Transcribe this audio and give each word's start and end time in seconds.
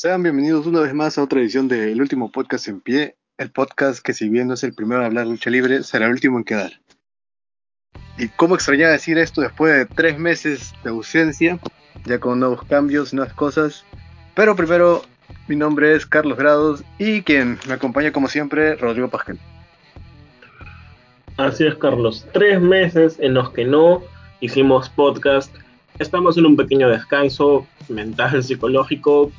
Sean 0.00 0.22
bienvenidos 0.22 0.64
una 0.64 0.78
vez 0.78 0.94
más 0.94 1.18
a 1.18 1.24
otra 1.24 1.40
edición 1.40 1.66
de 1.66 1.90
El 1.90 2.00
Último 2.00 2.30
Podcast 2.30 2.68
en 2.68 2.80
Pie, 2.80 3.16
el 3.36 3.50
podcast 3.50 4.00
que 4.00 4.14
si 4.14 4.28
bien 4.28 4.46
no 4.46 4.54
es 4.54 4.62
el 4.62 4.72
primero 4.72 5.00
en 5.00 5.06
hablar 5.06 5.26
lucha 5.26 5.50
libre, 5.50 5.82
será 5.82 6.06
el 6.06 6.12
último 6.12 6.38
en 6.38 6.44
quedar. 6.44 6.70
Y 8.16 8.28
cómo 8.28 8.54
extrañaba 8.54 8.92
decir 8.92 9.18
esto 9.18 9.40
después 9.40 9.74
de 9.74 9.86
tres 9.86 10.16
meses 10.16 10.72
de 10.84 10.90
ausencia, 10.90 11.58
ya 12.04 12.20
con 12.20 12.38
nuevos 12.38 12.62
cambios, 12.62 13.12
nuevas 13.12 13.34
cosas. 13.34 13.84
Pero 14.36 14.54
primero, 14.54 15.02
mi 15.48 15.56
nombre 15.56 15.96
es 15.96 16.06
Carlos 16.06 16.38
Grados 16.38 16.84
y 17.00 17.22
quien 17.22 17.58
me 17.66 17.74
acompaña 17.74 18.12
como 18.12 18.28
siempre, 18.28 18.76
Rodrigo 18.76 19.08
Pascal. 19.08 19.40
Así 21.38 21.66
es, 21.66 21.74
Carlos. 21.74 22.24
Tres 22.32 22.60
meses 22.60 23.16
en 23.18 23.34
los 23.34 23.50
que 23.50 23.64
no 23.64 24.04
hicimos 24.38 24.90
podcast. 24.90 25.52
Estamos 25.98 26.38
en 26.38 26.46
un 26.46 26.54
pequeño 26.54 26.88
descanso 26.88 27.66
mental, 27.88 28.44
psicológico, 28.44 29.32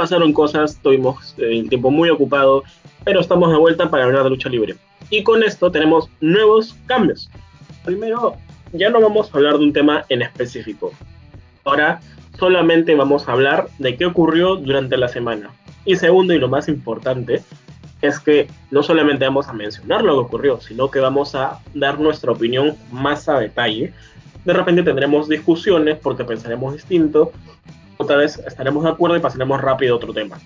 pasaron 0.00 0.32
cosas, 0.32 0.78
tuvimos 0.82 1.34
eh, 1.36 1.58
el 1.58 1.68
tiempo 1.68 1.90
muy 1.90 2.08
ocupado, 2.08 2.64
pero 3.04 3.20
estamos 3.20 3.50
de 3.52 3.58
vuelta 3.58 3.90
para 3.90 4.04
hablar 4.04 4.24
de 4.24 4.30
lucha 4.30 4.48
libre. 4.48 4.76
Y 5.10 5.22
con 5.22 5.42
esto 5.42 5.70
tenemos 5.70 6.08
nuevos 6.22 6.74
cambios. 6.86 7.28
Primero, 7.84 8.36
ya 8.72 8.88
no 8.88 9.02
vamos 9.02 9.28
a 9.28 9.36
hablar 9.36 9.58
de 9.58 9.64
un 9.64 9.74
tema 9.74 10.06
en 10.08 10.22
específico. 10.22 10.90
Ahora 11.66 12.00
solamente 12.38 12.94
vamos 12.94 13.28
a 13.28 13.32
hablar 13.32 13.68
de 13.78 13.98
qué 13.98 14.06
ocurrió 14.06 14.56
durante 14.56 14.96
la 14.96 15.08
semana. 15.08 15.50
Y 15.84 15.96
segundo, 15.96 16.32
y 16.32 16.38
lo 16.38 16.48
más 16.48 16.66
importante, 16.68 17.42
es 18.00 18.18
que 18.20 18.48
no 18.70 18.82
solamente 18.82 19.26
vamos 19.26 19.48
a 19.48 19.52
mencionar 19.52 20.02
lo 20.02 20.14
que 20.14 20.20
ocurrió, 20.20 20.62
sino 20.62 20.90
que 20.90 21.00
vamos 21.00 21.34
a 21.34 21.60
dar 21.74 22.00
nuestra 22.00 22.32
opinión 22.32 22.74
más 22.90 23.28
a 23.28 23.38
detalle. 23.38 23.92
De 24.46 24.54
repente 24.54 24.82
tendremos 24.82 25.28
discusiones 25.28 25.98
porque 25.98 26.24
pensaremos 26.24 26.72
distinto, 26.72 27.32
otra 28.00 28.16
vez 28.16 28.38
estaremos 28.46 28.82
de 28.82 28.90
acuerdo 28.90 29.16
y 29.16 29.20
pasaremos 29.20 29.60
rápido 29.60 29.94
a 29.94 29.96
otro 29.98 30.14
tema. 30.14 30.38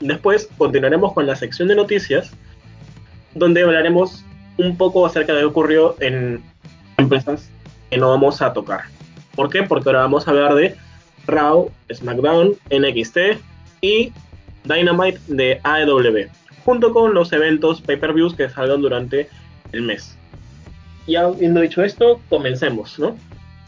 Después 0.00 0.48
continuaremos 0.56 1.12
con 1.12 1.26
la 1.26 1.36
sección 1.36 1.68
de 1.68 1.76
noticias, 1.76 2.32
donde 3.34 3.62
hablaremos 3.62 4.24
un 4.56 4.76
poco 4.76 5.04
acerca 5.04 5.34
de 5.34 5.40
qué 5.40 5.44
ocurrió 5.44 5.94
en 6.00 6.42
empresas 6.96 7.50
que 7.90 7.98
no 7.98 8.08
vamos 8.08 8.40
a 8.40 8.52
tocar. 8.54 8.84
¿Por 9.36 9.50
qué? 9.50 9.62
Porque 9.62 9.90
ahora 9.90 10.00
vamos 10.00 10.26
a 10.26 10.30
hablar 10.30 10.54
de 10.54 10.74
Raw, 11.26 11.70
SmackDown, 11.92 12.56
NXT 12.70 13.18
y 13.82 14.12
Dynamite 14.64 15.20
de 15.28 15.60
AEW, 15.62 16.28
junto 16.64 16.92
con 16.94 17.12
los 17.12 17.32
eventos 17.32 17.82
pay-per-views 17.82 18.34
que 18.34 18.48
salgan 18.48 18.80
durante 18.80 19.28
el 19.72 19.82
mes. 19.82 20.16
Y 21.06 21.16
habiendo 21.16 21.60
dicho 21.60 21.82
esto, 21.82 22.20
comencemos, 22.30 22.98
¿no? 22.98 23.16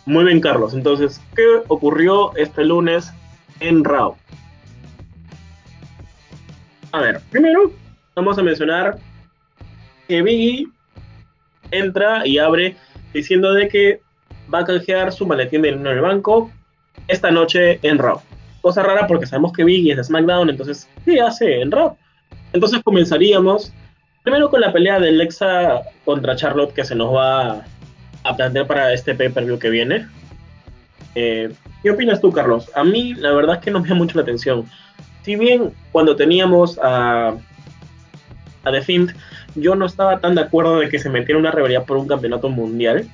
Muy 0.07 0.25
bien, 0.25 0.41
Carlos. 0.41 0.75
Entonces, 0.75 1.21
¿qué 1.35 1.63
ocurrió 1.69 2.35
este 2.37 2.65
lunes 2.65 3.13
en 3.61 3.85
Raw? 3.85 4.17
A 6.93 7.01
ver, 7.01 7.21
primero 7.31 7.73
vamos 8.15 8.39
a 8.39 8.43
mencionar 8.43 8.99
que 10.07 10.23
Biggie 10.23 10.69
entra 11.71 12.27
y 12.27 12.39
abre 12.39 12.77
diciendo 13.13 13.53
de 13.53 13.69
que 13.69 14.01
va 14.53 14.61
a 14.61 14.65
canjear 14.65 15.13
su 15.13 15.27
maletín 15.27 15.63
de 15.63 15.71
en 15.71 15.87
el 15.87 16.01
banco 16.01 16.51
esta 17.09 17.31
noche 17.31 17.81
en 17.83 17.99
Raw. 17.99 18.21
Cosa 18.61 18.83
rara 18.83 19.07
porque 19.07 19.27
sabemos 19.27 19.53
que 19.53 19.65
Biggie 19.65 19.93
es 19.93 19.97
de 19.97 20.05
SmackDown, 20.05 20.51
entonces, 20.51 20.89
¿qué 21.05 21.21
hace 21.21 21.61
en 21.61 21.71
Raw? 21.71 21.97
Entonces 22.53 22.81
comenzaríamos 22.85 23.73
primero 24.23 24.49
con 24.49 24.61
la 24.61 24.73
pelea 24.73 25.01
de 25.01 25.09
Alexa 25.09 25.83
contra 26.05 26.37
Charlotte 26.37 26.73
que 26.73 26.85
se 26.85 26.95
nos 26.95 27.15
va 27.15 27.65
a 28.25 28.37
plantear 28.37 28.67
para 28.67 28.93
este 28.93 29.15
pay-per-view 29.15 29.59
que 29.59 29.71
viene. 29.71 30.07
Eh, 31.15 31.53
¿Qué 31.83 31.91
opinas 31.91 32.21
tú, 32.21 32.33
Carlos? 32.33 32.71
A 32.75 32.83
mí 32.83 33.15
la 33.15 33.33
verdad 33.33 33.57
es 33.57 33.61
que 33.63 33.71
no 33.71 33.81
me 33.81 33.89
da 33.89 33.95
mucho 33.95 34.17
la 34.17 34.23
atención. 34.23 34.65
Si 35.23 35.37
bien 35.37 35.73
cuando 35.93 36.17
teníamos 36.17 36.79
a, 36.83 37.35
a 38.65 38.73
The 38.73 38.83
Fiend, 38.83 39.15
yo 39.55 39.75
no 39.75 39.87
estaba 39.87 40.19
tan 40.19 40.35
de 40.35 40.43
acuerdo 40.43 40.81
de 40.81 40.89
que 40.89 40.99
se 40.99 41.11
metiera 41.11 41.39
una 41.39 41.51
rivalidad 41.51 41.85
por 41.85 41.99
un 41.99 42.09
campeonato 42.09 42.49
mundial. 42.49 43.09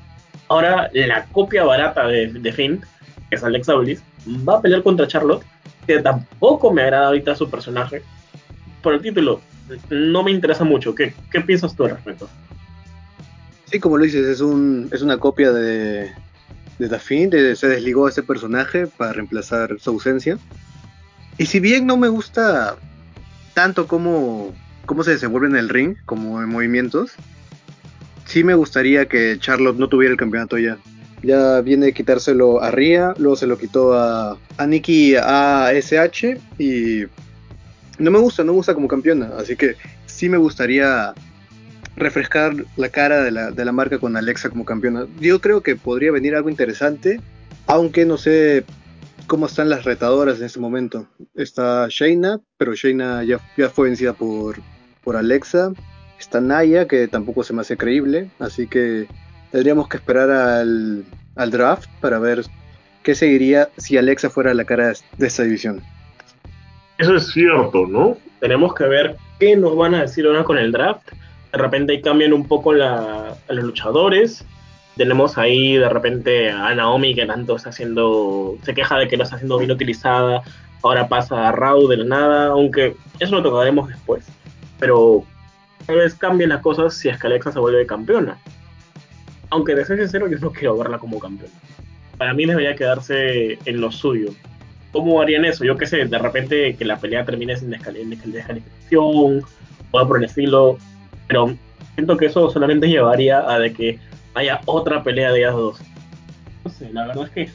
Ahora 0.48 0.90
la 0.92 1.26
copia 1.26 1.64
barata 1.64 2.06
de 2.06 2.28
The 2.28 2.52
Fiend, 2.52 2.84
que 3.28 3.36
es 3.36 3.44
Alexa 3.44 3.74
Bliss, 3.74 4.02
va 4.48 4.56
a 4.56 4.62
pelear 4.62 4.82
contra 4.82 5.06
Charlotte, 5.06 5.44
que 5.86 5.98
tampoco 6.00 6.72
me 6.72 6.82
agrada 6.82 7.08
ahorita 7.08 7.34
su 7.34 7.50
personaje. 7.50 8.02
Por 8.82 8.94
el 8.94 9.02
título, 9.02 9.40
no 9.90 10.22
me 10.22 10.30
interesa 10.30 10.64
mucho. 10.64 10.94
¿Qué, 10.94 11.14
qué 11.30 11.40
piensas 11.40 11.76
tú 11.76 11.84
al 11.84 11.90
respecto? 11.90 12.28
Sí, 13.70 13.78
como 13.78 13.98
lo 13.98 14.04
dices, 14.04 14.26
es, 14.26 14.40
un, 14.40 14.88
es 14.92 15.00
una 15.02 15.18
copia 15.18 15.52
de, 15.52 16.10
de 16.78 17.56
se 17.56 17.68
desligó 17.68 18.06
a 18.06 18.10
ese 18.10 18.22
personaje 18.22 18.88
para 18.88 19.12
reemplazar 19.12 19.78
su 19.78 19.90
ausencia. 19.90 20.38
Y 21.38 21.46
si 21.46 21.60
bien 21.60 21.86
no 21.86 21.96
me 21.96 22.08
gusta 22.08 22.76
tanto 23.54 23.86
como 23.86 24.52
cómo 24.86 25.04
se 25.04 25.12
desenvuelve 25.12 25.48
en 25.48 25.56
el 25.56 25.68
ring, 25.68 25.96
como 26.04 26.42
en 26.42 26.48
movimientos, 26.48 27.12
sí 28.26 28.42
me 28.42 28.54
gustaría 28.54 29.06
que 29.06 29.38
Charlotte 29.38 29.78
no 29.78 29.88
tuviera 29.88 30.12
el 30.12 30.18
campeonato 30.18 30.58
ya. 30.58 30.78
Ya 31.22 31.60
viene 31.60 31.86
de 31.86 31.92
quitárselo 31.92 32.62
a 32.62 32.70
Ria, 32.70 33.14
luego 33.18 33.36
se 33.36 33.46
lo 33.46 33.56
quitó 33.56 33.94
a, 33.94 34.36
a 34.56 34.66
Nikki 34.66 35.14
ASH 35.14 36.24
y 36.58 37.04
no 37.98 38.10
me 38.10 38.18
gusta, 38.18 38.42
no 38.42 38.52
me 38.52 38.56
gusta 38.56 38.74
como 38.74 38.88
campeona, 38.88 39.30
así 39.38 39.54
que 39.54 39.76
sí 40.06 40.28
me 40.28 40.38
gustaría 40.38 41.14
refrescar 42.00 42.54
la 42.76 42.88
cara 42.88 43.22
de 43.22 43.30
la, 43.30 43.50
de 43.50 43.64
la 43.64 43.72
marca 43.72 43.98
con 43.98 44.16
Alexa 44.16 44.50
como 44.50 44.64
campeona. 44.64 45.06
Yo 45.20 45.40
creo 45.40 45.62
que 45.62 45.76
podría 45.76 46.12
venir 46.12 46.34
algo 46.34 46.50
interesante, 46.50 47.20
aunque 47.66 48.04
no 48.04 48.16
sé 48.16 48.64
cómo 49.26 49.46
están 49.46 49.68
las 49.68 49.84
retadoras 49.84 50.40
en 50.40 50.46
este 50.46 50.58
momento. 50.58 51.06
Está 51.34 51.86
Shayna, 51.88 52.40
pero 52.56 52.74
Shayna 52.74 53.22
ya, 53.22 53.38
ya 53.56 53.70
fue 53.70 53.88
vencida 53.88 54.12
por, 54.12 54.56
por 55.04 55.16
Alexa. 55.16 55.72
Está 56.18 56.40
Naya, 56.40 56.88
que 56.88 57.06
tampoco 57.08 57.44
se 57.44 57.52
me 57.52 57.60
hace 57.60 57.76
creíble, 57.76 58.30
así 58.40 58.66
que 58.66 59.06
tendríamos 59.52 59.88
que 59.88 59.96
esperar 59.96 60.30
al, 60.30 61.04
al 61.36 61.50
draft 61.50 61.88
para 62.00 62.18
ver 62.18 62.42
qué 63.02 63.14
seguiría 63.14 63.70
si 63.76 63.96
Alexa 63.96 64.30
fuera 64.30 64.52
la 64.52 64.64
cara 64.64 64.92
de 65.16 65.26
esta 65.26 65.44
división. 65.44 65.80
Eso 66.98 67.16
es 67.16 67.28
cierto, 67.28 67.86
¿no? 67.86 68.18
Tenemos 68.40 68.74
que 68.74 68.84
ver 68.84 69.16
qué 69.38 69.56
nos 69.56 69.76
van 69.76 69.94
a 69.94 70.02
decir 70.02 70.26
ahora 70.26 70.44
con 70.44 70.58
el 70.58 70.72
draft 70.72 71.08
de 71.52 71.58
repente 71.58 72.00
cambian 72.00 72.32
un 72.32 72.46
poco 72.46 72.72
la, 72.72 73.36
los 73.48 73.64
luchadores. 73.64 74.44
Tenemos 74.96 75.38
ahí 75.38 75.76
de 75.76 75.88
repente 75.88 76.50
a 76.50 76.74
Naomi 76.74 77.14
que 77.14 77.26
tanto 77.26 77.56
está 77.56 77.70
haciendo, 77.70 78.56
se 78.62 78.74
queja 78.74 78.98
de 78.98 79.08
que 79.08 79.16
no 79.16 79.24
está 79.24 79.38
siendo 79.38 79.58
bien 79.58 79.70
utilizada. 79.70 80.42
Ahora 80.82 81.08
pasa 81.08 81.48
a 81.48 81.52
Raw 81.52 81.88
de 81.88 81.98
la 81.98 82.04
nada, 82.04 82.46
aunque 82.48 82.96
eso 83.18 83.36
lo 83.36 83.42
tocaremos 83.42 83.88
después. 83.88 84.26
Pero 84.78 85.24
tal 85.86 85.96
vez 85.96 86.14
cambien 86.14 86.50
las 86.50 86.62
cosas 86.62 86.94
si 86.94 87.08
es 87.08 87.18
se 87.18 87.58
vuelve 87.58 87.86
campeona. 87.86 88.38
Aunque 89.50 89.74
de 89.74 89.84
ser 89.84 89.98
sincero, 89.98 90.28
yo 90.28 90.38
no 90.38 90.52
quiero 90.52 90.76
verla 90.78 90.98
como 90.98 91.18
campeona. 91.18 91.52
Para 92.16 92.34
mí 92.34 92.46
debería 92.46 92.76
quedarse 92.76 93.58
en 93.64 93.80
lo 93.80 93.90
suyo. 93.90 94.30
¿Cómo 94.92 95.20
harían 95.20 95.44
eso? 95.44 95.64
Yo 95.64 95.76
qué 95.76 95.86
sé, 95.86 96.04
de 96.04 96.18
repente 96.18 96.76
que 96.76 96.84
la 96.84 96.98
pelea 96.98 97.24
termine 97.24 97.56
sin 97.56 97.70
descalificación 97.70 99.42
o 99.92 100.06
por 100.06 100.18
el 100.18 100.24
estilo 100.24 100.78
pero 101.30 101.56
siento 101.94 102.16
que 102.16 102.26
eso 102.26 102.50
solamente 102.50 102.88
llevaría 102.88 103.48
a 103.48 103.60
de 103.60 103.72
que 103.72 104.00
haya 104.34 104.60
otra 104.66 105.04
pelea 105.04 105.30
de 105.30 105.38
ellas 105.38 105.54
dos. 105.54 105.80
No 106.64 106.70
sé, 106.72 106.92
la 106.92 107.06
verdad 107.06 107.24
es 107.26 107.30
que 107.30 107.50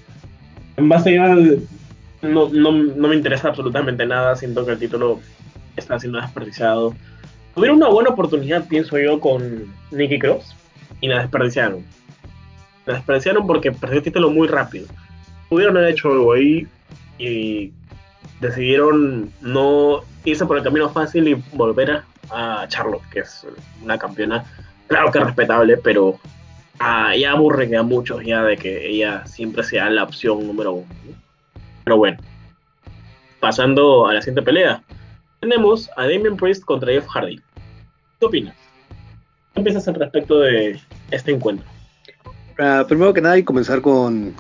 en 0.78 0.88
base 0.88 1.20
a 1.20 1.36
no, 1.36 2.50
no, 2.50 2.72
no 2.72 3.08
me 3.10 3.16
interesa 3.16 3.50
absolutamente 3.50 4.06
nada, 4.06 4.38
siento 4.38 4.66
que 4.66 4.72
el 4.72 4.80
título 4.80 5.20
está 5.76 6.00
siendo 6.00 6.22
desperdiciado. 6.22 6.96
Tuvieron 7.54 7.78
una 7.78 7.90
buena 7.90 8.12
oportunidad, 8.12 8.66
pienso 8.66 8.98
yo, 8.98 9.20
con 9.20 9.74
Nicky 9.92 10.20
Cross 10.20 10.56
y 11.02 11.10
la 11.10 11.20
desperdiciaron. 11.20 11.84
La 12.86 12.94
desperdiciaron 12.94 13.46
porque 13.46 13.74
perdió 13.74 13.98
el 13.98 14.04
título 14.04 14.32
muy 14.32 14.48
rápido. 14.48 14.88
Pudieron 15.50 15.76
haber 15.76 15.90
hecho 15.92 16.14
algo 16.14 16.32
ahí 16.32 16.66
y 17.20 17.74
decidieron 18.40 19.34
no 19.42 20.00
irse 20.24 20.46
por 20.46 20.58
el 20.58 20.64
camino 20.64 20.90
fácil 20.90 21.28
y 21.28 21.34
volver 21.54 21.92
a 21.92 22.06
a 22.32 22.66
Charlotte, 22.68 23.08
que 23.12 23.20
es 23.20 23.46
una 23.82 23.98
campeona, 23.98 24.44
claro 24.88 25.12
que 25.12 25.20
respetable, 25.20 25.78
pero 25.78 26.20
ah, 26.80 27.16
ya 27.16 27.32
aburre 27.32 27.76
a 27.76 27.84
muchos 27.84 28.24
ya 28.24 28.44
de 28.44 28.58
que 28.58 28.88
ella 28.88 29.26
siempre 29.26 29.64
sea 29.64 29.90
la 29.90 30.04
opción 30.04 30.46
número 30.46 30.74
uno. 30.74 30.88
Pero 31.84 31.98
bueno, 31.98 32.18
pasando 33.40 34.08
a 34.08 34.14
la 34.14 34.22
siguiente 34.22 34.42
pelea, 34.42 34.84
tenemos 35.40 35.90
a 35.98 36.04
Damien 36.04 36.36
Priest 36.38 36.64
contra 36.64 36.92
Jeff 36.92 37.08
Hardy. 37.08 37.40
¿Qué 38.20 38.26
opinas? 38.26 38.56
¿Qué 39.54 39.62
piensas 39.62 39.88
al 39.88 39.96
respecto 39.96 40.40
de 40.40 40.80
este 41.12 41.32
encuentro? 41.32 41.66
Uh, 42.58 42.86
primero 42.88 43.14
que 43.14 43.22
nada, 43.22 43.38
y 43.38 43.44
comenzar 43.44 43.82
con 43.82 44.34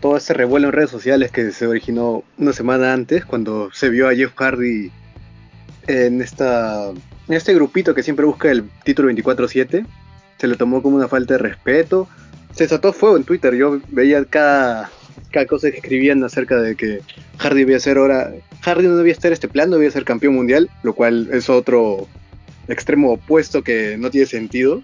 todo 0.00 0.16
ese 0.16 0.34
revuelo 0.34 0.68
en 0.68 0.72
redes 0.72 0.90
sociales 0.90 1.32
que 1.32 1.50
se 1.50 1.66
originó 1.66 2.22
una 2.38 2.52
semana 2.52 2.92
antes, 2.92 3.24
cuando 3.24 3.70
se 3.72 3.88
vio 3.88 4.08
a 4.08 4.14
Jeff 4.14 4.32
Hardy 4.36 4.92
en 5.86 6.20
esta 6.20 6.92
este 7.36 7.54
grupito 7.54 7.94
que 7.94 8.02
siempre 8.02 8.26
busca 8.26 8.50
el 8.50 8.68
título 8.84 9.10
24-7, 9.10 9.86
se 10.38 10.46
le 10.46 10.56
tomó 10.56 10.82
como 10.82 10.96
una 10.96 11.08
falta 11.08 11.34
de 11.34 11.38
respeto. 11.38 12.08
Se 12.54 12.64
desató 12.64 12.92
fuego 12.92 13.16
en 13.16 13.24
Twitter. 13.24 13.54
Yo 13.54 13.80
veía 13.88 14.24
cada, 14.24 14.90
cada 15.30 15.46
cosa 15.46 15.70
que 15.70 15.76
escribían 15.76 16.24
acerca 16.24 16.60
de 16.60 16.76
que 16.76 17.00
Hardy 17.38 17.60
debía 17.60 17.80
ser 17.80 17.98
ahora 17.98 18.32
Hardy 18.62 18.86
no 18.86 18.96
debía 18.96 19.12
estar 19.12 19.32
este 19.32 19.48
plan, 19.48 19.70
no 19.70 19.76
debía 19.76 19.90
ser 19.90 20.04
campeón 20.04 20.34
mundial, 20.34 20.70
lo 20.82 20.94
cual 20.94 21.28
es 21.32 21.48
otro 21.48 22.08
extremo 22.66 23.12
opuesto 23.12 23.62
que 23.62 23.96
no 23.98 24.10
tiene 24.10 24.26
sentido. 24.26 24.82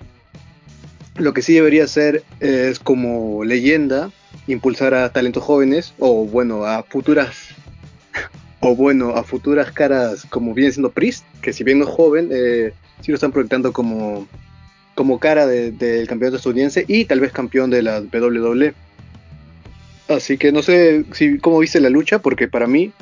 Lo 1.17 1.32
que 1.32 1.43
sí 1.43 1.55
debería 1.55 1.87
ser 1.87 2.25
es 2.41 2.79
como 2.79 3.44
leyenda 3.44 4.11
impulsar 4.46 4.94
a 4.94 5.11
talentos 5.11 5.43
jóvenes 5.43 5.94
o 5.99 6.25
bueno 6.26 6.64
a 6.64 6.82
futuras 6.82 7.49
o 8.64 8.75
bueno 8.75 9.11
a 9.11 9.22
futuras 9.25 9.70
caras 9.72 10.26
como 10.31 10.55
viene 10.55 10.72
siendo 10.72 10.90
Priest 10.90 11.25
que 11.40 11.52
si 11.52 11.64
bien 11.64 11.78
no 11.78 11.84
es 11.84 11.90
joven 11.90 12.31
eh, 12.32 12.72
sí 13.00 13.11
lo 13.11 13.16
están 13.16 13.32
proyectando 13.32 13.72
como 13.72 14.26
como 14.94 15.19
cara 15.19 15.46
del 15.46 16.06
campeonato 16.06 16.37
estadounidense 16.37 16.84
y 16.87 17.05
tal 17.05 17.20
vez 17.20 17.32
campeón 17.32 17.70
de 17.70 17.82
la 17.82 18.00
WWE 18.00 18.75
así 20.08 20.38
que 20.38 20.52
no 20.52 20.62
sé 20.62 21.05
si 21.12 21.38
cómo 21.38 21.58
viste 21.58 21.81
la 21.81 21.90
lucha 21.90 22.20
porque 22.20 22.49
para 22.49 22.66
mí 22.66 22.93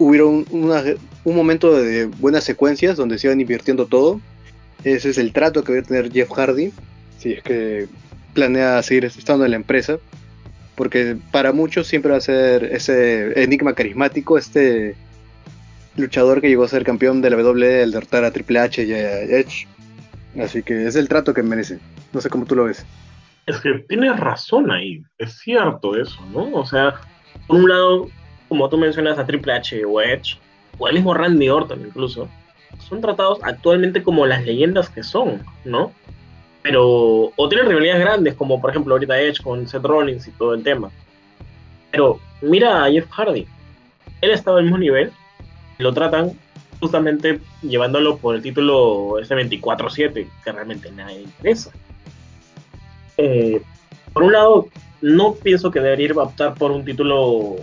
hubieron 0.00 0.46
un 0.50 1.36
momento 1.36 1.76
de 1.76 2.06
buenas 2.06 2.42
secuencias 2.44 2.96
donde 2.96 3.18
se 3.18 3.26
iban 3.26 3.40
invirtiendo 3.40 3.86
todo. 3.86 4.20
Ese 4.82 5.10
es 5.10 5.18
el 5.18 5.32
trato 5.32 5.62
que 5.62 5.74
va 5.74 5.78
a 5.78 5.82
tener 5.82 6.10
Jeff 6.10 6.30
Hardy 6.32 6.72
si 7.18 7.34
es 7.34 7.42
que 7.42 7.86
planea 8.32 8.82
seguir 8.82 9.04
estando 9.04 9.44
en 9.44 9.50
la 9.50 9.58
empresa, 9.58 9.98
porque 10.74 11.16
para 11.30 11.52
muchos 11.52 11.86
siempre 11.86 12.12
va 12.12 12.18
a 12.18 12.22
ser 12.22 12.64
ese 12.64 13.42
enigma 13.42 13.74
carismático, 13.74 14.38
este 14.38 14.96
luchador 15.96 16.40
que 16.40 16.48
llegó 16.48 16.64
a 16.64 16.68
ser 16.68 16.84
campeón 16.84 17.20
de 17.20 17.30
la 17.30 17.36
WWE 17.36 17.82
al 17.82 17.92
derrotar 17.92 18.24
a 18.24 18.30
Triple 18.30 18.58
H 18.60 18.82
y 18.84 18.92
a 18.92 19.20
Edge. 19.22 19.66
Así 20.40 20.62
que 20.62 20.86
es 20.86 20.96
el 20.96 21.08
trato 21.08 21.34
que 21.34 21.42
merece. 21.42 21.78
No 22.12 22.20
sé 22.20 22.30
cómo 22.30 22.46
tú 22.46 22.54
lo 22.54 22.64
ves. 22.64 22.84
Es 23.46 23.60
que 23.60 23.84
tienes 23.88 24.18
razón 24.18 24.70
ahí, 24.70 25.02
es 25.18 25.38
cierto 25.38 26.00
eso, 26.00 26.24
¿no? 26.32 26.52
O 26.52 26.64
sea, 26.64 26.94
por 27.46 27.56
un 27.56 27.68
lado, 27.68 28.08
como 28.48 28.68
tú 28.68 28.78
mencionas 28.78 29.18
a 29.18 29.26
Triple 29.26 29.52
H 29.54 29.84
o 29.84 30.00
Edge, 30.00 30.38
o 30.78 30.88
el 30.88 30.94
mismo 30.94 31.14
Randy 31.14 31.48
Orton 31.48 31.80
incluso, 31.86 32.28
son 32.78 33.00
tratados 33.00 33.40
actualmente 33.42 34.02
como 34.02 34.26
las 34.26 34.44
leyendas 34.44 34.88
que 34.88 35.02
son, 35.02 35.42
¿no? 35.64 35.92
Pero 36.62 37.32
o 37.34 37.48
tienen 37.48 37.68
rivalidades 37.68 38.00
grandes, 38.00 38.34
como 38.34 38.60
por 38.60 38.70
ejemplo 38.70 38.94
ahorita 38.94 39.20
Edge 39.20 39.42
con 39.42 39.66
Seth 39.66 39.84
Rollins 39.84 40.26
y 40.28 40.30
todo 40.32 40.54
el 40.54 40.62
tema. 40.62 40.90
Pero 41.90 42.20
mira 42.42 42.84
a 42.84 42.90
Jeff 42.90 43.10
Hardy, 43.10 43.46
él 44.20 44.30
estaba 44.30 44.58
al 44.58 44.64
mismo 44.64 44.78
nivel, 44.78 45.12
lo 45.78 45.92
tratan 45.92 46.32
justamente 46.78 47.40
llevándolo 47.62 48.18
por 48.18 48.34
el 48.34 48.42
título 48.42 49.18
ese 49.18 49.34
24-7, 49.34 50.26
que 50.44 50.52
realmente 50.52 50.90
nadie 50.90 51.22
interesa. 51.22 51.70
Eh, 53.16 53.60
por 54.12 54.22
un 54.22 54.32
lado, 54.32 54.68
no 55.00 55.34
pienso 55.34 55.70
que 55.70 55.80
debería 55.80 56.12
optar 56.14 56.54
por 56.54 56.70
un 56.70 56.84
título 56.84 57.56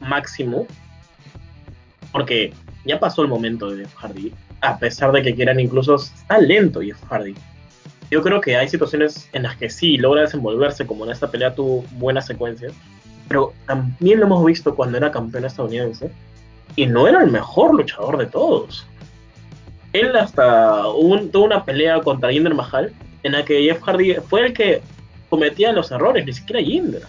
máximo, 0.00 0.66
porque 2.12 2.52
ya 2.84 2.98
pasó 2.98 3.22
el 3.22 3.28
momento 3.28 3.70
de 3.70 3.84
Jeff 3.84 3.94
Hardy, 3.96 4.32
a 4.60 4.78
pesar 4.78 5.12
de 5.12 5.22
que 5.22 5.34
quieran 5.34 5.60
incluso, 5.60 5.96
está 5.96 6.38
lento 6.38 6.80
Jeff 6.80 7.02
Hardy 7.08 7.34
yo 8.10 8.22
creo 8.22 8.40
que 8.40 8.56
hay 8.56 8.68
situaciones 8.68 9.28
en 9.32 9.44
las 9.44 9.56
que 9.56 9.70
sí 9.70 9.96
logra 9.96 10.22
desenvolverse, 10.22 10.86
como 10.86 11.04
en 11.04 11.12
esta 11.12 11.30
pelea 11.30 11.54
tuvo 11.54 11.84
buenas 11.92 12.26
secuencias, 12.26 12.72
pero 13.28 13.52
también 13.66 14.20
lo 14.20 14.26
hemos 14.26 14.44
visto 14.44 14.74
cuando 14.74 14.98
era 14.98 15.10
campeón 15.10 15.44
estadounidense 15.44 16.10
y 16.76 16.86
no 16.86 17.08
era 17.08 17.22
el 17.22 17.30
mejor 17.30 17.74
luchador 17.74 18.18
de 18.18 18.26
todos. 18.26 18.86
Él 19.92 20.14
hasta 20.16 20.82
tuvo 21.32 21.44
una 21.44 21.64
pelea 21.64 22.00
contra 22.00 22.30
Jinder 22.30 22.54
Mahal 22.54 22.92
en 23.22 23.32
la 23.32 23.44
que 23.44 23.62
Jeff 23.62 23.82
Hardy 23.82 24.14
fue 24.28 24.46
el 24.46 24.52
que 24.52 24.82
cometía 25.30 25.72
los 25.72 25.90
errores, 25.90 26.26
ni 26.26 26.32
siquiera 26.32 26.60
Jinder. 26.60 27.02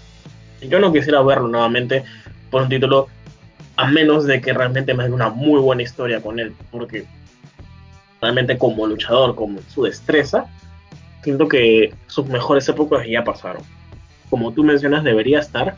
Yo 0.62 0.80
no 0.80 0.94
quisiera 0.94 1.22
verlo 1.22 1.48
nuevamente 1.48 2.04
por 2.50 2.64
un 2.64 2.70
título, 2.70 3.08
a 3.76 3.88
menos 3.88 4.26
de 4.26 4.40
que 4.40 4.54
realmente 4.54 4.94
me 4.94 5.04
haga 5.04 5.14
una 5.14 5.30
muy 5.30 5.60
buena 5.60 5.84
historia 5.84 6.22
con 6.22 6.40
él, 6.40 6.54
porque 6.72 7.06
realmente 8.22 8.58
como 8.58 8.88
luchador, 8.88 9.36
como 9.36 9.60
su 9.74 9.84
destreza, 9.84 10.46
siento 11.26 11.48
que 11.48 11.92
sus 12.06 12.28
mejores 12.28 12.70
épocas 12.70 13.08
ya 13.08 13.24
pasaron. 13.24 13.64
Como 14.30 14.54
tú 14.54 14.64
mencionas, 14.64 15.04
debería 15.04 15.40
estar 15.40 15.76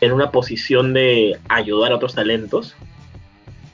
en 0.00 0.12
una 0.12 0.30
posición 0.30 0.94
de 0.94 1.36
ayudar 1.48 1.90
a 1.90 1.96
otros 1.96 2.14
talentos. 2.14 2.76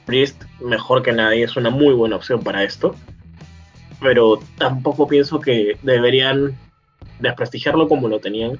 Priest, 0.07 0.43
mejor 0.59 1.03
que 1.03 1.11
nadie, 1.11 1.43
es 1.43 1.55
una 1.55 1.69
muy 1.69 1.93
buena 1.93 2.15
opción 2.15 2.43
para 2.43 2.63
esto. 2.63 2.95
Pero 4.01 4.39
tampoco 4.57 5.07
pienso 5.07 5.39
que 5.39 5.77
deberían 5.83 6.57
desprestigiarlo 7.19 7.87
como 7.87 8.07
lo 8.07 8.19
tenían, 8.19 8.59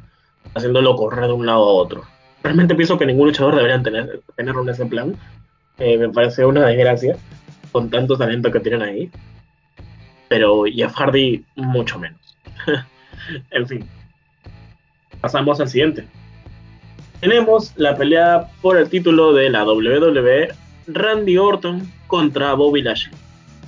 haciéndolo 0.54 0.95
correr 0.95 1.25
de 1.25 1.33
un 1.33 1.48
lado 1.48 1.63
a 1.63 1.74
otro. 1.74 2.04
Realmente 2.44 2.75
pienso 2.75 3.00
que 3.00 3.07
ningún 3.07 3.30
luchador 3.30 3.56
debería 3.56 3.81
tener, 3.81 4.21
tenerlo 4.36 4.62
en 4.62 4.69
ese 4.69 4.86
plan. 4.86 5.15
Eh, 5.80 5.98
me 5.98 6.10
parece 6.10 6.45
una 6.45 6.68
desgracia 6.68 7.18
con 7.71 7.89
tanto 7.89 8.15
talento 8.18 8.51
que 8.51 8.60
tienen 8.60 8.83
ahí 8.83 9.12
pero 10.33 10.63
Jeff 10.65 10.95
Hardy 10.95 11.45
mucho 11.56 12.00
menos. 12.00 12.19
en 13.51 13.68
fin, 13.68 13.88
pasamos 15.21 15.59
al 15.59 15.69
siguiente. 15.69 16.06
Tenemos 17.19 17.71
la 17.75 17.95
pelea 17.95 18.47
por 18.63 18.77
el 18.77 18.89
título 18.89 19.31
de 19.33 19.51
la 19.51 19.63
WWE, 19.63 20.50
Randy 20.88 21.38
Orton 21.38 21.88
contra 22.07 22.56
Bobby 22.56 22.81
Lashley. 22.81 23.15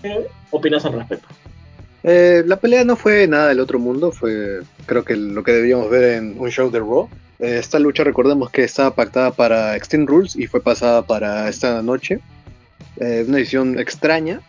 ¿Qué 0.01 0.25
opinas 0.49 0.83
al 0.85 0.93
respecto? 0.93 1.27
Eh, 2.01 2.41
la 2.47 2.55
pelea 2.55 2.83
no 2.83 2.95
fue 2.95 3.27
nada 3.27 3.49
del 3.49 3.59
otro 3.59 3.77
mundo, 3.77 4.11
fue 4.11 4.61
creo 4.87 5.05
que 5.05 5.15
lo 5.15 5.43
que 5.43 5.51
debíamos 5.51 5.91
ver 5.91 6.15
en 6.15 6.35
un 6.39 6.49
show 6.49 6.71
de 6.71 6.79
Raw. 6.79 7.07
Eh, 7.37 7.59
esta 7.59 7.77
lucha 7.77 8.03
recordemos 8.03 8.49
que 8.49 8.63
estaba 8.63 8.95
pactada 8.95 9.29
para 9.29 9.75
Extreme 9.75 10.07
Rules 10.07 10.35
y 10.35 10.47
fue 10.47 10.63
pasada 10.63 11.03
para 11.03 11.47
esta 11.47 11.83
noche. 11.83 12.21
Eh, 12.97 13.23
una 13.27 13.37
edición 13.37 13.77
extraña, 13.77 14.41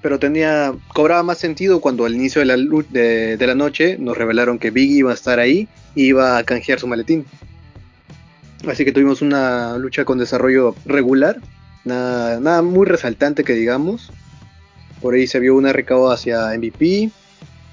pero 0.00 0.18
tenía 0.18 0.72
cobraba 0.94 1.22
más 1.22 1.38
sentido 1.38 1.80
cuando 1.80 2.04
al 2.04 2.14
inicio 2.14 2.40
de 2.40 2.46
la, 2.46 2.56
de, 2.90 3.36
de 3.36 3.46
la 3.46 3.54
noche 3.54 3.96
nos 3.98 4.16
revelaron 4.16 4.58
que 4.58 4.70
Biggie 4.70 4.98
iba 4.98 5.10
a 5.10 5.14
estar 5.14 5.38
ahí 5.38 5.68
y 5.94 6.06
iba 6.06 6.38
a 6.38 6.44
canjear 6.44 6.78
su 6.78 6.86
maletín. 6.86 7.24
Así 8.66 8.84
que 8.84 8.92
tuvimos 8.92 9.22
una 9.22 9.76
lucha 9.78 10.04
con 10.04 10.18
desarrollo 10.18 10.74
regular, 10.84 11.38
nada, 11.84 12.40
nada 12.40 12.62
muy 12.62 12.86
resaltante 12.86 13.44
que 13.44 13.54
digamos. 13.54 14.10
Por 15.00 15.14
ahí 15.14 15.26
se 15.26 15.38
vio 15.38 15.54
una 15.54 15.72
recauda 15.72 16.14
hacia 16.14 16.48
MVP, 16.56 17.10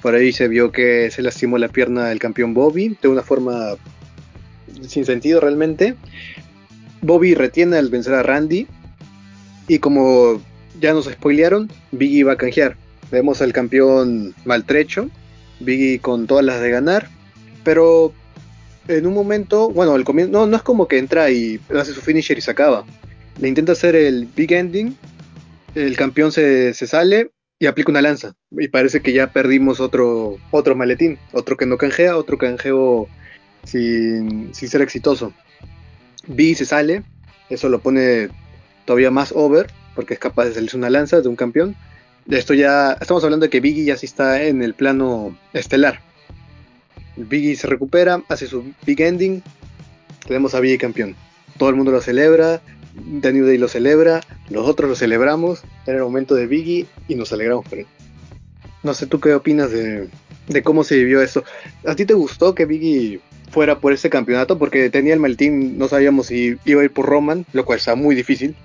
por 0.01 0.13
ahí 0.13 0.31
se 0.31 0.47
vio 0.47 0.71
que 0.71 1.09
se 1.09 1.23
lastimó 1.23 1.57
la 1.57 1.69
pierna 1.69 2.09
del 2.09 2.19
campeón 2.19 2.53
Bobby 2.53 2.97
de 3.01 3.07
una 3.07 3.23
forma 3.23 3.75
sin 4.87 5.05
sentido 5.05 5.39
realmente. 5.39 5.95
Bobby 7.01 7.33
retiene 7.33 7.77
al 7.77 7.89
vencer 7.89 8.13
a 8.13 8.23
Randy 8.23 8.67
y 9.67 9.79
como 9.79 10.41
ya 10.79 10.93
nos 10.93 11.05
spoilearon, 11.05 11.69
Biggie 11.91 12.23
va 12.23 12.33
a 12.33 12.37
canjear. 12.37 12.75
Vemos 13.11 13.41
al 13.41 13.53
campeón 13.53 14.33
maltrecho, 14.45 15.09
Biggie 15.59 15.99
con 15.99 16.27
todas 16.27 16.43
las 16.43 16.61
de 16.61 16.71
ganar, 16.71 17.07
pero 17.63 18.13
en 18.87 19.05
un 19.05 19.13
momento, 19.13 19.69
bueno, 19.69 19.95
el 19.95 20.03
comienzo, 20.03 20.31
no, 20.31 20.47
no 20.47 20.57
es 20.57 20.63
como 20.63 20.87
que 20.87 20.97
entra 20.97 21.29
y 21.31 21.59
hace 21.75 21.93
su 21.93 22.01
finisher 22.01 22.37
y 22.37 22.41
se 22.41 22.51
acaba. 22.51 22.85
Le 23.39 23.47
intenta 23.47 23.73
hacer 23.73 23.95
el 23.95 24.27
big 24.35 24.51
ending, 24.53 24.95
el 25.75 25.95
campeón 25.97 26.31
se, 26.31 26.73
sale 26.73 27.31
y 27.59 27.65
aplica 27.65 27.91
una 27.91 28.01
lanza. 28.01 28.35
Y 28.51 28.67
parece 28.67 29.01
que 29.01 29.13
ya 29.13 29.31
perdimos 29.31 29.79
otro, 29.79 30.37
otro 30.51 30.75
maletín, 30.75 31.17
otro 31.31 31.57
que 31.57 31.65
no 31.65 31.77
canjea, 31.77 32.17
otro 32.17 32.37
canjeo 32.37 33.07
sin, 33.63 34.53
sin 34.53 34.69
ser 34.69 34.81
exitoso. 34.81 35.33
Biggie 36.27 36.55
se 36.55 36.65
sale, 36.65 37.03
eso 37.49 37.69
lo 37.69 37.79
pone 37.79 38.29
todavía 38.85 39.11
más 39.11 39.31
over 39.35 39.67
porque 39.95 40.13
es 40.15 40.19
capaz 40.19 40.45
de 40.45 40.53
salirse 40.53 40.77
una 40.77 40.89
lanza 40.89 41.21
de 41.21 41.27
un 41.27 41.35
campeón. 41.35 41.75
De 42.25 42.37
esto 42.37 42.53
ya 42.53 42.97
estamos 42.99 43.23
hablando 43.23 43.45
de 43.45 43.49
que 43.49 43.59
Biggie 43.59 43.85
ya 43.85 43.97
sí 43.97 44.05
está 44.05 44.43
en 44.43 44.61
el 44.61 44.73
plano 44.73 45.37
estelar. 45.53 46.01
Biggie 47.15 47.55
se 47.55 47.67
recupera, 47.67 48.23
hace 48.27 48.47
su 48.47 48.73
big 48.85 48.99
ending, 49.01 49.41
tenemos 50.27 50.53
a 50.53 50.59
Biggie 50.59 50.77
campeón. 50.77 51.15
Todo 51.57 51.69
el 51.69 51.75
mundo 51.75 51.91
lo 51.91 52.01
celebra, 52.01 52.61
The 53.21 53.31
Day 53.31 53.57
lo 53.57 53.67
celebra, 53.67 54.21
nosotros 54.49 54.89
lo 54.89 54.95
celebramos, 54.95 55.63
era 55.85 55.97
el 55.97 56.03
momento 56.03 56.35
de 56.35 56.47
Biggie 56.47 56.87
y 57.07 57.15
nos 57.15 57.31
alegramos 57.31 57.65
por 57.67 57.79
él. 57.79 57.87
No 58.83 58.93
sé 58.93 59.07
tú 59.07 59.19
qué 59.19 59.33
opinas 59.33 59.71
de, 59.71 60.09
de 60.47 60.63
cómo 60.63 60.83
se 60.83 60.97
vivió 60.97 61.21
esto. 61.21 61.43
¿A 61.85 61.95
ti 61.95 62.05
te 62.05 62.13
gustó 62.13 62.53
que 62.53 62.65
Biggie 62.65 63.21
fuera 63.51 63.79
por 63.79 63.93
ese 63.93 64.09
campeonato? 64.09 64.57
Porque 64.57 64.89
tenía 64.89 65.13
el 65.13 65.19
maletín, 65.19 65.77
no 65.77 65.87
sabíamos 65.87 66.27
si 66.27 66.57
iba 66.65 66.81
a 66.81 66.85
ir 66.85 66.91
por 66.91 67.05
Roman, 67.05 67.45
lo 67.53 67.65
cual 67.65 67.79
está 67.79 67.95
muy 67.95 68.15
difícil 68.15 68.55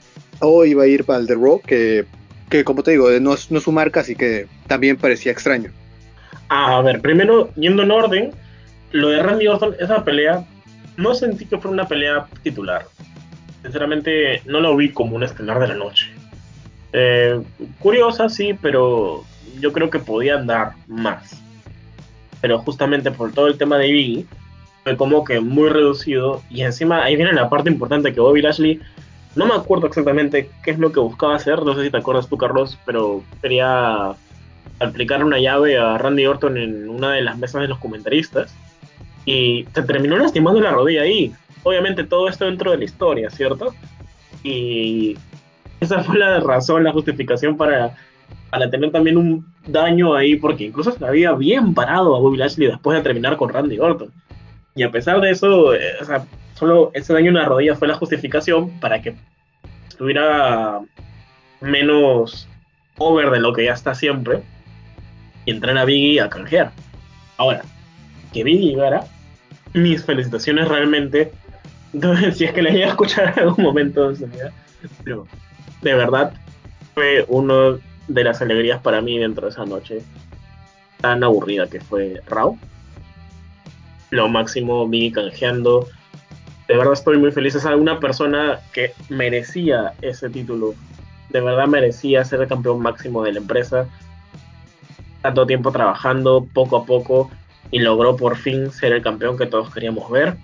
o 0.40 0.64
iba 0.64 0.84
a 0.84 0.86
ir 0.86 1.04
para 1.04 1.20
el 1.20 1.26
The 1.26 1.34
Raw, 1.34 1.60
que, 1.60 2.04
que 2.48 2.64
como 2.64 2.82
te 2.82 2.92
digo, 2.92 3.10
no 3.20 3.34
es, 3.34 3.50
no 3.50 3.60
su 3.60 3.72
marca, 3.72 4.00
así 4.00 4.14
que 4.16 4.46
también 4.66 4.96
parecía 4.96 5.32
extraño. 5.32 5.70
A 6.48 6.80
ver, 6.82 7.00
primero, 7.00 7.52
yendo 7.54 7.82
en 7.82 7.90
orden, 7.90 8.30
lo 8.92 9.10
de 9.10 9.22
Randy 9.22 9.46
Orton, 9.46 9.76
esa 9.78 10.04
pelea, 10.04 10.44
no 10.96 11.14
sentí 11.14 11.44
que 11.46 11.58
fuera 11.58 11.70
una 11.70 11.86
pelea 11.86 12.26
titular. 12.42 12.86
Sinceramente, 13.62 14.42
no 14.46 14.60
lo 14.60 14.76
vi 14.76 14.90
como 14.90 15.16
un 15.16 15.22
estelar 15.22 15.60
de 15.60 15.68
la 15.68 15.74
noche. 15.74 16.10
Eh, 16.92 17.40
curiosa, 17.78 18.28
sí, 18.28 18.56
pero 18.60 19.24
yo 19.60 19.72
creo 19.72 19.90
que 19.90 19.98
podían 19.98 20.46
dar 20.46 20.72
más. 20.88 21.40
Pero 22.40 22.58
justamente 22.58 23.10
por 23.10 23.32
todo 23.32 23.46
el 23.46 23.58
tema 23.58 23.78
de 23.78 23.92
Biggie, 23.92 24.26
fue 24.82 24.96
como 24.96 25.24
que 25.24 25.40
muy 25.40 25.68
reducido. 25.68 26.42
Y 26.50 26.62
encima 26.62 27.04
ahí 27.04 27.16
viene 27.16 27.32
la 27.32 27.48
parte 27.48 27.70
importante 27.70 28.12
que 28.12 28.20
Bobby 28.20 28.42
Lashley 28.42 28.80
No 29.36 29.46
me 29.46 29.54
acuerdo 29.54 29.86
exactamente 29.86 30.50
qué 30.64 30.72
es 30.72 30.78
lo 30.78 30.92
que 30.92 31.00
buscaba 31.00 31.36
hacer, 31.36 31.62
no 31.62 31.74
sé 31.74 31.84
si 31.84 31.90
te 31.90 31.96
acuerdas 31.96 32.28
tú, 32.28 32.36
Carlos, 32.36 32.78
pero 32.84 33.22
quería 33.40 34.14
aplicar 34.80 35.22
una 35.24 35.38
llave 35.38 35.78
a 35.78 35.98
Randy 35.98 36.26
Orton 36.26 36.56
en 36.56 36.88
una 36.88 37.12
de 37.12 37.22
las 37.22 37.38
mesas 37.38 37.60
de 37.60 37.68
los 37.68 37.78
comentaristas 37.78 38.54
y 39.24 39.66
se 39.72 39.82
terminó 39.82 40.16
lastimando 40.16 40.60
la 40.60 40.72
rodilla 40.72 41.02
ahí. 41.02 41.32
Obviamente 41.62 42.04
todo 42.04 42.28
esto 42.28 42.46
dentro 42.46 42.70
de 42.70 42.78
la 42.78 42.84
historia, 42.84 43.30
¿cierto? 43.30 43.74
Y 44.42 45.16
esa 45.80 46.02
fue 46.02 46.18
la 46.18 46.40
razón, 46.40 46.84
la 46.84 46.92
justificación 46.92 47.56
para, 47.56 47.94
tener 48.70 48.90
también 48.90 49.16
un 49.16 49.46
daño 49.66 50.14
ahí, 50.14 50.36
porque 50.36 50.64
incluso 50.64 50.92
se 50.92 51.04
había 51.04 51.32
bien 51.32 51.74
parado 51.74 52.16
a 52.16 52.20
Bobby 52.20 52.38
Lashley 52.38 52.68
después 52.68 52.96
de 52.96 53.02
terminar 53.02 53.36
con 53.36 53.50
Randy 53.50 53.78
Orton. 53.78 54.10
Y 54.74 54.82
a 54.82 54.90
pesar 54.90 55.20
de 55.20 55.30
eso, 55.30 55.74
eh, 55.74 55.94
o 56.00 56.04
sea, 56.04 56.24
solo 56.60 56.90
ese 56.92 57.14
daño 57.14 57.28
en 57.28 57.36
la 57.36 57.46
rodilla 57.46 57.74
fue 57.74 57.88
la 57.88 57.94
justificación 57.94 58.68
para 58.80 59.00
que 59.00 59.16
estuviera 59.88 60.78
menos 61.62 62.46
over 62.98 63.30
de 63.30 63.40
lo 63.40 63.54
que 63.54 63.64
ya 63.64 63.72
está 63.72 63.94
siempre 63.94 64.42
y 65.46 65.52
entrar 65.52 65.78
a 65.78 65.86
Biggie 65.86 66.20
a 66.20 66.28
canjear. 66.28 66.72
Ahora, 67.38 67.62
que 68.34 68.44
Biggie 68.44 68.72
llegara, 68.72 69.06
mis 69.72 70.04
felicitaciones 70.04 70.68
realmente. 70.68 71.32
si 72.34 72.44
es 72.44 72.52
que 72.52 72.60
le 72.60 72.76
iba 72.76 72.86
a 72.86 72.90
escuchar 72.90 73.32
en 73.34 73.44
algún 73.44 73.64
momento 73.64 74.12
pero 75.02 75.26
de 75.82 75.94
verdad 75.94 76.32
fue 76.94 77.24
una 77.26 77.78
de 78.06 78.24
las 78.24 78.40
alegrías 78.42 78.80
para 78.80 79.00
mí 79.00 79.18
dentro 79.18 79.46
de 79.46 79.52
esa 79.52 79.64
noche 79.64 80.02
tan 81.00 81.24
aburrida 81.24 81.68
que 81.68 81.80
fue 81.80 82.20
Raw. 82.26 82.58
Lo 84.10 84.28
máximo, 84.28 84.86
Biggie 84.86 85.12
canjeando. 85.12 85.88
De 86.70 86.76
verdad 86.76 86.92
estoy 86.92 87.18
muy 87.18 87.32
feliz. 87.32 87.56
Es 87.56 87.66
alguna 87.66 87.98
persona 87.98 88.60
que 88.72 88.92
merecía 89.08 89.92
ese 90.02 90.30
título. 90.30 90.76
De 91.30 91.40
verdad 91.40 91.66
merecía 91.66 92.24
ser 92.24 92.42
el 92.42 92.46
campeón 92.46 92.80
máximo 92.80 93.24
de 93.24 93.32
la 93.32 93.40
empresa 93.40 93.88
tanto 95.20 95.48
tiempo 95.48 95.72
trabajando 95.72 96.46
poco 96.54 96.76
a 96.76 96.86
poco 96.86 97.28
y 97.72 97.80
logró 97.80 98.16
por 98.16 98.36
fin 98.36 98.70
ser 98.70 98.92
el 98.92 99.02
campeón 99.02 99.36
que 99.36 99.46
todos 99.46 99.74
queríamos 99.74 100.08
ver. 100.12 100.36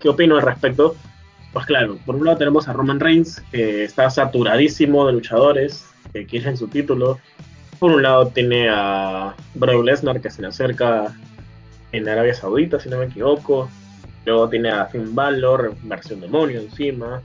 ¿Qué 0.00 0.08
opino 0.08 0.36
al 0.36 0.42
respecto? 0.42 0.96
Pues 1.52 1.66
claro, 1.66 1.98
por 2.06 2.14
un 2.14 2.24
lado 2.24 2.38
tenemos 2.38 2.68
a 2.68 2.72
Roman 2.72 2.98
Reigns, 2.98 3.42
que 3.52 3.84
está 3.84 4.08
saturadísimo 4.08 5.06
de 5.06 5.12
luchadores, 5.12 5.86
que 6.14 6.24
quieren 6.24 6.56
su 6.56 6.68
título. 6.68 7.18
Por 7.78 7.92
un 7.92 8.02
lado 8.02 8.28
tiene 8.28 8.70
a 8.70 9.34
Brock 9.54 9.84
Lesnar, 9.84 10.22
que 10.22 10.30
se 10.30 10.40
le 10.40 10.48
acerca 10.48 11.14
en 11.92 12.08
Arabia 12.08 12.32
Saudita, 12.32 12.80
si 12.80 12.88
no 12.88 12.96
me 12.96 13.04
equivoco. 13.04 13.68
Luego 14.26 14.48
tiene 14.48 14.70
a 14.70 14.86
Finn 14.86 15.14
Balor, 15.14 15.74
versión 15.84 16.20
demonio 16.20 16.60
encima. 16.60 17.22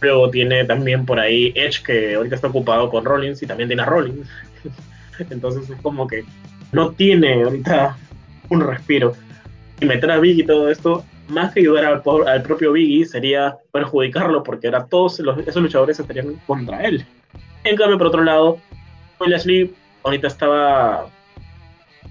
Luego 0.00 0.30
tiene 0.30 0.64
también 0.64 1.04
por 1.04 1.20
ahí 1.20 1.52
Edge, 1.54 1.82
que 1.84 2.14
ahorita 2.14 2.34
está 2.34 2.48
ocupado 2.48 2.88
con 2.88 3.04
Rollins, 3.04 3.42
y 3.42 3.46
también 3.46 3.68
tiene 3.68 3.82
a 3.82 3.86
Rollins. 3.86 4.28
Entonces 5.30 5.68
es 5.68 5.80
como 5.82 6.06
que 6.06 6.24
no 6.72 6.90
tiene 6.92 7.42
ahorita 7.42 7.98
un 8.48 8.60
respiro. 8.62 9.14
Y 9.80 9.84
meter 9.84 10.10
a 10.10 10.18
Biggie 10.18 10.44
todo 10.44 10.70
esto, 10.70 11.04
más 11.28 11.52
que 11.52 11.60
ayudar 11.60 11.84
al, 11.84 12.42
propio 12.42 12.72
Biggie, 12.72 13.04
sería 13.04 13.58
perjudicarlo 13.70 14.42
porque 14.42 14.68
ahora 14.68 14.86
todos 14.86 15.20
esos 15.46 15.62
luchadores 15.62 16.00
estarían 16.00 16.36
contra 16.46 16.82
él. 16.82 17.04
En 17.64 17.76
cambio, 17.76 17.98
por 17.98 18.06
otro 18.06 18.24
lado, 18.24 18.58
Lashley 19.20 19.72
ahorita 20.02 20.28
estaba 20.28 21.06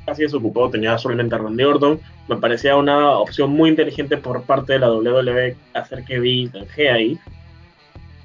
casi 0.06 0.24
desocupado, 0.24 0.70
tenía 0.70 0.98
solamente 0.98 1.36
a 1.36 1.40
Randy 1.40 1.64
Orton. 1.64 2.00
Me 2.28 2.38
parecía 2.38 2.76
una 2.76 3.18
opción 3.18 3.52
muy 3.52 3.70
inteligente 3.70 4.18
por 4.18 4.44
parte 4.44 4.74
de 4.74 4.80
la 4.80 4.92
WWE 4.92 5.56
hacer 5.74 6.04
que 6.04 6.20
Biggie 6.20 6.52
canje 6.52 6.90
ahí. 6.90 7.20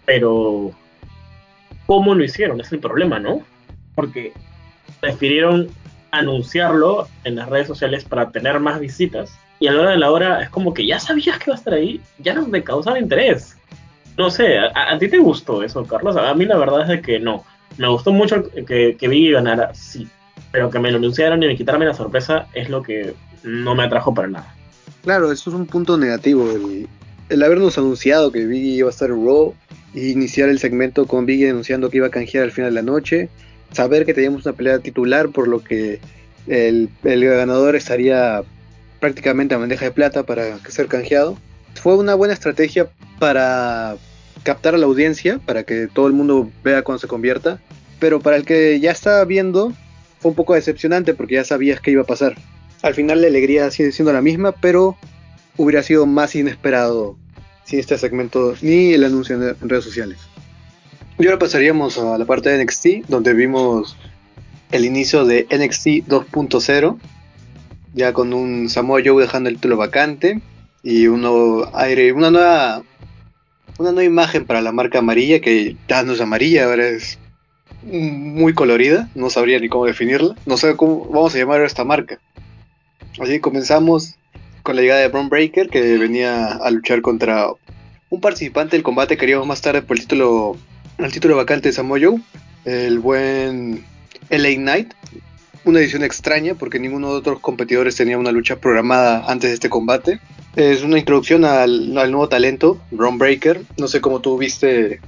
Pero, 0.04 0.72
¿cómo 1.86 2.14
lo 2.14 2.24
hicieron? 2.24 2.60
Es 2.60 2.72
el 2.72 2.78
problema, 2.78 3.18
¿no? 3.18 3.42
Porque 3.94 4.32
prefirieron 5.00 5.68
anunciarlo 6.10 7.08
en 7.24 7.36
las 7.36 7.48
redes 7.48 7.66
sociales 7.66 8.04
para 8.04 8.30
tener 8.30 8.60
más 8.60 8.80
visitas. 8.80 9.38
Y 9.58 9.68
a 9.68 9.72
la 9.72 9.80
hora 9.80 9.90
de 9.90 9.98
la 9.98 10.10
hora 10.10 10.42
es 10.42 10.50
como 10.50 10.74
que 10.74 10.86
ya 10.86 11.00
sabías 11.00 11.38
que 11.38 11.44
iba 11.50 11.54
a 11.54 11.58
estar 11.58 11.74
ahí, 11.74 12.00
ya 12.18 12.34
no 12.34 12.46
me 12.46 12.62
causaba 12.62 12.98
interés. 12.98 13.56
No 14.16 14.30
sé, 14.30 14.58
¿a, 14.58 14.98
ti 14.98 15.08
te 15.08 15.18
gustó 15.18 15.62
eso, 15.62 15.84
Carlos? 15.84 16.16
A 16.16 16.32
mí 16.34 16.46
la 16.46 16.56
verdad 16.56 16.90
es 16.90 17.02
que 17.02 17.18
no. 17.18 17.44
Me 17.76 17.88
gustó 17.88 18.12
mucho 18.12 18.44
que, 18.66 18.96
que 18.96 19.30
ganara, 19.32 19.74
sí. 19.74 20.08
Pero 20.56 20.70
que 20.70 20.78
me 20.78 20.90
lo 20.90 20.96
anunciaran 20.96 21.42
y 21.42 21.48
me 21.48 21.54
quitaran 21.54 21.84
la 21.84 21.92
sorpresa 21.92 22.46
es 22.54 22.70
lo 22.70 22.82
que 22.82 23.12
no 23.42 23.74
me 23.74 23.84
atrajo 23.84 24.14
para 24.14 24.28
nada. 24.28 24.54
Claro, 25.04 25.30
eso 25.30 25.50
es 25.50 25.56
un 25.56 25.66
punto 25.66 25.98
negativo. 25.98 26.50
El, 26.50 26.88
el 27.28 27.42
habernos 27.42 27.76
anunciado 27.76 28.32
que 28.32 28.46
Biggie 28.46 28.78
iba 28.78 28.88
a 28.88 28.90
estar 28.90 29.10
en 29.10 29.22
Raw 29.22 29.54
e 29.94 30.06
iniciar 30.06 30.48
el 30.48 30.58
segmento 30.58 31.06
con 31.06 31.26
Biggie 31.26 31.50
anunciando 31.50 31.90
que 31.90 31.98
iba 31.98 32.06
a 32.06 32.10
canjear 32.10 32.44
al 32.44 32.52
final 32.52 32.70
de 32.70 32.80
la 32.80 32.86
noche 32.86 33.28
saber 33.72 34.06
que 34.06 34.14
teníamos 34.14 34.46
una 34.46 34.54
pelea 34.54 34.78
titular, 34.78 35.28
por 35.28 35.46
lo 35.46 35.62
que 35.62 36.00
el, 36.46 36.88
ganador 37.02 37.76
estaría 37.76 38.42
prácticamente 38.98 39.54
a 39.54 39.58
bandeja 39.58 39.84
de 39.84 39.90
plata 39.90 40.22
para 40.22 40.58
ser 40.70 40.86
canjeado. 40.86 41.36
Fue 41.74 41.96
una 41.96 42.14
buena 42.14 42.32
estrategia 42.32 42.88
para 43.18 43.96
captar 44.42 44.74
a 44.74 44.78
la 44.78 44.86
audiencia, 44.86 45.38
para 45.44 45.64
que 45.64 45.86
todo 45.86 46.06
el 46.06 46.14
mundo 46.14 46.50
vea 46.64 46.82
cuando 46.82 47.00
se 47.00 47.08
convierta, 47.08 47.60
pero 47.98 48.20
para 48.20 48.36
el 48.36 48.46
que 48.46 48.80
ya 48.80 48.92
estaba 48.92 49.22
viendo 49.26 49.74
un 50.28 50.34
poco 50.34 50.54
decepcionante 50.54 51.14
porque 51.14 51.34
ya 51.34 51.44
sabías 51.44 51.80
qué 51.80 51.92
iba 51.92 52.02
a 52.02 52.06
pasar. 52.06 52.34
Al 52.82 52.94
final 52.94 53.20
la 53.20 53.28
alegría 53.28 53.70
sigue 53.70 53.92
siendo 53.92 54.12
la 54.12 54.22
misma, 54.22 54.52
pero 54.52 54.96
hubiera 55.56 55.82
sido 55.82 56.06
más 56.06 56.34
inesperado 56.34 57.16
sin 57.64 57.80
este 57.80 57.98
segmento 57.98 58.54
ni 58.62 58.92
el 58.92 59.04
anuncio 59.04 59.36
en 59.36 59.68
redes 59.68 59.84
sociales. 59.84 60.18
Y 61.18 61.26
ahora 61.26 61.38
pasaríamos 61.38 61.98
a 61.98 62.18
la 62.18 62.24
parte 62.26 62.50
de 62.50 62.62
NXT, 62.62 63.08
donde 63.08 63.32
vimos 63.32 63.96
el 64.70 64.84
inicio 64.84 65.24
de 65.24 65.46
NXT 65.50 66.08
2.0, 66.08 66.98
ya 67.94 68.12
con 68.12 68.34
un 68.34 68.68
Samoa 68.68 69.00
Joe 69.04 69.22
dejando 69.22 69.48
el 69.48 69.56
título 69.56 69.78
vacante 69.78 70.42
y 70.82 71.06
uno 71.06 71.70
aire, 71.74 72.12
una 72.12 72.30
nueva 72.30 72.82
una 73.78 73.92
nueva 73.92 74.04
imagen 74.04 74.46
para 74.46 74.60
la 74.62 74.72
marca 74.72 74.98
amarilla 74.98 75.40
que 75.40 75.76
ya 75.88 76.02
no 76.02 76.12
es 76.12 76.20
amarilla, 76.20 76.66
ahora 76.66 76.88
es 76.88 77.18
muy 77.86 78.52
colorida, 78.52 79.08
no 79.14 79.30
sabría 79.30 79.58
ni 79.58 79.68
cómo 79.68 79.86
definirla, 79.86 80.34
no 80.44 80.56
sé 80.56 80.76
cómo 80.76 81.06
vamos 81.06 81.34
a 81.34 81.38
llamar 81.38 81.60
a 81.60 81.66
esta 81.66 81.84
marca. 81.84 82.18
Así 83.18 83.40
comenzamos 83.40 84.16
con 84.62 84.76
la 84.76 84.82
llegada 84.82 85.00
de 85.00 85.08
Braun 85.08 85.28
Breaker 85.28 85.68
que 85.68 85.96
venía 85.96 86.48
a 86.48 86.70
luchar 86.70 87.00
contra 87.00 87.48
un 88.10 88.20
participante 88.20 88.76
del 88.76 88.82
combate 88.82 89.16
que 89.16 89.24
haríamos 89.24 89.46
más 89.46 89.60
tarde 89.60 89.82
por 89.82 89.96
el 89.96 90.02
título 90.02 90.56
al 90.98 91.12
título 91.12 91.36
vacante 91.36 91.68
de 91.68 91.72
Samoa 91.72 91.98
el 92.64 92.98
buen 92.98 93.84
LA 94.30 94.54
Knight. 94.56 94.92
Una 95.64 95.80
edición 95.80 96.04
extraña 96.04 96.54
porque 96.54 96.78
ninguno 96.78 97.10
de 97.10 97.18
otros 97.18 97.40
competidores 97.40 97.96
tenía 97.96 98.18
una 98.18 98.32
lucha 98.32 98.56
programada 98.56 99.24
antes 99.30 99.50
de 99.50 99.54
este 99.54 99.68
combate. 99.68 100.20
Es 100.54 100.82
una 100.82 100.98
introducción 100.98 101.44
al, 101.44 101.92
nuevo 101.92 102.28
talento, 102.28 102.80
Ron 102.92 103.18
Breaker. 103.18 103.62
No 103.76 103.88
sé 103.88 104.00
cómo 104.00 104.20
tú 104.20 104.38
viste 104.38 105.00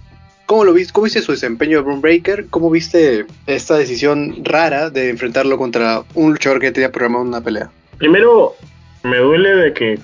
¿Cómo 0.49 0.65
lo 0.65 0.73
viste? 0.73 0.95
¿Cómo 0.95 1.05
viste 1.05 1.21
su 1.21 1.33
desempeño 1.33 1.77
de 1.77 1.83
Braun 1.83 2.01
Breaker? 2.01 2.47
¿Cómo 2.49 2.71
viste 2.71 3.27
esta 3.47 3.77
decisión 3.77 4.35
rara 4.45 4.89
de 4.89 5.11
enfrentarlo 5.11 5.59
contra 5.59 6.05
un 6.15 6.31
luchador 6.33 6.59
que 6.59 6.73
tenía 6.73 6.91
programado 6.91 7.23
una 7.23 7.43
pelea? 7.43 7.71
Primero, 7.99 8.55
me 9.03 9.19
duele 9.19 9.51
de 9.51 9.75
que 9.75 9.99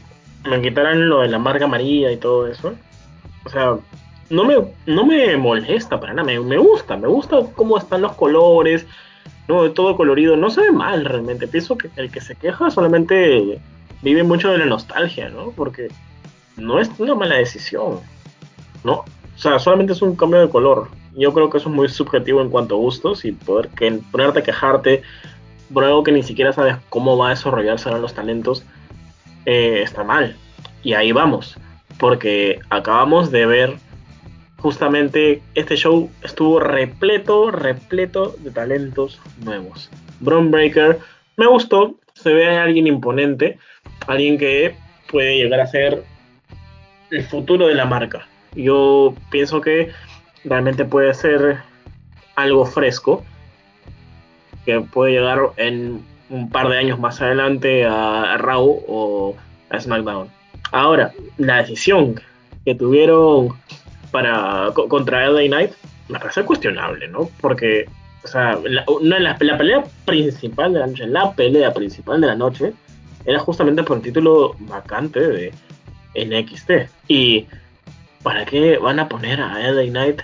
me 0.44 0.60
quitaran 0.60 1.08
lo 1.08 1.22
de 1.22 1.28
la 1.28 1.38
marca 1.38 1.64
amarilla 1.64 2.12
y 2.12 2.18
todo 2.18 2.46
eso. 2.46 2.74
O 3.46 3.48
sea, 3.48 3.76
no 4.28 4.44
me, 4.44 4.56
no 4.84 5.06
me 5.06 5.34
molesta 5.38 5.98
para 5.98 6.12
nada, 6.12 6.26
me, 6.26 6.38
me 6.38 6.58
gusta, 6.58 6.98
me 6.98 7.08
gusta 7.08 7.38
cómo 7.54 7.78
están 7.78 8.02
los 8.02 8.12
colores, 8.12 8.84
no, 9.48 9.70
todo 9.70 9.96
colorido, 9.96 10.36
no 10.36 10.50
se 10.50 10.60
ve 10.60 10.72
mal 10.72 11.06
realmente. 11.06 11.48
Pienso 11.48 11.78
que 11.78 11.88
el 11.96 12.10
que 12.10 12.20
se 12.20 12.36
queja 12.36 12.70
solamente 12.70 13.58
vive 14.02 14.22
mucho 14.22 14.50
de 14.50 14.58
la 14.58 14.66
nostalgia, 14.66 15.30
¿no? 15.30 15.52
Porque 15.52 15.88
no 16.58 16.80
es 16.80 16.90
una 16.98 17.14
mala 17.14 17.36
decisión, 17.36 18.00
¿no? 18.84 19.06
O 19.34 19.38
sea, 19.38 19.58
solamente 19.58 19.92
es 19.92 20.02
un 20.02 20.16
cambio 20.16 20.40
de 20.40 20.48
color. 20.48 20.88
Yo 21.16 21.32
creo 21.32 21.50
que 21.50 21.58
eso 21.58 21.68
es 21.68 21.74
muy 21.74 21.88
subjetivo 21.88 22.40
en 22.40 22.50
cuanto 22.50 22.74
a 22.74 22.78
gustos 22.78 23.24
y 23.24 23.32
poder 23.32 23.68
que, 23.68 24.00
ponerte 24.10 24.40
a 24.40 24.42
quejarte 24.42 25.02
por 25.72 25.84
algo 25.84 26.02
que 26.02 26.12
ni 26.12 26.22
siquiera 26.22 26.52
sabes 26.52 26.76
cómo 26.88 27.16
va 27.16 27.28
a 27.28 27.30
desarrollarse 27.30 27.88
ahora 27.88 28.00
los 28.00 28.14
talentos 28.14 28.64
eh, 29.46 29.82
está 29.82 30.04
mal. 30.04 30.36
Y 30.82 30.94
ahí 30.94 31.12
vamos, 31.12 31.56
porque 31.98 32.60
acabamos 32.70 33.30
de 33.30 33.46
ver 33.46 33.76
justamente 34.58 35.42
este 35.54 35.76
show 35.76 36.10
estuvo 36.22 36.58
repleto, 36.60 37.50
repleto 37.50 38.34
de 38.38 38.50
talentos 38.50 39.20
nuevos. 39.44 39.90
Braun 40.20 40.50
Breaker 40.50 40.98
me 41.36 41.46
gustó, 41.46 41.96
se 42.14 42.32
ve 42.32 42.56
a 42.56 42.62
alguien 42.62 42.86
imponente, 42.86 43.58
alguien 44.06 44.38
que 44.38 44.74
puede 45.10 45.36
llegar 45.36 45.60
a 45.60 45.66
ser 45.66 46.04
el 47.10 47.24
futuro 47.24 47.66
de 47.66 47.74
la 47.74 47.84
marca. 47.84 48.26
Yo 48.54 49.14
pienso 49.30 49.60
que 49.60 49.90
realmente 50.44 50.84
puede 50.84 51.14
ser 51.14 51.58
algo 52.36 52.66
fresco, 52.66 53.24
que 54.64 54.80
puede 54.80 55.12
llegar 55.12 55.40
en 55.56 56.04
un 56.30 56.50
par 56.50 56.68
de 56.68 56.78
años 56.78 56.98
más 56.98 57.20
adelante 57.20 57.84
a 57.84 58.36
Raw 58.38 58.82
o 58.88 59.36
a 59.70 59.80
SmackDown. 59.80 60.28
Ahora, 60.72 61.12
la 61.38 61.58
decisión 61.58 62.20
que 62.64 62.74
tuvieron 62.74 63.50
para 64.10 64.70
contra 64.88 65.28
LA 65.28 65.46
Knight 65.48 65.72
me 66.08 66.18
parece 66.18 66.44
cuestionable, 66.44 67.08
¿no? 67.08 67.30
Porque, 67.40 67.86
o 68.24 68.28
sea, 68.28 68.58
la, 68.64 68.84
la, 69.20 69.38
pelea 69.38 69.84
principal 70.04 70.72
de 70.72 70.80
la 70.80 70.86
noche, 70.86 71.06
la 71.06 71.32
pelea 71.32 71.72
principal 71.72 72.20
de 72.20 72.26
la 72.26 72.34
noche, 72.34 72.72
era 73.24 73.38
justamente 73.38 73.82
por 73.82 73.98
el 73.98 74.02
título 74.02 74.54
vacante 74.60 75.20
de 75.20 75.52
NXT. 76.14 76.70
Y 77.08 77.46
¿para 78.24 78.44
qué 78.46 78.78
van 78.78 78.98
a 78.98 79.08
poner 79.08 79.40
a 79.40 79.60
LA 79.60 79.90
Knight 79.90 80.22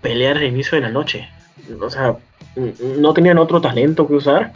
pelear 0.00 0.38
al 0.38 0.44
inicio 0.44 0.74
de 0.76 0.82
la 0.82 0.88
noche? 0.88 1.28
O 1.80 1.90
sea, 1.90 2.16
no 2.96 3.14
tenían 3.14 3.38
otro 3.38 3.60
talento 3.60 4.08
que 4.08 4.14
usar. 4.14 4.52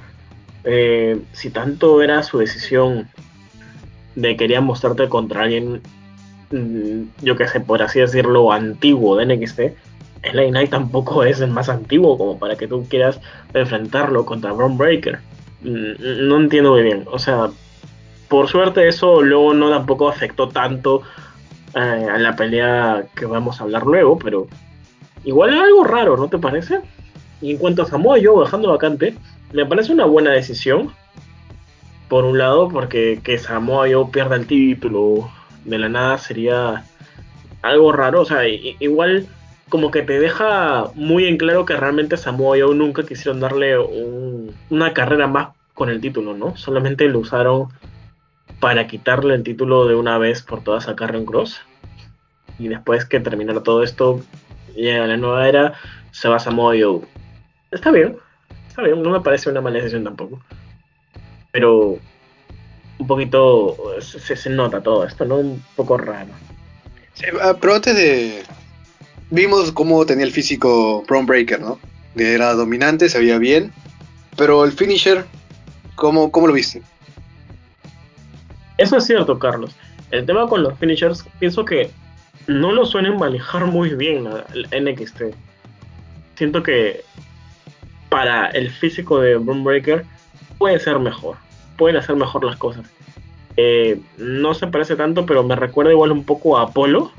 Eh, 0.65 1.21
si 1.33 1.51
tanto 1.51 2.03
era 2.03 2.23
su 2.25 2.39
decisión 2.39 3.09
de 4.17 4.37
querían 4.37 4.65
mostrarte 4.65 5.09
contra 5.09 5.43
alguien, 5.43 5.81
mm, 6.51 7.23
yo 7.23 7.37
que 7.37 7.47
sé, 7.47 7.61
por 7.61 7.83
así 7.83 8.01
decirlo, 8.01 8.53
antiguo 8.53 9.17
de 9.17 9.27
NXT, 9.27 9.61
LA 10.23 10.49
Knight 10.49 10.71
tampoco 10.71 11.23
es 11.23 11.41
el 11.41 11.51
más 11.51 11.69
antiguo 11.69 12.19
como 12.19 12.39
para 12.39 12.57
que 12.57 12.67
tú 12.67 12.87
quieras 12.89 13.21
enfrentarlo 13.55 14.25
contra 14.25 14.53
Braun 14.53 14.79
Breaker. 14.79 15.19
Mm, 15.63 16.27
no 16.29 16.41
entiendo 16.41 16.73
muy 16.73 16.83
bien. 16.83 17.05
O 17.11 17.19
sea, 17.19 17.51
por 18.29 18.49
suerte 18.49 18.89
eso 18.89 19.23
luego 19.23 19.53
no 19.53 19.71
tampoco 19.71 20.09
afectó 20.09 20.49
tanto 20.49 21.03
eh, 21.75 21.79
a 21.79 22.19
la 22.19 22.37
pelea 22.37 23.05
que 23.15 23.27
vamos 23.27 23.61
a 23.61 23.65
hablar 23.65 23.85
luego, 23.85 24.19
pero 24.19 24.47
igual 25.25 25.55
es 25.55 25.61
algo 25.61 25.85
raro, 25.85 26.17
¿no 26.17 26.29
te 26.29 26.39
parece? 26.39 26.81
Y 27.41 27.53
en 27.53 27.59
cuanto 27.59 27.83
a 27.83 27.87
Samoa 27.87 28.19
Joe 28.23 28.41
bajando 28.41 28.71
vacante, 28.71 29.15
me 29.53 29.67
parece 29.67 29.93
una 29.93 30.07
buena 30.07 30.33
decisión. 30.33 30.93
Por 32.09 32.25
un 32.25 32.39
lado, 32.39 32.69
porque 32.69 33.21
que 33.23 33.39
Samoa 33.39 33.87
Joe 33.91 34.07
pierda 34.11 34.37
el 34.37 34.47
título 34.47 35.31
de 35.65 35.79
la 35.79 35.91
nada 35.91 36.17
sería 36.17 36.85
algo 37.61 37.93
raro. 37.93 38.23
O 38.23 38.25
sea, 38.25 38.49
igual 38.49 39.27
como 39.69 39.91
que 39.91 40.03
te 40.03 40.19
deja 40.19 40.87
muy 40.95 41.27
en 41.27 41.37
claro 41.37 41.67
que 41.67 41.77
realmente 41.77 42.17
Samoa 42.17 42.57
Joe 42.59 42.75
nunca 42.75 43.05
quisieron 43.05 43.41
darle 43.41 43.77
una 44.71 44.95
carrera 44.95 45.27
más 45.27 45.49
con 45.75 45.91
el 45.91 46.01
título, 46.01 46.35
¿no? 46.35 46.57
Solamente 46.57 47.07
lo 47.09 47.21
usaron 47.21 47.69
para 48.61 48.87
quitarle 48.87 49.35
el 49.35 49.43
título 49.43 49.87
de 49.87 49.95
una 49.95 50.19
vez 50.19 50.43
por 50.43 50.63
todas 50.63 50.89
a 50.89 50.97
Karen 50.97 51.25
Cross. 51.25 51.61
Y 52.59 52.69
después 52.69 53.05
que 53.05 53.21
terminara 53.21 53.63
todo 53.63 53.83
esto, 53.83 54.21
llega 54.75 55.07
la 55.07 55.17
nueva 55.17 55.49
era, 55.49 55.75
se 56.11 56.29
va 56.29 56.37
a 56.37 56.41
Samoa. 56.41 56.75
Está 57.71 57.91
bien, 57.91 58.17
está 58.69 58.83
bien, 58.83 59.03
no 59.03 59.11
me 59.11 59.21
parece 59.21 59.51
una 59.51 59.61
mala 59.61 59.79
decisión 59.79 60.05
tampoco. 60.05 60.41
Pero 61.53 61.99
un 62.99 63.07
poquito 63.07 63.77
se, 64.01 64.51
nota 64.51 64.83
todo 64.83 65.05
esto, 65.07 65.25
¿no? 65.25 65.37
Un 65.37 65.63
poco 65.77 65.97
raro. 65.97 66.31
Sí, 67.15 67.27
ah, 67.41 67.57
pero 67.61 67.75
antes 67.75 67.95
de. 67.97 68.43
Vimos 69.31 69.73
cómo 69.73 70.05
tenía 70.07 70.25
el 70.25 70.33
físico 70.33 71.05
Braun 71.07 71.27
Breaker, 71.27 71.61
¿no? 71.61 71.79
Era 72.17 72.55
dominante, 72.55 73.09
se 73.09 73.39
bien. 73.39 73.73
Pero 74.37 74.65
el 74.65 74.73
finisher, 74.73 75.25
¿cómo, 75.95 76.33
cómo 76.33 76.47
lo 76.47 76.53
viste? 76.53 76.83
Eso 78.79 78.97
es 78.97 79.05
cierto, 79.05 79.39
Carlos. 79.39 79.75
El 80.11 80.25
tema 80.25 80.49
con 80.49 80.63
los 80.63 80.79
finishers, 80.79 81.25
pienso 81.39 81.65
que 81.65 81.91
no 82.47 82.73
lo 82.73 82.87
suelen 82.87 83.19
manejar 83.19 83.67
muy 83.67 83.91
bien 83.91 84.25
la, 84.25 84.45
NXT. 84.81 85.23
Siento 86.37 86.63
que 86.63 87.03
para 88.09 88.47
el 88.47 88.71
físico 88.71 89.21
de 89.21 89.37
Breaker 89.37 90.05
puede 90.57 90.79
ser 90.79 90.99
mejor. 90.99 91.37
Pueden 91.77 91.97
hacer 91.97 92.17
mejor 92.17 92.45
las 92.45 92.57
cosas. 92.57 92.87
Eh, 93.57 94.01
no 94.17 94.55
se 94.55 94.69
parece 94.69 94.95
tanto, 94.95 95.27
pero 95.27 95.43
me 95.43 95.57
recuerda 95.57 95.93
igual 95.93 96.13
un 96.13 96.25
poco 96.25 96.57
a 96.57 96.63
Apolo. 96.63 97.13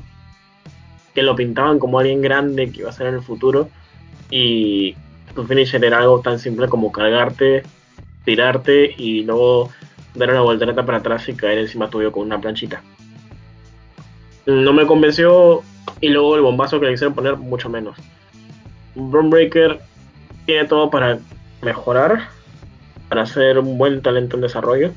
Que 1.13 1.21
lo 1.21 1.35
pintaban 1.35 1.77
como 1.77 1.99
alguien 1.99 2.21
grande 2.21 2.71
que 2.71 2.79
iba 2.79 2.89
a 2.89 2.93
ser 2.93 3.07
en 3.07 3.15
el 3.15 3.21
futuro. 3.21 3.69
Y 4.31 4.95
tu 5.35 5.43
finisher 5.43 5.83
era 5.83 5.97
algo 5.97 6.21
tan 6.21 6.39
simple 6.39 6.69
como 6.69 6.91
cargarte, 6.91 7.63
tirarte 8.23 8.95
y 8.97 9.23
luego 9.23 9.69
dar 10.15 10.29
una 10.29 10.41
voltereta 10.41 10.85
para 10.85 10.99
atrás 10.99 11.27
y 11.29 11.33
caer 11.33 11.59
encima 11.59 11.89
tuyo 11.89 12.11
con 12.11 12.23
una 12.23 12.39
planchita. 12.39 12.81
No 14.45 14.73
me 14.73 14.85
convenció 14.85 15.61
y 16.01 16.09
luego 16.09 16.35
el 16.35 16.41
bombazo 16.41 16.79
que 16.79 16.87
le 16.87 16.93
hicieron 16.93 17.13
poner 17.13 17.37
mucho 17.37 17.69
menos. 17.69 17.97
Breaker 18.95 19.79
tiene 20.45 20.65
todo 20.65 20.89
para 20.89 21.19
mejorar, 21.61 22.29
para 23.07 23.25
ser 23.25 23.59
un 23.59 23.77
buen 23.77 24.01
talento 24.01 24.35
en 24.35 24.41
desarrollo, 24.41 24.91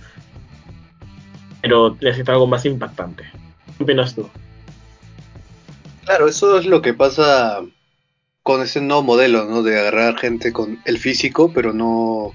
pero 1.61 1.96
necesita 2.01 2.33
algo 2.33 2.46
más 2.46 2.64
impactante. 2.64 3.25
¿Qué 3.77 3.85
opinas 3.85 4.14
tú? 4.14 4.29
Claro, 6.05 6.29
eso 6.29 6.59
es 6.59 6.66
lo 6.66 6.83
que 6.83 6.94
pasa 6.94 7.61
con 8.42 8.61
ese 8.61 8.81
nuevo 8.81 9.03
modelo, 9.03 9.44
¿no? 9.44 9.62
De 9.62 9.79
agarrar 9.79 10.18
gente 10.18 10.53
con 10.53 10.81
el 10.85 10.98
físico, 10.98 11.53
pero 11.55 11.72
no, 11.72 12.33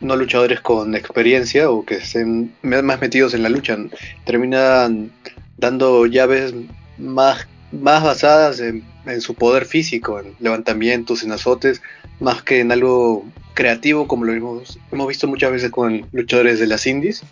no 0.00 0.16
luchadores 0.16 0.60
con 0.60 0.94
experiencia 0.94 1.70
o 1.70 1.84
que 1.84 1.96
estén 1.96 2.54
más 2.62 3.00
metidos 3.00 3.34
en 3.34 3.42
la 3.42 3.48
lucha. 3.48 3.76
Terminan 4.24 5.12
dando 5.58 6.06
llaves 6.06 6.54
más, 6.98 7.46
más 7.70 8.02
basadas 8.02 8.60
en, 8.60 8.84
su 9.20 9.34
poder 9.34 9.64
físico, 9.64 10.20
en 10.20 10.34
levantamientos, 10.38 11.22
en 11.22 11.32
azotes, 11.32 11.82
más 12.20 12.42
que 12.42 12.60
en 12.60 12.70
algo 12.70 13.24
creativo 13.54 14.06
como 14.06 14.24
lo 14.24 14.32
hemos, 14.32 14.78
hemos 14.92 15.08
visto 15.08 15.26
muchas 15.26 15.50
veces 15.50 15.70
con 15.70 16.06
luchadores 16.12 16.60
de 16.60 16.66
las 16.66 16.86
indies. 16.86 17.22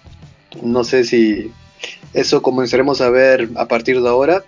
No 0.62 0.82
sé 0.82 1.04
si 1.04 1.52
eso 2.14 2.42
comenzaremos 2.42 3.00
a 3.00 3.10
ver 3.10 3.48
a 3.56 3.66
partir 3.66 4.00
de 4.00 4.08
ahora, 4.08 4.44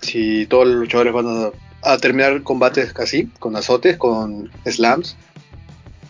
si 0.00 0.46
todos 0.46 0.66
los 0.66 0.76
luchadores 0.76 1.12
van 1.12 1.52
a, 1.82 1.96
terminar 1.98 2.42
combates 2.42 2.92
así, 2.96 3.30
con 3.38 3.56
azotes, 3.56 3.96
con 3.96 4.50
slams. 4.66 5.16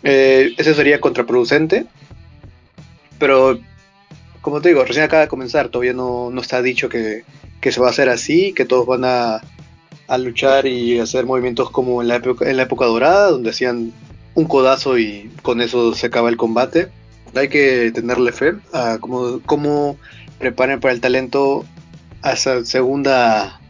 Eh, 0.02 0.54
eso 0.56 0.74
sería 0.74 1.00
contraproducente, 1.00 1.86
pero 3.18 3.58
como 4.40 4.60
te 4.60 4.70
digo, 4.70 4.84
recién 4.84 5.04
acaba 5.04 5.22
de 5.22 5.28
comenzar, 5.28 5.68
todavía 5.68 5.92
no, 5.92 6.30
no 6.30 6.40
está 6.40 6.62
dicho 6.62 6.88
que, 6.88 7.24
que, 7.60 7.72
se 7.72 7.80
va 7.80 7.88
a 7.88 7.90
hacer 7.90 8.08
así, 8.08 8.52
que 8.54 8.64
todos 8.64 8.86
van 8.86 9.04
a, 9.04 9.40
a 10.08 10.18
luchar 10.18 10.66
y 10.66 10.98
hacer 10.98 11.26
movimientos 11.26 11.70
como 11.70 12.02
en 12.02 12.08
la, 12.08 12.16
época, 12.16 12.48
en 12.48 12.56
la 12.56 12.64
época 12.64 12.86
dorada, 12.86 13.30
donde 13.30 13.50
hacían 13.50 13.92
un 14.34 14.44
codazo 14.46 14.98
y 14.98 15.30
con 15.42 15.60
eso 15.60 15.94
se 15.94 16.06
acaba 16.06 16.28
el 16.30 16.36
combate. 16.36 16.88
Hay 17.34 17.48
que 17.48 17.92
tenerle 17.94 18.32
fe 18.32 18.54
a 18.72 18.98
cómo, 19.00 19.40
cómo 19.44 19.96
preparen 20.38 20.80
para 20.80 20.94
el 20.94 21.00
talento 21.00 21.64
a 22.22 22.32
esa 22.32 22.64
segunda 22.64 23.60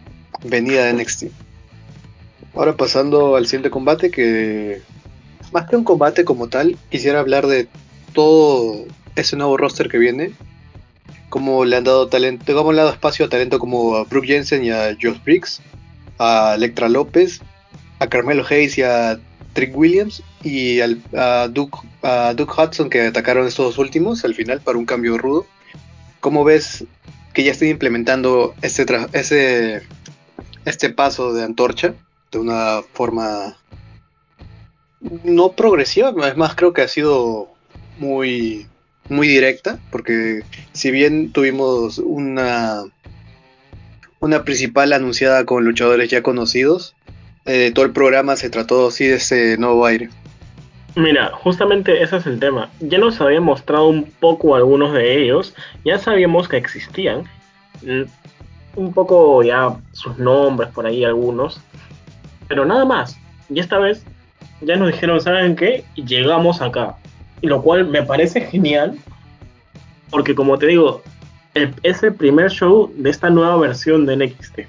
venida 0.45 0.87
de 0.87 0.95
NXT. 0.95 1.25
Ahora 2.55 2.77
pasando 2.77 3.37
al 3.37 3.47
siguiente 3.47 3.71
combate, 3.71 4.11
que 4.11 4.81
más 5.53 5.69
que 5.69 5.77
un 5.77 5.85
combate 5.85 6.25
como 6.25 6.49
tal, 6.49 6.77
quisiera 6.91 7.21
hablar 7.21 7.47
de 7.47 7.69
todo 8.13 8.85
ese 9.17 9.37
nuevo 9.37 9.57
roster 9.57 9.89
que 9.89 9.99
viene. 9.99 10.33
Cómo 11.29 11.65
le 11.65 11.77
han 11.77 11.85
dado 11.85 12.09
talento, 12.09 12.55
cómo 12.55 12.73
le 12.73 12.81
han 12.81 12.87
dado 12.87 12.95
espacio 12.95 13.27
a 13.27 13.29
talento 13.29 13.59
como 13.59 13.97
a 13.97 14.05
Brooke 14.05 14.27
Jensen 14.27 14.65
y 14.65 14.71
a 14.71 14.97
Josh 15.01 15.23
Briggs 15.25 15.61
a 16.21 16.55
Electra 16.55 16.89
López, 16.91 17.41
a 17.99 18.07
Carmelo 18.07 18.45
Hayes 18.49 18.77
y 18.77 18.83
a 18.83 19.19
Trick 19.55 19.75
Williams 19.75 20.23
y 20.45 20.81
al, 20.81 21.03
a, 21.15 21.49
Duke, 21.49 21.79
Hudson 22.03 22.91
que 22.91 23.07
atacaron 23.07 23.47
estos 23.47 23.79
últimos 23.79 24.25
al 24.25 24.35
final 24.35 24.61
para 24.61 24.77
un 24.77 24.85
cambio 24.85 25.17
rudo. 25.17 25.47
¿Cómo 26.21 26.45
ves 26.45 26.85
que 27.33 27.43
ya 27.43 27.53
están 27.53 27.69
implementando 27.69 28.55
este, 28.61 28.85
ese, 29.13 29.83
este 30.67 30.91
paso 30.91 31.33
de 31.33 31.43
antorcha 31.43 31.95
de 32.31 32.39
una 32.39 32.83
forma 32.93 33.57
no 35.01 35.53
progresiva, 35.53 36.13
es 36.29 36.37
más 36.37 36.55
creo 36.55 36.73
que 36.73 36.83
ha 36.83 36.89
sido 36.89 37.49
muy 37.99 38.67
muy 39.09 39.27
directa, 39.27 39.79
porque 39.91 40.43
si 40.73 40.91
bien 40.91 41.33
tuvimos 41.33 41.99
una 41.99 42.85
una 44.21 44.45
principal 44.45 44.93
anunciada 44.93 45.45
con 45.45 45.65
luchadores 45.65 46.11
ya 46.11 46.23
conocidos. 46.23 46.95
Eh, 47.47 47.73
todo 47.75 47.87
el 47.87 47.93
programa 47.93 48.37
se 48.37 48.51
trató 48.51 48.89
así 48.89 49.07
de 49.07 49.17
ese 49.17 49.57
nuevo 49.57 49.85
aire. 49.87 50.11
Mira, 50.95 51.31
justamente 51.33 52.03
ese 52.03 52.19
es 52.19 52.27
el 52.27 52.39
tema. 52.39 52.69
Ya 52.81 52.99
nos 52.99 53.21
había 53.21 53.41
mostrado 53.41 53.89
un 53.89 54.05
poco 54.05 54.55
algunos 54.55 54.93
de 54.93 55.23
ellos, 55.23 55.55
ya 55.85 55.99
sabíamos 55.99 56.49
que 56.49 56.59
existían, 56.59 57.25
mm, 57.83 58.03
un 58.77 58.93
poco 58.93 59.43
ya 59.43 59.77
sus 59.93 60.19
nombres 60.19 60.71
por 60.71 60.87
ahí 60.87 61.05
algunos, 61.05 61.61
pero 62.47 62.65
nada 62.67 62.85
más. 62.85 63.19
Y 63.49 63.61
esta 63.61 63.79
vez 63.79 64.05
ya 64.61 64.77
nos 64.77 64.93
dijeron, 64.93 65.21
¿saben 65.21 65.57
qué? 65.57 65.85
Llegamos 65.97 66.61
acá. 66.61 66.97
Lo 67.43 67.63
cual 67.63 67.87
me 67.87 68.03
parece 68.03 68.43
genial, 68.43 68.99
porque 70.11 70.35
como 70.35 70.59
te 70.59 70.67
digo, 70.67 71.03
es 71.55 72.03
el 72.03 72.15
primer 72.15 72.51
show 72.51 72.93
de 72.97 73.11
esta 73.11 73.31
nueva 73.31 73.57
versión 73.57 74.07
de 74.07 74.17
NXT. 74.17 74.61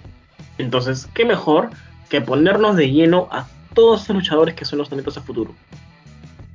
Entonces, 0.57 1.07
¿qué 1.13 1.25
mejor 1.25 1.69
que 2.09 2.21
ponernos 2.21 2.75
de 2.75 2.91
lleno 2.91 3.27
a 3.31 3.47
todos 3.73 4.03
esos 4.03 4.15
luchadores 4.15 4.55
que 4.55 4.65
son 4.65 4.79
los 4.79 4.89
talentos 4.89 5.17
a 5.17 5.21
futuro? 5.21 5.53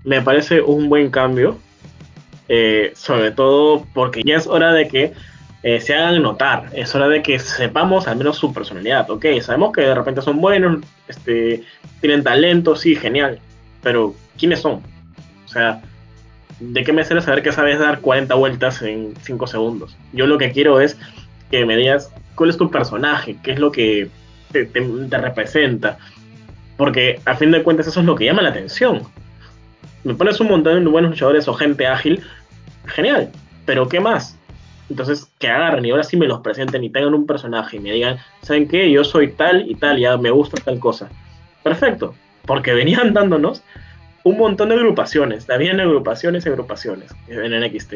Me 0.04 0.22
parece 0.22 0.60
un 0.60 0.88
buen 0.88 1.10
cambio, 1.10 1.58
eh, 2.48 2.92
sobre 2.94 3.32
todo 3.32 3.84
porque 3.92 4.22
ya 4.24 4.36
es 4.36 4.46
hora 4.46 4.72
de 4.72 4.88
que 4.88 5.12
eh, 5.62 5.80
se 5.80 5.94
hagan 5.94 6.22
notar. 6.22 6.70
Es 6.72 6.94
hora 6.94 7.08
de 7.08 7.22
que 7.22 7.38
sepamos 7.38 8.06
al 8.08 8.16
menos 8.16 8.36
su 8.36 8.52
personalidad. 8.52 9.10
Ok, 9.10 9.26
sabemos 9.40 9.72
que 9.72 9.82
de 9.82 9.94
repente 9.94 10.22
son 10.22 10.40
buenos, 10.40 10.80
este, 11.08 11.62
tienen 12.00 12.22
talento, 12.22 12.76
sí, 12.76 12.94
genial. 12.94 13.40
Pero, 13.82 14.14
¿quiénes 14.38 14.60
son? 14.60 14.82
O 15.44 15.48
sea, 15.48 15.82
¿de 16.60 16.84
qué 16.84 16.92
me 16.92 17.04
sirve 17.04 17.22
saber 17.22 17.42
que 17.42 17.52
sabes 17.52 17.78
dar 17.78 18.00
40 18.00 18.34
vueltas 18.34 18.82
en 18.82 19.14
5 19.20 19.46
segundos? 19.46 19.96
Yo 20.12 20.26
lo 20.26 20.38
que 20.38 20.52
quiero 20.52 20.80
es 20.80 20.98
que 21.50 21.64
me 21.64 21.76
digas 21.76 22.12
cuál 22.34 22.50
es 22.50 22.56
tu 22.56 22.70
personaje, 22.70 23.36
qué 23.42 23.52
es 23.52 23.58
lo 23.58 23.72
que 23.72 24.08
te, 24.52 24.66
te 24.66 25.18
representa. 25.18 25.98
Porque 26.76 27.20
a 27.24 27.34
fin 27.34 27.50
de 27.50 27.62
cuentas 27.62 27.86
eso 27.86 28.00
es 28.00 28.06
lo 28.06 28.14
que 28.14 28.26
llama 28.26 28.42
la 28.42 28.50
atención. 28.50 29.02
Me 30.04 30.14
pones 30.14 30.38
un 30.40 30.48
montón 30.48 30.84
de 30.84 30.90
buenos 30.90 31.10
luchadores 31.10 31.48
o 31.48 31.54
gente 31.54 31.86
ágil, 31.86 32.22
genial. 32.86 33.30
Pero 33.64 33.88
¿qué 33.88 33.98
más? 33.98 34.35
Entonces, 34.88 35.30
que 35.38 35.48
agarren 35.48 35.84
y 35.84 35.90
ahora 35.90 36.04
sí 36.04 36.16
me 36.16 36.26
los 36.26 36.40
presenten 36.40 36.84
y 36.84 36.90
tengan 36.90 37.14
un 37.14 37.26
personaje 37.26 37.76
y 37.76 37.80
me 37.80 37.92
digan, 37.92 38.18
¿saben 38.42 38.68
qué? 38.68 38.90
Yo 38.90 39.04
soy 39.04 39.32
tal 39.32 39.68
y 39.68 39.74
tal, 39.74 39.98
ya 39.98 40.16
me 40.16 40.30
gusta 40.30 40.62
tal 40.62 40.78
cosa. 40.78 41.08
Perfecto, 41.62 42.14
porque 42.46 42.72
venían 42.72 43.12
dándonos 43.14 43.62
un 44.22 44.38
montón 44.38 44.70
de 44.70 44.76
agrupaciones, 44.76 45.48
habían 45.50 45.80
agrupaciones 45.80 46.46
y 46.46 46.48
agrupaciones 46.48 47.14
en 47.28 47.60
NXT. 47.60 47.94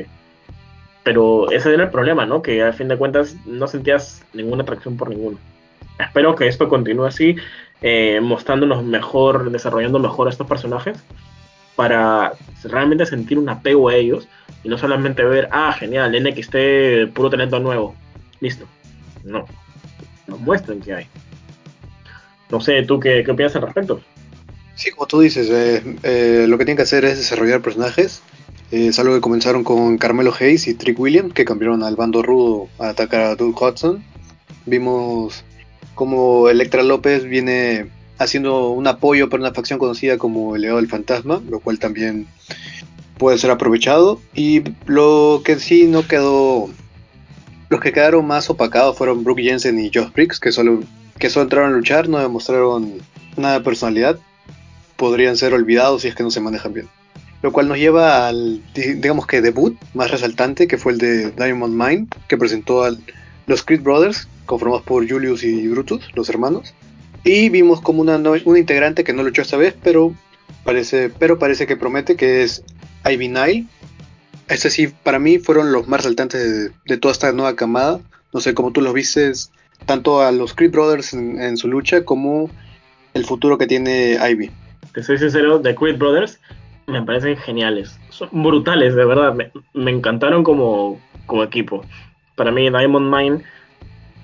Pero 1.03 1.50
ese 1.50 1.72
era 1.72 1.85
el 1.85 1.90
problema, 1.90 2.26
¿no? 2.26 2.42
Que 2.42 2.62
a 2.62 2.72
fin 2.72 2.88
de 2.88 2.96
cuentas 2.96 3.37
no 3.46 3.66
sentías 3.66 4.24
ninguna 4.33 4.62
atracción 4.62 4.96
por 4.96 5.09
ninguno. 5.09 5.38
Espero 5.98 6.35
que 6.35 6.46
esto 6.46 6.68
continúe 6.68 7.07
así, 7.07 7.37
eh, 7.83 8.20
mostrándonos 8.22 8.85
mejor, 8.85 9.50
desarrollando 9.50 9.98
mejor 9.98 10.29
estos 10.29 10.46
personajes, 10.46 11.03
para 11.81 12.35
realmente 12.64 13.07
sentir 13.07 13.38
un 13.38 13.49
apego 13.49 13.88
a 13.88 13.95
ellos 13.95 14.29
y 14.62 14.69
no 14.69 14.77
solamente 14.77 15.25
ver, 15.25 15.49
ah, 15.51 15.73
genial, 15.73 16.12
NXT, 16.12 17.11
puro 17.14 17.31
talento 17.31 17.59
nuevo, 17.59 17.95
listo. 18.40 18.66
No, 19.25 19.47
nos 20.27 20.40
muestren 20.40 20.81
que 20.81 20.93
hay. 20.93 21.07
No 22.51 22.61
sé, 22.61 22.83
¿tú 22.83 23.01
qué, 23.01 23.23
qué 23.25 23.31
opinas 23.31 23.57
al 23.57 23.62
respecto? 23.62 24.03
Sí, 24.75 24.90
como 24.90 25.07
tú 25.07 25.21
dices, 25.21 25.49
eh, 25.49 25.97
eh, 26.03 26.45
lo 26.47 26.59
que 26.59 26.66
tienen 26.66 26.77
que 26.77 26.83
hacer 26.83 27.07
es 27.07 27.16
desarrollar 27.16 27.62
personajes. 27.62 28.21
es 28.71 28.99
algo 28.99 29.14
que 29.14 29.23
comenzaron 29.23 29.64
con 29.64 29.97
Carmelo 29.97 30.35
Hayes 30.38 30.69
y 30.69 30.75
Trick 30.75 31.01
Williams, 31.01 31.33
que 31.33 31.47
cambiaron 31.47 31.83
al 31.83 31.97
bando 31.97 32.23
rudo 32.23 32.69
a 32.79 32.90
atacar 32.90 33.23
a 33.23 33.37
Doug 33.37 33.57
Hudson. 33.59 34.05
Vimos 34.66 35.45
como 35.95 36.51
Electra 36.51 36.83
López 36.83 37.25
viene 37.25 37.88
haciendo 38.20 38.68
un 38.68 38.87
apoyo 38.87 39.30
para 39.30 39.42
una 39.42 39.54
facción 39.54 39.78
conocida 39.78 40.18
como 40.18 40.54
el 40.54 40.62
Legado 40.62 40.78
del 40.78 40.90
Fantasma, 40.90 41.42
lo 41.48 41.59
cual 41.59 41.78
también 41.78 42.26
puede 43.16 43.38
ser 43.38 43.50
aprovechado. 43.50 44.20
Y 44.35 44.62
lo 44.87 45.40
que 45.44 45.59
sí 45.59 45.87
no 45.87 46.06
quedó. 46.06 46.68
Los 47.70 47.80
que 47.80 47.92
quedaron 47.92 48.26
más 48.26 48.50
opacados 48.50 48.96
fueron 48.98 49.24
Brooke 49.24 49.42
Jensen 49.42 49.78
y 49.78 49.90
Josh 49.92 50.12
Briggs, 50.12 50.38
que 50.38 50.52
solo, 50.52 50.83
que 51.18 51.30
solo 51.30 51.44
entraron 51.44 51.72
a 51.72 51.76
luchar, 51.76 52.09
no 52.09 52.18
demostraron 52.18 52.94
nada 53.37 53.59
de 53.59 53.64
personalidad. 53.64 54.18
Podrían 54.96 55.37
ser 55.37 55.54
olvidados 55.54 56.02
si 56.02 56.09
es 56.09 56.14
que 56.14 56.22
no 56.22 56.30
se 56.30 56.40
manejan 56.40 56.74
bien. 56.74 56.88
Lo 57.42 57.52
cual 57.52 57.68
nos 57.68 57.78
lleva 57.78 58.28
al, 58.28 58.61
digamos 58.74 59.26
que, 59.26 59.40
debut 59.40 59.78
más 59.94 60.11
resaltante, 60.11 60.68
que 60.68 60.76
fue 60.76 60.92
el 60.92 60.98
de 60.98 61.30
Diamond 61.30 61.74
Mine, 61.74 62.06
que 62.28 62.37
presentó 62.37 62.85
a 62.85 62.94
los 63.46 63.62
Creed 63.62 63.80
Brothers, 63.80 64.28
conformados 64.44 64.85
por 64.85 65.09
Julius 65.09 65.42
y 65.42 65.66
Brutus, 65.68 66.11
los 66.14 66.28
hermanos. 66.28 66.74
Y 67.24 67.48
vimos 67.50 67.80
como 67.80 68.00
una, 68.00 68.16
una 68.16 68.59
integrante 68.59 69.04
que 69.04 69.12
no 69.12 69.22
luchó 69.22 69.42
esta 69.42 69.56
vez, 69.56 69.74
pero 69.83 70.14
parece, 70.64 71.11
pero 71.11 71.38
parece 71.38 71.66
que 71.66 71.76
promete, 71.76 72.16
que 72.16 72.42
es 72.42 72.64
Ivy 73.04 73.28
Nile. 73.28 73.66
Este 74.48 74.70
sí, 74.70 74.88
para 74.88 75.18
mí 75.18 75.38
fueron 75.38 75.72
los 75.72 75.87
más 75.87 76.00
resaltantes 76.00 76.72
de, 76.85 76.96
toda 76.98 77.12
esta 77.12 77.33
nueva 77.33 77.56
camada. 77.56 78.00
No 78.33 78.40
sé 78.40 78.54
cómo 78.54 78.72
tú 78.72 78.80
los 78.80 78.94
vistes, 78.94 79.52
tanto 79.87 80.22
a 80.22 80.33
los 80.33 80.54
Creed 80.54 80.72
Brothers 80.72 81.12
en, 81.12 81.56
su 81.56 81.68
lucha 81.68 82.04
como 82.04 82.50
el 83.14 83.24
futuro 83.24 83.59
que 83.59 83.66
tiene 83.66 84.18
Ivy. 84.30 84.50
Te 84.94 85.02
soy 85.02 85.18
sincero, 85.18 85.61
The 85.61 85.74
Creed 85.74 85.98
Brothers 85.98 86.38
me 86.90 87.02
parecen 87.02 87.37
geniales. 87.37 87.98
Son 88.11 88.28
brutales, 88.33 88.94
de 88.94 89.04
verdad. 89.04 89.35
Me, 89.74 89.90
encantaron 89.90 90.42
como, 90.42 91.00
como 91.26 91.44
equipo. 91.44 91.85
Para 92.35 92.50
mí, 92.50 92.68
Diamond 92.68 93.14
Mine 93.14 93.42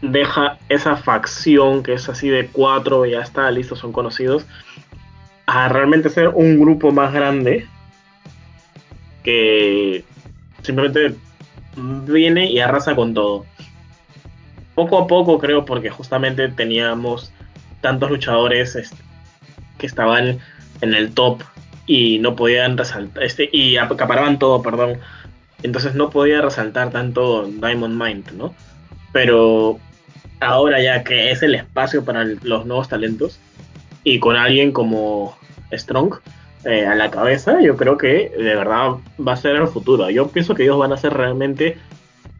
deja 0.02 0.58
esa 0.68 0.96
facción 0.96 1.82
que 1.82 1.94
es 1.94 2.08
así 2.08 2.28
de 2.28 2.48
cuatro, 2.48 3.06
ya 3.06 3.20
está, 3.20 3.50
listo, 3.50 3.76
son 3.76 3.92
conocidos, 3.92 4.46
a 5.46 5.68
realmente 5.68 6.10
ser 6.10 6.28
un 6.28 6.58
grupo 6.58 6.90
más 6.90 7.12
grande 7.12 7.66
que 9.22 10.04
simplemente 10.62 11.14
viene 11.76 12.50
y 12.50 12.60
arrasa 12.60 12.94
con 12.94 13.14
todo. 13.14 13.44
Poco 14.74 14.98
a 14.98 15.06
poco 15.06 15.38
creo 15.38 15.64
porque 15.64 15.90
justamente 15.90 16.48
teníamos 16.48 17.32
tantos 17.80 18.10
luchadores 18.10 18.76
este, 18.76 18.96
que 19.78 19.86
estaban 19.86 20.38
en 20.80 20.94
el 20.94 21.12
top 21.12 21.42
y 21.86 22.18
no 22.18 22.36
podían 22.36 22.76
resaltar, 22.76 23.22
este, 23.22 23.48
y 23.52 23.76
acaparaban 23.76 24.38
todo, 24.38 24.62
perdón. 24.62 24.98
Entonces 25.62 25.94
no 25.94 26.10
podía 26.10 26.42
resaltar 26.42 26.90
tanto 26.90 27.46
Diamond 27.46 28.00
Mind, 28.00 28.32
¿no? 28.32 28.54
Pero 29.12 29.78
ahora 30.40 30.82
ya 30.82 31.02
que 31.04 31.30
es 31.30 31.42
el 31.42 31.54
espacio 31.54 32.04
para 32.04 32.24
los 32.24 32.66
nuevos 32.66 32.88
talentos 32.88 33.38
y 34.04 34.20
con 34.20 34.36
alguien 34.36 34.72
como 34.72 35.36
Strong, 35.72 36.14
eh, 36.64 36.84
a 36.84 36.94
la 36.96 37.10
cabeza, 37.10 37.60
yo 37.60 37.76
creo 37.76 37.96
que 37.96 38.28
de 38.36 38.54
verdad 38.56 38.94
va 39.24 39.32
a 39.32 39.36
ser 39.36 39.54
el 39.56 39.68
futuro. 39.68 40.10
Yo 40.10 40.28
pienso 40.28 40.54
que 40.54 40.64
ellos 40.64 40.78
van 40.78 40.92
a 40.92 40.96
ser 40.96 41.12
realmente 41.14 41.76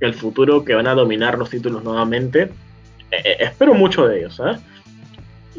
el 0.00 0.14
futuro 0.14 0.64
que 0.64 0.74
van 0.74 0.88
a 0.88 0.94
dominar 0.94 1.38
los 1.38 1.50
títulos 1.50 1.84
nuevamente. 1.84 2.50
Eh, 3.10 3.22
eh, 3.24 3.36
espero 3.40 3.74
mucho 3.74 4.06
de 4.08 4.18
ellos, 4.18 4.40
¿ah? 4.40 4.58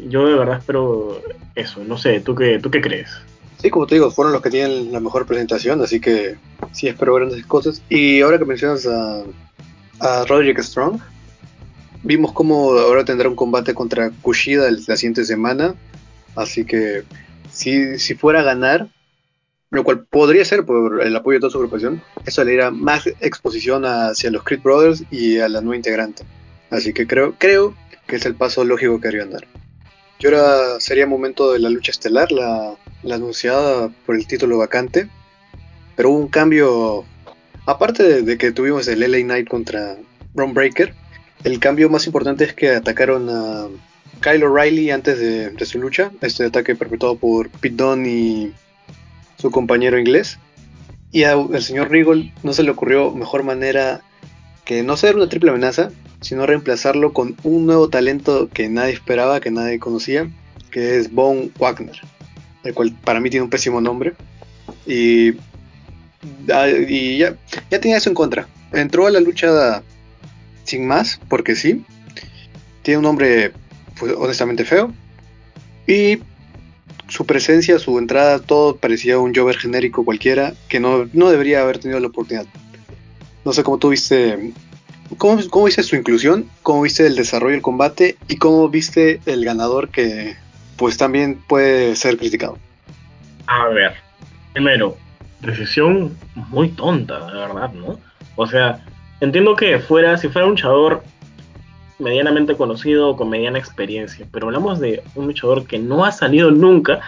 Yo 0.08 0.26
de 0.26 0.34
verdad 0.34 0.58
espero 0.58 1.22
eso. 1.54 1.82
No 1.82 1.96
sé, 1.96 2.20
¿tú 2.20 2.34
qué, 2.34 2.58
¿tú 2.58 2.70
qué 2.70 2.80
crees? 2.80 3.10
Sí, 3.56 3.70
como 3.70 3.86
te 3.86 3.94
digo, 3.94 4.10
fueron 4.10 4.32
los 4.32 4.42
que 4.42 4.50
tienen 4.50 4.92
la 4.92 5.00
mejor 5.00 5.26
presentación, 5.26 5.80
así 5.80 5.98
que 5.98 6.36
sí 6.72 6.88
espero 6.88 7.14
grandes 7.14 7.44
cosas. 7.46 7.82
Y 7.88 8.20
ahora 8.20 8.38
que 8.38 8.44
mencionas 8.44 8.86
a, 8.86 9.22
a 10.00 10.24
Roderick 10.26 10.60
Strong, 10.60 11.00
vimos 12.02 12.32
cómo 12.32 12.72
ahora 12.72 13.04
tendrá 13.04 13.28
un 13.28 13.36
combate 13.36 13.74
contra 13.74 14.10
Kushida 14.22 14.70
la 14.70 14.96
siguiente 14.96 15.24
semana, 15.24 15.74
así 16.36 16.64
que 16.64 17.04
si, 17.50 18.14
fuera 18.14 18.40
a 18.40 18.44
ganar, 18.44 18.88
lo 19.70 19.84
cual 19.84 20.06
podría 20.06 20.44
ser 20.44 20.64
por 20.64 21.02
el 21.02 21.14
apoyo 21.16 21.36
de 21.36 21.40
toda 21.40 21.50
su 21.50 21.58
agrupación, 21.58 22.02
eso 22.24 22.44
le 22.44 22.52
diera 22.52 22.70
más 22.70 23.06
exposición 23.20 23.84
hacia 23.84 24.30
los 24.30 24.44
Creed 24.44 24.62
Brothers 24.62 25.04
y 25.10 25.38
a 25.38 25.48
la 25.48 25.60
nueva 25.60 25.76
integrante. 25.76 26.24
Así 26.70 26.92
que 26.92 27.06
creo, 27.06 27.34
creo 27.38 27.74
que 28.06 28.16
es 28.16 28.26
el 28.26 28.34
paso 28.34 28.64
lógico 28.64 29.00
que 29.00 29.08
haría 29.08 29.26
dar. 29.26 29.46
Y 30.20 30.26
ahora 30.26 30.80
sería 30.80 31.06
momento 31.06 31.52
de 31.52 31.60
la 31.60 31.70
lucha 31.70 31.92
estelar, 31.92 32.32
la, 32.32 32.74
anunciada 33.04 33.88
por 34.04 34.16
el 34.16 34.26
título 34.26 34.58
vacante. 34.58 35.08
Pero 35.96 36.10
hubo 36.10 36.18
un 36.18 36.28
cambio, 36.28 37.04
aparte 37.66 38.22
de, 38.22 38.38
que 38.38 38.52
tuvimos 38.52 38.88
el 38.88 39.00
LA 39.00 39.18
Knight 39.18 39.48
contra 39.48 39.96
Ron 40.34 40.54
Breaker, 40.54 40.94
el 41.44 41.58
cambio 41.60 41.88
más 41.88 42.06
importante 42.06 42.44
es 42.44 42.54
que 42.54 42.70
atacaron 42.70 43.28
a 43.30 43.68
Kyle 44.20 44.42
O'Reilly 44.42 44.90
antes 44.90 45.18
de, 45.18 45.66
su 45.66 45.78
lucha, 45.78 46.10
este 46.20 46.44
ataque 46.44 46.74
perpetuado 46.74 47.16
por 47.16 47.50
Pete 47.50 47.76
Dunne 47.76 48.08
y 48.08 48.52
su 49.36 49.50
compañero 49.50 49.98
inglés. 49.98 50.38
Y 51.10 51.24
al 51.24 51.62
señor 51.62 51.90
Regal 51.90 52.32
no 52.42 52.52
se 52.52 52.62
le 52.62 52.70
ocurrió 52.70 53.12
mejor 53.12 53.42
manera 53.42 54.02
que 54.64 54.82
no 54.82 54.96
ser 54.96 55.16
una 55.16 55.28
triple 55.28 55.50
amenaza, 55.50 55.90
sino 56.20 56.44
reemplazarlo 56.44 57.12
con 57.12 57.36
un 57.44 57.66
nuevo 57.66 57.88
talento 57.88 58.48
que 58.52 58.68
nadie 58.68 58.92
esperaba, 58.92 59.40
que 59.40 59.50
nadie 59.50 59.78
conocía, 59.78 60.28
que 60.70 60.98
es 60.98 61.12
Von 61.12 61.52
Wagner, 61.58 61.98
el 62.64 62.74
cual 62.74 62.92
para 63.04 63.20
mí 63.20 63.30
tiene 63.30 63.44
un 63.44 63.50
pésimo 63.50 63.80
nombre. 63.80 64.14
Y, 64.86 65.34
ah, 66.52 66.68
y 66.68 67.18
ya, 67.18 67.36
ya 67.70 67.80
tenía 67.80 67.96
eso 67.96 68.10
en 68.10 68.14
contra. 68.14 68.48
Entró 68.72 69.06
a 69.06 69.10
la 69.10 69.20
lucha 69.20 69.82
sin 70.68 70.86
más, 70.86 71.20
porque 71.28 71.56
sí. 71.56 71.84
Tiene 72.82 72.98
un 72.98 73.04
nombre 73.04 73.52
fue 73.94 74.14
honestamente 74.14 74.64
feo. 74.64 74.92
Y 75.86 76.20
su 77.08 77.26
presencia, 77.26 77.78
su 77.78 77.98
entrada, 77.98 78.38
todo 78.38 78.76
parecía 78.76 79.18
un 79.18 79.34
Jover 79.34 79.56
genérico 79.56 80.04
cualquiera 80.04 80.52
que 80.68 80.78
no, 80.80 81.06
debería 81.06 81.62
haber 81.62 81.78
tenido 81.78 81.98
la 82.00 82.08
oportunidad. 82.08 82.46
No 83.44 83.52
sé 83.52 83.62
cómo 83.62 83.78
tú 83.78 83.90
viste, 83.90 84.52
cómo, 85.16 85.40
cómo 85.48 85.64
viste 85.64 85.82
su 85.82 85.96
inclusión, 85.96 86.48
cómo 86.62 86.82
viste 86.82 87.06
el 87.06 87.16
desarrollo 87.16 87.52
del 87.52 87.62
combate 87.62 88.16
y 88.28 88.36
cómo 88.36 88.68
viste 88.68 89.20
el 89.26 89.44
ganador 89.44 89.88
que 89.88 90.36
pues 90.76 90.96
también 90.96 91.36
puede 91.48 91.96
ser 91.96 92.18
criticado. 92.18 92.58
A 93.46 93.68
ver, 93.68 93.94
primero, 94.52 94.96
decisión 95.40 96.16
muy 96.34 96.68
tonta, 96.68 97.26
de 97.26 97.32
verdad, 97.32 97.72
¿no? 97.72 97.98
O 98.36 98.46
sea, 98.46 98.84
entiendo 99.20 99.56
que 99.56 99.78
fuera, 99.78 100.16
si 100.16 100.28
fuera 100.28 100.46
un 100.46 100.52
luchador 100.52 101.02
medianamente 101.98 102.56
conocido 102.56 103.10
o 103.10 103.16
con 103.16 103.28
mediana 103.28 103.58
experiencia, 103.58 104.26
pero 104.30 104.46
hablamos 104.46 104.78
de 104.78 105.02
un 105.14 105.26
luchador 105.26 105.66
que 105.66 105.78
no 105.78 106.04
ha 106.04 106.12
salido 106.12 106.50
nunca 106.50 107.00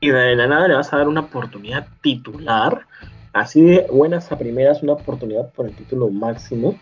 y 0.00 0.10
de 0.10 0.36
la 0.36 0.46
nada 0.46 0.68
le 0.68 0.74
vas 0.74 0.92
a 0.92 0.98
dar 0.98 1.08
una 1.08 1.20
oportunidad 1.20 1.86
titular, 2.02 2.86
así 3.32 3.62
de 3.62 3.86
buenas 3.90 4.30
a 4.32 4.38
primeras, 4.38 4.82
una 4.82 4.94
oportunidad 4.94 5.50
por 5.52 5.66
el 5.66 5.74
título 5.74 6.10
máximo. 6.10 6.78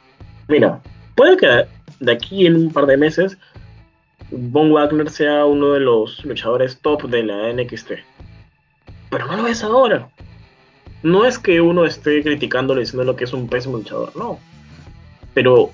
Mira, 0.48 0.80
puede 1.14 1.36
que 1.36 1.66
de 2.00 2.12
aquí 2.12 2.46
en 2.46 2.56
un 2.56 2.72
par 2.72 2.86
de 2.86 2.96
meses 2.96 3.38
Von 4.30 4.72
Wagner 4.72 5.10
sea 5.10 5.44
uno 5.44 5.72
de 5.72 5.80
los 5.80 6.24
luchadores 6.24 6.80
top 6.80 7.08
de 7.08 7.24
la 7.24 7.52
NXT. 7.52 7.92
Pero 9.10 9.26
no 9.26 9.36
lo 9.36 9.46
es 9.48 9.64
ahora. 9.64 10.08
No 11.02 11.24
es 11.24 11.38
que 11.38 11.60
uno 11.60 11.86
esté 11.86 12.22
criticándole 12.22 12.80
diciendo 12.80 13.04
lo 13.04 13.16
que 13.16 13.24
es 13.24 13.32
un 13.32 13.48
pésimo 13.48 13.78
luchador, 13.78 14.14
no. 14.16 14.38
Pero 15.34 15.70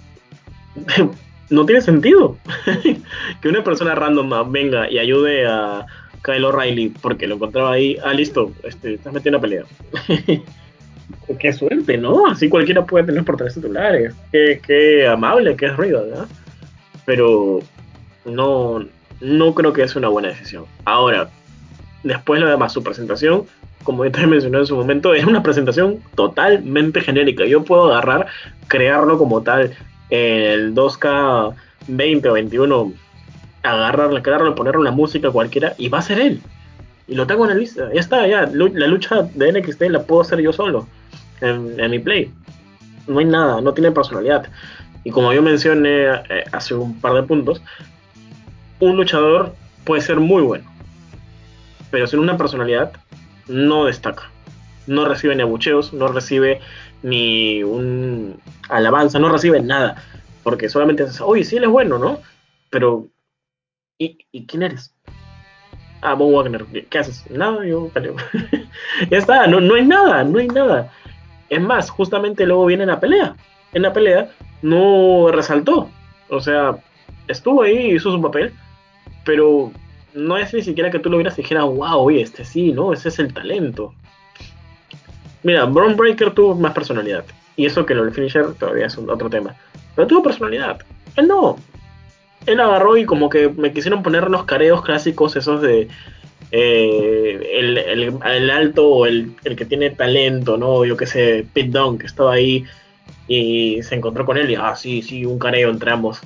no 1.50 1.66
tiene 1.66 1.80
sentido 1.80 2.36
que 3.40 3.48
una 3.48 3.64
persona 3.64 3.94
random 3.94 4.50
venga 4.52 4.90
y 4.90 4.98
ayude 4.98 5.46
a 5.46 5.86
Kyle 6.22 6.44
O'Reilly 6.44 6.90
porque 7.00 7.26
lo 7.26 7.36
encontraba 7.36 7.72
ahí. 7.72 7.96
Ah, 8.04 8.12
listo, 8.12 8.52
este, 8.64 8.94
estás 8.94 9.12
metiendo 9.12 9.38
una 9.38 9.42
pelea. 9.42 9.64
qué 11.38 11.52
suerte, 11.52 11.96
¿no? 11.96 12.26
Así 12.26 12.48
cualquiera 12.48 12.84
puede 12.84 13.06
tener 13.06 13.24
por 13.24 13.36
tres 13.36 13.54
titulares. 13.54 14.14
Qué, 14.32 14.60
qué 14.64 15.06
amable 15.06 15.56
es 15.58 15.76
Riddle, 15.76 16.02
¿verdad? 16.02 16.26
Pero 17.04 17.60
no, 18.24 18.84
no 19.20 19.54
creo 19.54 19.72
que 19.72 19.86
sea 19.86 20.00
una 20.00 20.08
buena 20.08 20.28
decisión. 20.28 20.64
Ahora, 20.84 21.30
después 22.02 22.40
lo 22.40 22.48
demás, 22.48 22.72
su 22.72 22.82
presentación, 22.82 23.44
como 23.86 24.04
ya 24.04 24.10
te 24.10 24.26
mencioné 24.26 24.58
en 24.58 24.66
su 24.66 24.76
momento, 24.76 25.14
es 25.14 25.24
una 25.24 25.42
presentación 25.42 26.00
totalmente 26.16 27.00
genérica. 27.00 27.46
Yo 27.46 27.62
puedo 27.62 27.86
agarrar, 27.86 28.26
crearlo 28.66 29.16
como 29.16 29.42
tal, 29.42 29.70
el 30.10 30.74
2K 30.74 31.54
20 31.86 32.28
o 32.28 32.32
21, 32.32 32.92
agarrarle, 33.62 34.22
crearlo, 34.22 34.54
ponerle 34.56 34.80
una 34.80 34.90
música 34.90 35.30
cualquiera 35.30 35.74
y 35.78 35.88
va 35.88 35.98
a 35.98 36.02
ser 36.02 36.18
él. 36.18 36.42
Y 37.06 37.14
lo 37.14 37.28
tengo 37.28 37.44
en 37.44 37.50
la 37.50 37.54
lista. 37.54 37.88
Ya 37.94 38.00
está, 38.00 38.26
ya. 38.26 38.50
La 38.52 38.88
lucha 38.88 39.22
de 39.22 39.52
NXT 39.52 39.82
la 39.82 40.02
puedo 40.02 40.22
hacer 40.22 40.40
yo 40.40 40.52
solo 40.52 40.88
en, 41.40 41.76
mi 41.88 42.00
play. 42.00 42.32
No 43.06 43.20
hay 43.20 43.24
nada, 43.24 43.60
no 43.60 43.72
tiene 43.72 43.92
personalidad. 43.92 44.48
Y 45.04 45.12
como 45.12 45.32
yo 45.32 45.42
mencioné 45.42 46.06
eh, 46.06 46.44
hace 46.50 46.74
un 46.74 47.00
par 47.00 47.14
de 47.14 47.22
puntos, 47.22 47.62
un 48.80 48.96
luchador 48.96 49.54
puede 49.84 50.02
ser 50.02 50.18
muy 50.18 50.42
bueno, 50.42 50.64
pero 51.92 52.08
sin 52.08 52.18
una 52.18 52.36
personalidad 52.36 52.90
no 53.48 53.84
destaca. 53.84 54.30
No 54.86 55.04
recibe 55.04 55.34
ni 55.34 55.42
abucheos, 55.42 55.92
no 55.92 56.08
recibe 56.08 56.60
ni 57.02 57.62
un 57.62 58.40
alabanza, 58.68 59.18
no 59.18 59.28
recibe 59.28 59.60
nada. 59.60 60.02
Porque 60.42 60.68
solamente 60.68 61.04
es, 61.04 61.20
oye, 61.20 61.44
sí, 61.44 61.56
él 61.56 61.64
es 61.64 61.70
bueno, 61.70 61.98
¿no? 61.98 62.20
Pero, 62.70 63.08
¿y, 63.98 64.46
quién 64.46 64.62
eres? 64.62 64.94
Ah, 66.02 66.14
Bob 66.14 66.32
Wagner, 66.32 66.64
¿qué 66.88 66.98
haces? 66.98 67.28
Nada, 67.30 67.64
yo 67.64 67.90
ya 69.10 69.18
está, 69.18 69.46
no, 69.46 69.60
no 69.60 69.74
hay 69.74 69.86
nada, 69.86 70.22
no 70.24 70.38
hay 70.38 70.48
nada. 70.48 70.92
Es 71.48 71.60
más, 71.60 71.90
justamente 71.90 72.46
luego 72.46 72.66
viene 72.66 72.86
la 72.86 73.00
pelea. 73.00 73.34
En 73.72 73.82
la 73.82 73.92
pelea 73.92 74.30
no 74.62 75.28
resaltó. 75.32 75.90
O 76.28 76.40
sea, 76.40 76.76
estuvo 77.28 77.62
ahí, 77.62 77.92
hizo 77.94 78.12
su 78.12 78.20
papel, 78.20 78.52
pero 79.24 79.72
no 80.16 80.36
es 80.36 80.52
ni 80.54 80.62
siquiera 80.62 80.90
que 80.90 80.98
tú 80.98 81.10
lo 81.10 81.18
vieras 81.18 81.38
y 81.38 81.42
dijeras, 81.42 81.64
wow, 81.64 82.10
este 82.10 82.44
sí, 82.44 82.72
¿no? 82.72 82.92
Ese 82.92 83.08
es 83.10 83.18
el 83.18 83.32
talento. 83.32 83.94
Mira, 85.42 85.64
Braun 85.64 85.96
Breaker 85.96 86.32
tuvo 86.32 86.54
más 86.54 86.72
personalidad. 86.72 87.24
Y 87.56 87.66
eso 87.66 87.86
que 87.86 87.94
lo 87.94 88.04
del 88.04 88.12
finisher 88.12 88.54
todavía 88.54 88.86
es 88.86 88.98
otro 88.98 89.30
tema. 89.30 89.54
Pero 89.94 90.08
tuvo 90.08 90.22
personalidad. 90.22 90.80
Él 91.16 91.28
no. 91.28 91.56
Él 92.46 92.60
agarró 92.60 92.96
y 92.96 93.04
como 93.04 93.28
que 93.28 93.48
me 93.48 93.72
quisieron 93.72 94.02
poner 94.02 94.30
los 94.30 94.44
careos 94.44 94.82
clásicos 94.82 95.36
esos 95.36 95.62
de 95.62 95.88
eh, 96.52 97.58
el, 97.58 98.50
alto 98.50 98.88
o 98.88 99.06
el, 99.06 99.34
que 99.56 99.64
tiene 99.64 99.90
talento, 99.90 100.56
¿no? 100.56 100.84
Yo 100.84 100.96
que 100.96 101.06
sé, 101.06 101.46
Pete 101.52 101.70
Dunne, 101.70 101.98
que 101.98 102.06
estaba 102.06 102.34
ahí 102.34 102.64
y 103.28 103.82
se 103.82 103.94
encontró 103.94 104.24
con 104.24 104.36
él 104.36 104.50
y, 104.50 104.54
ah, 104.54 104.74
sí, 104.76 105.02
sí, 105.02 105.24
un 105.24 105.38
careo 105.38 105.70
entre 105.70 105.90
ambos. 105.90 106.20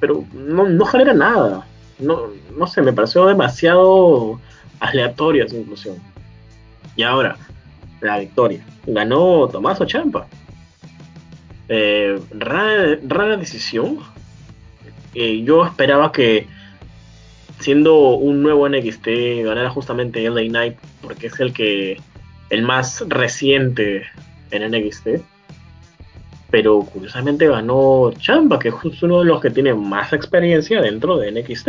Pero 0.00 0.24
no, 0.32 0.66
no 0.68 0.84
genera 0.86 1.14
nada. 1.14 1.66
No, 1.98 2.28
no 2.56 2.66
sé, 2.66 2.82
me 2.82 2.92
pareció 2.92 3.26
demasiado 3.26 4.40
aleatoria 4.80 5.48
su 5.48 5.56
inclusión. 5.56 5.96
Y 6.96 7.02
ahora, 7.02 7.36
la 8.00 8.18
victoria. 8.18 8.64
Ganó 8.86 9.48
Tomás 9.48 9.78
Champa. 9.86 10.26
Eh, 11.68 12.20
rara, 12.30 13.36
decisión. 13.36 13.98
Eh, 15.14 15.42
yo 15.44 15.64
esperaba 15.64 16.12
que 16.12 16.46
siendo 17.60 18.16
un 18.16 18.42
nuevo 18.42 18.68
NXT, 18.68 19.06
ganara 19.44 19.70
justamente 19.70 20.28
LA 20.28 20.48
Knight, 20.48 20.76
porque 21.00 21.28
es 21.28 21.40
el 21.40 21.52
que 21.52 22.00
el 22.50 22.62
más 22.62 23.04
reciente 23.08 24.02
en 24.50 24.70
NXT. 24.70 25.08
Pero 26.54 26.82
curiosamente 26.82 27.48
ganó 27.48 28.12
Champa, 28.16 28.60
que 28.60 28.68
es 28.68 29.02
uno 29.02 29.18
de 29.18 29.24
los 29.24 29.40
que 29.40 29.50
tiene 29.50 29.74
más 29.74 30.12
experiencia 30.12 30.80
dentro 30.80 31.18
de 31.18 31.32
NXT. 31.32 31.68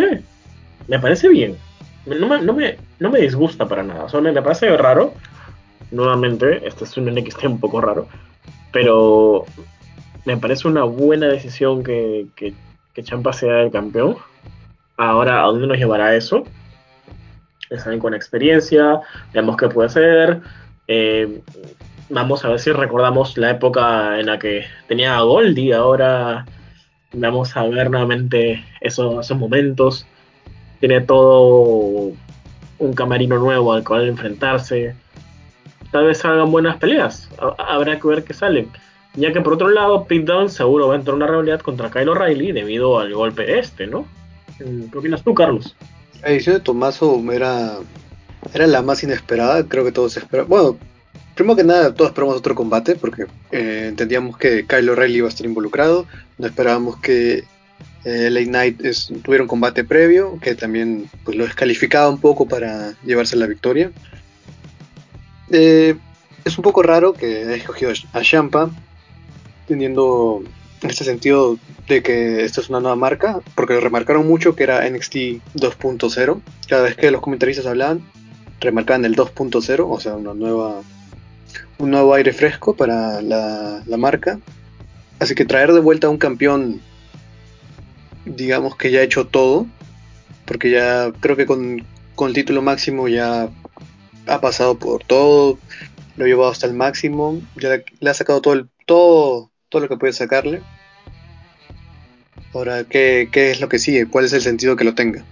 Me 0.88 1.00
parece 1.00 1.28
bien. 1.28 1.58
No 2.06 2.28
me, 2.28 2.40
no 2.44 2.54
me, 2.54 2.78
no 3.00 3.10
me 3.10 3.20
disgusta 3.20 3.68
para 3.68 3.82
nada. 3.82 4.08
Solo 4.10 4.32
me 4.32 4.42
parece 4.44 4.78
raro. 4.78 5.16
Nuevamente, 5.90 6.68
este 6.68 6.84
es 6.84 6.96
un 6.98 7.06
NXT 7.06 7.46
un 7.46 7.60
poco 7.60 7.82
raro. 7.82 8.08
Pero 8.72 9.46
me 10.24 10.38
parece 10.38 10.68
una 10.68 10.84
buena 10.84 11.30
decisión 11.30 11.84
que, 11.84 12.28
que, 12.36 12.54
que 12.94 13.04
Champa 13.04 13.34
sea 13.34 13.64
el 13.64 13.72
campeón 13.72 14.18
Ahora, 14.98 15.42
¿a 15.42 15.46
dónde 15.48 15.66
nos 15.66 15.80
llevará 15.80 16.16
eso? 16.16 16.44
Están 17.72 17.98
con 17.98 18.14
experiencia, 18.14 19.02
vemos 19.34 19.58
qué 19.58 19.68
puede 19.68 19.88
hacer. 19.88 20.42
Eh, 20.88 21.42
vamos 22.10 22.46
a 22.46 22.50
ver 22.50 22.60
si 22.60 22.72
recordamos 22.72 23.38
la 23.38 23.52
época 23.52 24.20
en 24.20 24.28
la 24.28 24.40
que 24.40 24.66
tenía 24.88 25.18
a 25.18 25.22
Goldie. 25.22 25.74
Ahora 25.74 26.46
vamos 27.14 27.56
a 27.56 27.64
ver 27.64 27.90
nuevamente 27.90 28.64
esos, 28.82 29.26
esos 29.26 29.38
momentos. 29.38 30.06
Tiene 30.80 31.02
todo 31.02 32.12
un 32.78 32.94
camarino 32.94 33.38
nuevo 33.38 33.74
al 33.74 33.84
cual 33.84 34.08
enfrentarse. 34.08 34.96
Tal 35.92 36.06
vez 36.06 36.24
hagan 36.26 36.52
buenas 36.52 36.78
peleas. 36.78 37.30
Habrá 37.58 38.00
que 38.00 38.08
ver 38.08 38.24
qué 38.24 38.34
salen. 38.34 38.70
Ya 39.16 39.32
que 39.32 39.40
por 39.40 39.54
otro 39.54 39.70
lado, 39.70 40.06
Pete 40.06 40.26
Dunne 40.26 40.50
seguro 40.50 40.90
va 40.90 40.96
a 40.96 40.98
entrar 40.98 41.16
en 41.16 41.24
una 41.24 41.32
rivalidad 41.32 41.62
contra 41.62 41.90
Kyle 41.90 42.10
O'Reilly 42.10 42.52
debido 42.52 43.00
al 43.00 43.14
golpe 43.14 43.60
este, 43.60 43.88
¿no? 43.88 44.06
¿Qué 44.58 44.98
opinas 44.98 45.24
tú, 45.24 45.34
Carlos? 45.34 45.76
La 46.22 46.30
edición 46.30 46.56
de 46.56 46.62
Tomaso 46.62 47.22
era, 47.32 47.78
era 48.54 48.68
la 48.68 48.82
más 48.82 49.04
inesperada, 49.04 49.66
creo 49.68 49.86
que 49.86 49.94
todos 49.94 50.18
esperaban. 50.18 50.50
Bueno, 50.50 50.78
primero 51.36 51.56
que 51.56 51.64
nada, 51.64 51.94
todos 51.94 52.12
esperamos 52.12 52.38
otro 52.38 52.56
combate 52.56 52.96
porque 52.96 53.26
eh, 53.52 53.86
entendíamos 53.90 54.38
que 54.38 54.66
Kyle 54.66 54.90
O'Reilly 54.90 55.18
iba 55.18 55.28
a 55.28 55.30
estar 55.30 55.46
involucrado, 55.46 56.08
no 56.38 56.48
esperábamos 56.48 56.98
que 56.98 57.44
eh, 58.06 58.30
Late 58.30 58.46
Night 58.48 58.82
tuviera 59.24 59.44
un 59.44 59.48
combate 59.48 59.84
previo, 59.84 60.40
que 60.40 60.56
también 60.56 61.10
pues, 61.24 61.36
lo 61.36 61.46
descalificaba 61.46 62.10
un 62.10 62.20
poco 62.20 62.48
para 62.48 62.94
llevarse 63.04 63.36
la 63.36 63.48
victoria. 63.48 63.92
Eh, 65.52 65.96
es 66.44 66.58
un 66.58 66.64
poco 66.64 66.84
raro 66.84 67.14
que 67.14 67.44
haya 67.44 67.56
escogido 67.56 67.92
a 68.14 68.22
Champa, 68.22 68.70
teniendo 69.68 70.44
en 70.82 70.90
este 70.90 71.04
sentido 71.04 71.58
de 71.88 72.04
que 72.04 72.44
esta 72.44 72.62
es 72.62 72.70
una 72.70 72.80
nueva 72.80 72.96
marca, 72.96 73.40
porque 73.56 73.80
remarcaron 73.80 74.28
mucho 74.28 74.56
que 74.56 74.64
era 74.64 74.88
NXT 74.88 75.16
2.0. 75.56 76.42
Cada 76.68 76.84
vez 76.84 76.96
que 76.96 77.10
los 77.10 77.22
comentaristas 77.22 77.66
hablaban, 77.66 78.02
remarcaban 78.60 79.06
el 79.06 79.16
2.0, 79.16 79.86
o 79.90 80.00
sea, 80.00 80.16
una 80.16 80.36
nueva, 80.36 80.82
un 81.78 81.92
nuevo 81.92 82.14
aire 82.14 82.34
fresco 82.34 82.76
para 82.76 83.22
la, 83.22 83.84
marca. 83.98 84.40
Así 85.20 85.36
que 85.36 85.46
traer 85.46 85.72
de 85.72 85.80
vuelta 85.80 86.08
a 86.08 86.10
un 86.10 86.18
campeón, 86.18 86.82
digamos 88.26 88.76
que 88.76 88.92
ya 88.92 89.00
ha 89.00 89.04
hecho 89.04 89.28
todo, 89.28 89.66
porque 90.46 90.72
ya 90.72 91.12
creo 91.20 91.36
que 91.36 91.46
con, 91.46 91.86
con 92.16 92.30
el 92.30 92.34
título 92.34 92.62
máximo 92.62 93.08
ya 93.08 93.50
ha 94.28 94.42
pasado 94.42 94.78
por 94.78 95.04
todo, 95.04 95.58
lo 96.18 96.26
ha 96.26 96.28
llevado 96.28 96.52
hasta 96.52 96.68
el 96.68 96.74
máximo, 96.74 97.42
ya 97.56 97.82
le 98.00 98.10
ha 98.10 98.14
sacado 98.14 98.42
todo 98.42 98.54
el, 98.54 98.68
todo 98.86 99.52
todo 99.76 99.82
lo 99.82 99.90
que 99.90 99.98
puede 99.98 100.14
sacarle. 100.14 100.62
Ahora, 102.54 102.86
¿qué, 102.86 103.28
es 103.34 103.60
lo 103.60 103.68
que 103.68 103.80
sigue? 103.80 104.06
¿Cuál 104.06 104.24
es 104.24 104.32
el 104.32 104.42
sentido 104.42 104.78
que 104.78 104.86
lo 104.86 104.96
tenga? 104.96 105.26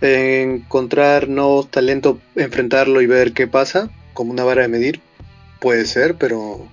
Encontrar 0.00 1.28
nuevos 1.28 1.70
talentos, 1.70 2.16
enfrentarlo 2.34 3.00
y 3.00 3.06
ver 3.06 3.32
qué 3.32 3.46
pasa, 3.46 3.88
como 4.12 4.32
una 4.32 4.42
vara 4.42 4.62
de 4.62 4.68
medir, 4.68 5.00
puede 5.60 5.86
ser, 5.86 6.16
pero 6.16 6.66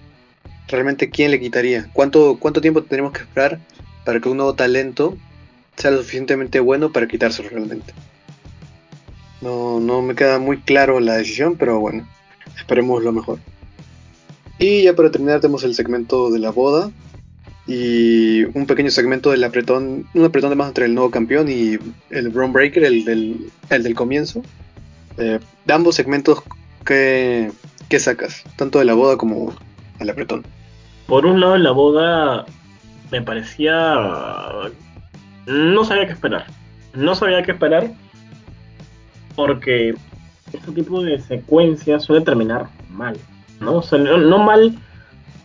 realmente 0.68 1.10
¿quién 1.10 1.32
le 1.32 1.40
quitaría? 1.40 1.90
¿Cuánto, 1.94 2.38
cuánto 2.40 2.62
tiempo 2.62 2.84
tenemos 2.84 3.14
que 3.14 3.22
esperar 3.22 3.60
para 4.06 4.20
que 4.20 4.30
un 4.30 4.38
nuevo 4.38 4.54
talento 4.54 5.18
sea 5.78 5.92
lo 5.92 5.98
suficientemente 5.98 6.60
bueno 6.60 6.92
para 6.92 7.08
quitárselo 7.08 7.50
realmente? 7.50 7.94
No, 9.42 9.80
no 9.80 10.02
me 10.02 10.16
queda 10.16 10.40
muy 10.40 10.60
claro 10.62 11.00
la 11.00 11.16
decisión, 11.16 11.58
pero 11.58 11.80
bueno, 11.80 12.08
esperemos 12.56 13.04
lo 13.04 13.12
mejor. 13.12 13.40
Y 14.60 14.84
ya 14.84 14.96
para 14.96 15.12
terminar 15.12 15.42
tenemos 15.42 15.64
el 15.64 15.76
segmento 15.76 16.32
de 16.32 16.40
la 16.40 16.52
boda 16.52 16.92
y 17.68 18.44
un 18.58 18.66
pequeño 18.66 18.92
segmento 18.92 19.32
del 19.32 19.44
apretón, 19.44 20.08
un 20.14 20.26
apretón 20.26 20.50
de 20.50 20.56
más 20.56 20.68
entre 20.70 20.86
el 20.86 20.94
nuevo 20.94 21.12
campeón 21.12 21.50
y 21.50 21.78
el 22.10 22.30
Braun 22.30 22.54
Breaker, 22.54 22.84
el 22.84 23.06
del, 23.06 23.52
el 23.70 23.84
del 23.84 23.96
comienzo. 23.96 24.42
Eh, 25.18 25.40
de 25.66 25.74
ambos 25.74 25.96
segmentos, 25.96 26.42
¿qué, 27.94 28.00
sacas? 28.00 28.44
Tanto 28.56 28.80
de 28.80 28.86
la 28.86 28.96
boda 28.96 29.18
como 29.18 29.54
el 30.00 30.10
apretón. 30.10 30.44
Por 31.06 31.28
un 31.28 31.40
lado, 31.40 31.58
la 31.58 31.70
boda 31.70 32.44
me 33.12 33.22
parecía... 33.22 33.94
No 35.46 35.86
sabía 35.86 36.08
qué 36.08 36.14
esperar. 36.14 36.48
No 36.96 37.14
sabía 37.14 37.44
qué 37.44 37.52
esperar 37.52 37.92
porque 39.36 39.94
este 40.54 40.72
tipo 40.72 41.04
de 41.04 41.20
secuencias 41.20 42.06
suele 42.06 42.26
terminar 42.26 42.68
mal, 42.90 43.16
¿no? 43.60 43.84
mal 44.40 44.76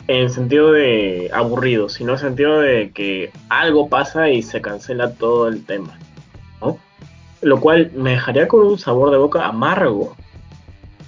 en 0.07 0.31
sentido 0.31 0.73
de 0.73 1.31
aburrido, 1.35 1.91
sino 1.91 2.13
en 2.13 2.19
sentido 2.19 2.61
de 2.61 2.93
que 2.93 3.31
algo 3.51 3.91
pasa 3.91 4.31
y 4.31 4.41
se 4.41 4.63
cancela 4.63 5.13
todo 5.13 5.49
el 5.49 5.67
tema, 5.67 5.99
¿no? 6.63 6.79
Lo 7.43 7.61
cual 7.61 7.91
me 7.95 8.13
dejaría 8.13 8.49
con 8.49 8.67
un 8.67 8.79
sabor 8.79 9.11
de 9.11 9.19
boca 9.19 9.47
amargo, 9.47 10.17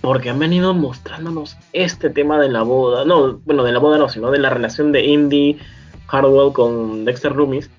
porque 0.00 0.30
han 0.30 0.38
venido 0.38 0.72
mostrándonos 0.74 1.56
este 1.72 2.10
tema 2.10 2.38
de 2.38 2.48
la 2.48 2.62
boda, 2.62 3.04
no, 3.04 3.38
bueno, 3.44 3.64
de 3.64 3.72
la 3.72 3.78
boda 3.78 3.98
no, 3.98 4.08
sino 4.08 4.30
de 4.30 4.38
la 4.38 4.50
relación 4.50 4.92
de 4.92 5.04
Indy 5.04 5.58
Hardwell 6.08 6.52
con 6.52 7.04
Dexter 7.04 7.34
Loomis 7.36 7.70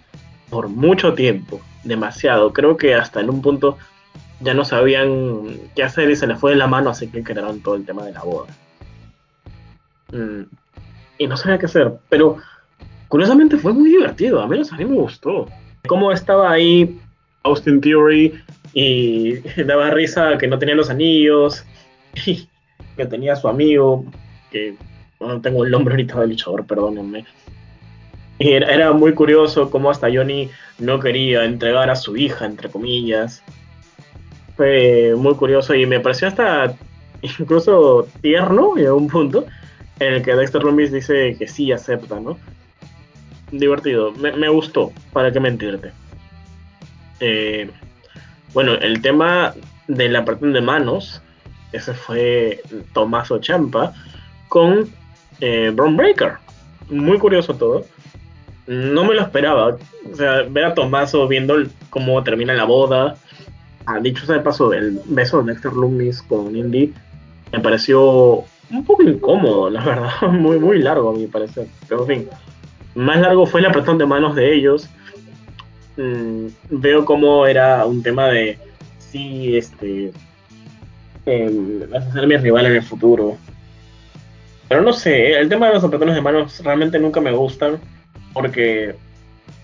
por 0.49 0.67
mucho 0.67 1.13
tiempo, 1.13 1.61
demasiado. 1.83 2.53
Creo 2.53 2.77
que 2.77 2.93
hasta 2.93 3.21
en 3.21 3.29
un 3.29 3.41
punto 3.41 3.77
ya 4.39 4.53
no 4.53 4.65
sabían 4.65 5.59
qué 5.75 5.83
hacer 5.83 6.09
y 6.09 6.15
se 6.15 6.27
les 6.27 6.39
fue 6.39 6.51
de 6.51 6.57
la 6.57 6.67
mano, 6.67 6.89
así 6.89 7.07
que 7.07 7.23
crearon 7.23 7.61
todo 7.61 7.75
el 7.75 7.85
tema 7.85 8.05
de 8.05 8.11
la 8.11 8.21
boda. 8.21 8.53
Mm, 10.11 10.43
y 11.17 11.27
no 11.27 11.37
sabía 11.37 11.57
qué 11.57 11.65
hacer, 11.65 11.93
pero 12.09 12.37
curiosamente 13.07 13.57
fue 13.57 13.73
muy 13.73 13.89
divertido, 13.89 14.41
a 14.41 14.47
menos 14.47 14.71
a 14.71 14.77
mí 14.77 14.85
me 14.85 14.95
gustó. 14.95 15.47
Cómo 15.87 16.11
estaba 16.11 16.51
ahí 16.51 16.99
Austin 17.43 17.81
Theory 17.81 18.33
y 18.73 19.35
daba 19.63 19.89
risa 19.89 20.37
que 20.37 20.47
no 20.47 20.59
tenía 20.59 20.75
los 20.75 20.89
anillos, 20.89 21.65
que 22.97 23.05
tenía 23.05 23.35
su 23.35 23.47
amigo, 23.47 24.05
que 24.51 24.75
no 25.19 25.41
tengo 25.41 25.63
el 25.63 25.71
nombre 25.71 25.93
ahorita 25.93 26.19
del 26.19 26.31
luchador, 26.31 26.65
perdónenme. 26.65 27.25
Y 28.39 28.53
era, 28.53 28.91
muy 28.91 29.13
curioso 29.13 29.69
cómo 29.69 29.91
hasta 29.91 30.07
Johnny 30.11 30.49
no 30.79 30.99
quería 30.99 31.45
entregar 31.45 31.89
a 31.89 31.95
su 31.95 32.17
hija, 32.17 32.45
entre 32.45 32.69
comillas 32.69 33.43
fue 34.61 35.15
muy 35.17 35.33
curioso 35.33 35.73
y 35.73 35.87
me 35.87 35.99
pareció 35.99 36.27
hasta 36.27 36.75
incluso 37.23 38.07
tierno 38.21 38.77
en 38.77 38.91
un 38.91 39.07
punto 39.07 39.45
en 39.99 40.13
el 40.13 40.21
que 40.21 40.35
Dexter 40.35 40.63
Lumis 40.63 40.91
dice 40.91 41.35
que 41.37 41.47
sí 41.47 41.71
acepta, 41.71 42.19
¿no? 42.19 42.37
Divertido, 43.51 44.11
me, 44.11 44.49
gustó, 44.49 44.91
para 45.13 45.31
qué 45.31 45.39
mentirte. 45.39 45.91
Eh, 47.19 47.71
bueno, 48.53 48.73
el 48.73 49.01
tema 49.01 49.55
de 49.87 50.09
la 50.09 50.21
de 50.21 50.61
manos, 50.61 51.23
ese 51.71 51.93
fue 51.93 52.61
Tomaso 52.93 53.39
Champa 53.39 53.93
con 54.47 54.89
eh, 55.39 55.71
Breaker. 55.73 56.33
Muy 56.89 57.17
curioso 57.17 57.55
todo. 57.55 57.85
No 58.67 59.03
me 59.05 59.15
lo 59.15 59.21
esperaba. 59.21 59.77
O 60.11 60.15
sea, 60.15 60.43
ver 60.43 60.65
a 60.65 60.73
Tomaso 60.73 61.27
viendo 61.27 61.55
cómo 61.89 62.23
termina 62.23 62.53
la 62.53 62.65
boda, 62.65 63.15
Ah, 63.85 63.99
dicho 63.99 64.25
sea 64.25 64.35
de 64.35 64.41
paso, 64.41 64.73
el 64.73 65.01
beso 65.05 65.41
de 65.41 65.51
Dexter 65.51 65.73
Loomis 65.73 66.21
con 66.21 66.55
Indy 66.55 66.93
me 67.51 67.59
pareció 67.59 68.45
un 68.69 68.85
poco 68.85 69.03
incómodo, 69.03 69.69
la 69.69 69.83
verdad, 69.83 70.21
muy, 70.31 70.59
muy 70.59 70.79
largo 70.79 71.09
a 71.09 71.13
mi 71.13 71.27
parecer. 71.27 71.67
Pero 71.89 72.01
en 72.01 72.07
fin, 72.07 72.29
más 72.95 73.19
largo 73.19 73.45
fue 73.45 73.59
el 73.59 73.65
apretón 73.65 73.97
de 73.97 74.05
manos 74.05 74.35
de 74.35 74.53
ellos. 74.53 74.89
Mm, 75.97 76.47
veo 76.69 77.03
como 77.03 77.45
era 77.45 77.85
un 77.85 78.01
tema 78.01 78.27
de, 78.27 78.57
sí, 78.99 79.57
este, 79.57 80.13
eh, 81.25 81.87
vas 81.89 82.07
a 82.07 82.13
ser 82.13 82.27
mi 82.27 82.37
rival 82.37 82.65
en 82.65 82.73
el 82.73 82.83
futuro. 82.83 83.37
Pero 84.67 84.81
no 84.81 84.93
sé, 84.93 85.33
el 85.33 85.49
tema 85.49 85.67
de 85.67 85.73
los 85.73 85.83
apretones 85.83 86.15
de 86.15 86.21
manos 86.21 86.63
realmente 86.63 86.97
nunca 86.97 87.19
me 87.19 87.31
gustan 87.31 87.79
porque, 88.33 88.95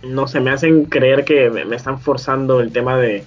no 0.03 0.27
sé, 0.27 0.39
me 0.39 0.51
hacen 0.51 0.85
creer 0.85 1.23
que 1.23 1.49
me 1.49 1.75
están 1.75 1.99
forzando 1.99 2.59
el 2.59 2.71
tema 2.71 2.97
de 2.97 3.23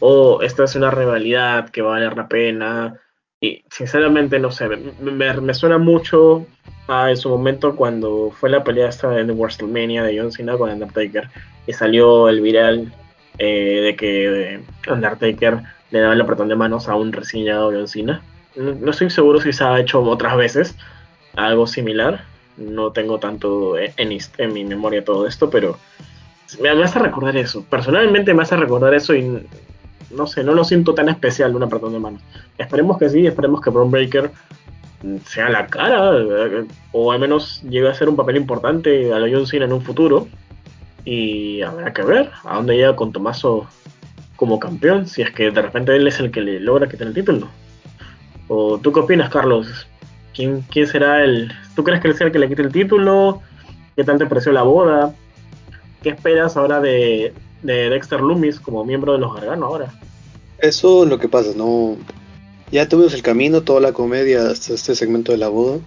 o 0.00 0.42
esta 0.42 0.64
es 0.64 0.74
una 0.74 0.90
rivalidad 0.90 1.68
que 1.70 1.82
va 1.82 1.90
a 1.90 2.00
valer 2.00 2.16
la 2.16 2.26
pena. 2.26 2.98
Y 3.40 3.62
sinceramente, 3.70 4.38
no 4.38 4.50
sé, 4.50 4.68
me, 4.68 5.54
suena 5.54 5.78
mucho 5.78 6.46
a 6.88 7.10
en 7.10 7.16
su 7.16 7.28
momento 7.28 7.76
cuando 7.76 8.30
fue 8.32 8.50
la 8.50 8.64
pelea 8.64 8.88
esta 8.88 9.18
en 9.18 9.30
WrestleMania 9.30 10.02
de 10.02 10.18
John 10.18 10.32
Cena 10.32 10.58
con 10.58 10.70
Undertaker 10.70 11.28
y 11.66 11.72
salió 11.72 12.28
el 12.28 12.40
viral 12.40 12.92
eh, 13.38 13.80
de 13.82 13.96
que 13.96 14.60
Undertaker 14.90 15.60
le 15.90 16.00
daba 16.00 16.14
el 16.14 16.20
apretón 16.20 16.48
de 16.48 16.56
manos 16.56 16.88
a 16.88 16.94
un 16.94 17.12
recién 17.12 17.44
llegado 17.44 17.70
John 17.72 17.88
Cena. 17.88 18.22
No, 18.56 18.90
estoy 18.90 19.10
seguro 19.10 19.40
si 19.40 19.52
se 19.52 19.64
ha 19.64 19.78
hecho 19.78 20.02
otras 20.02 20.36
veces 20.36 20.76
algo 21.36 21.66
similar. 21.66 22.24
No 22.56 22.92
tengo 22.92 23.18
tanto 23.18 23.76
en, 23.78 24.52
mi 24.52 24.64
memoria 24.64 25.04
todo 25.04 25.26
esto, 25.26 25.48
pero 25.48 25.78
me, 26.60 26.68
hace 26.68 26.98
recordar 26.98 27.36
eso. 27.36 27.64
Personalmente 27.64 28.34
me 28.34 28.42
hace 28.42 28.56
recordar 28.56 28.92
eso 28.94 29.14
y 29.14 29.46
no 30.10 30.26
sé, 30.26 30.42
no 30.42 30.54
lo 30.54 30.64
siento 30.64 30.94
tan 30.94 31.08
especial 31.08 31.54
una 31.54 31.66
apretón 31.66 31.92
de 31.92 32.00
manos. 32.00 32.22
Esperemos 32.58 32.98
que 32.98 33.08
sí, 33.08 33.26
esperemos 33.26 33.60
que 33.60 33.70
Braun 33.70 33.90
Breaker 33.90 34.30
sea 35.24 35.48
la 35.48 35.66
cara, 35.66 36.12
eh, 36.18 36.66
o 36.92 37.12
al 37.12 37.20
menos 37.20 37.62
llegue 37.62 37.88
a 37.88 37.94
ser 37.94 38.08
un 38.08 38.16
papel 38.16 38.36
importante 38.36 39.12
a 39.12 39.18
la 39.18 39.28
John 39.34 39.46
Cena 39.46 39.64
en 39.64 39.72
un 39.72 39.82
futuro. 39.82 40.28
Y 41.04 41.62
habrá 41.62 41.94
que 41.94 42.02
ver 42.02 42.30
a 42.44 42.56
dónde 42.56 42.76
llega 42.76 42.94
con 42.94 43.12
Tomaso 43.12 43.66
como 44.40 44.58
campeón, 44.58 45.06
si 45.06 45.20
es 45.20 45.30
que 45.32 45.50
de 45.50 45.60
repente 45.60 45.94
él 45.94 46.08
es 46.08 46.18
el 46.18 46.30
que 46.30 46.40
le 46.40 46.60
logra 46.60 46.88
quitar 46.88 47.06
el 47.06 47.12
título. 47.12 47.50
¿O 48.48 48.78
tú 48.78 48.90
qué 48.90 49.00
opinas, 49.00 49.28
Carlos? 49.28 49.86
¿Quién, 50.34 50.62
quién 50.62 50.86
será 50.86 51.22
el... 51.22 51.52
¿Tú 51.76 51.84
crees 51.84 52.00
que 52.00 52.08
él 52.08 52.16
sea 52.16 52.28
el 52.28 52.32
que 52.32 52.38
le 52.38 52.48
quite 52.48 52.62
el 52.62 52.72
título? 52.72 53.42
¿Qué 53.96 54.02
tal 54.02 54.16
te 54.16 54.24
pareció 54.24 54.50
la 54.52 54.62
boda? 54.62 55.14
¿Qué 56.02 56.08
esperas 56.08 56.56
ahora 56.56 56.80
de, 56.80 57.34
de 57.62 57.90
Dexter 57.90 58.22
Loomis 58.22 58.60
como 58.60 58.82
miembro 58.82 59.12
de 59.12 59.18
los 59.18 59.34
Gargano 59.34 59.66
ahora. 59.66 59.92
Eso 60.58 61.04
es 61.04 61.10
lo 61.10 61.18
que 61.18 61.28
pasa, 61.28 61.50
no. 61.54 61.98
Ya 62.72 62.88
tuvimos 62.88 63.12
el 63.12 63.20
camino, 63.20 63.60
toda 63.60 63.82
la 63.82 63.92
comedia 63.92 64.48
hasta 64.48 64.72
este 64.72 64.94
segmento 64.94 65.32
de 65.32 65.38
la 65.38 65.48
boda. 65.48 65.80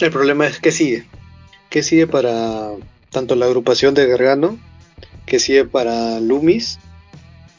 El 0.00 0.10
problema 0.10 0.46
es 0.46 0.58
que 0.58 0.72
sigue. 0.72 1.06
¿Qué 1.68 1.82
sigue 1.82 2.06
para 2.06 2.70
tanto 3.10 3.34
la 3.34 3.44
agrupación 3.44 3.92
de 3.92 4.06
Gargano? 4.06 4.58
¿Qué 5.26 5.38
sigue 5.38 5.66
para 5.66 6.18
Loomis? 6.18 6.78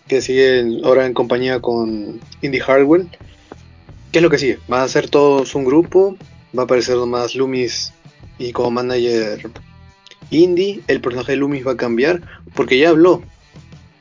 ¿Qué 0.07 0.21
sigue 0.21 0.81
ahora 0.83 1.05
en 1.05 1.13
compañía 1.13 1.59
con 1.59 2.19
Indy 2.41 2.59
Hardwell? 2.59 3.09
¿Qué 4.11 4.19
es 4.19 4.23
lo 4.23 4.29
que 4.29 4.37
sigue? 4.37 4.59
¿Va 4.71 4.83
a 4.83 4.87
ser 4.87 5.09
todos 5.09 5.55
un 5.55 5.65
grupo? 5.65 6.17
¿Va 6.57 6.63
a 6.63 6.65
aparecer 6.65 6.97
nomás 6.97 7.35
Loomis 7.35 7.93
y 8.37 8.51
como 8.51 8.71
manager 8.71 9.49
Indy, 10.29 10.81
el 10.87 11.01
personaje 11.01 11.33
de 11.33 11.37
Loomis 11.37 11.65
va 11.65 11.73
a 11.73 11.77
cambiar 11.77 12.21
porque 12.55 12.77
ya 12.77 12.89
habló. 12.89 13.23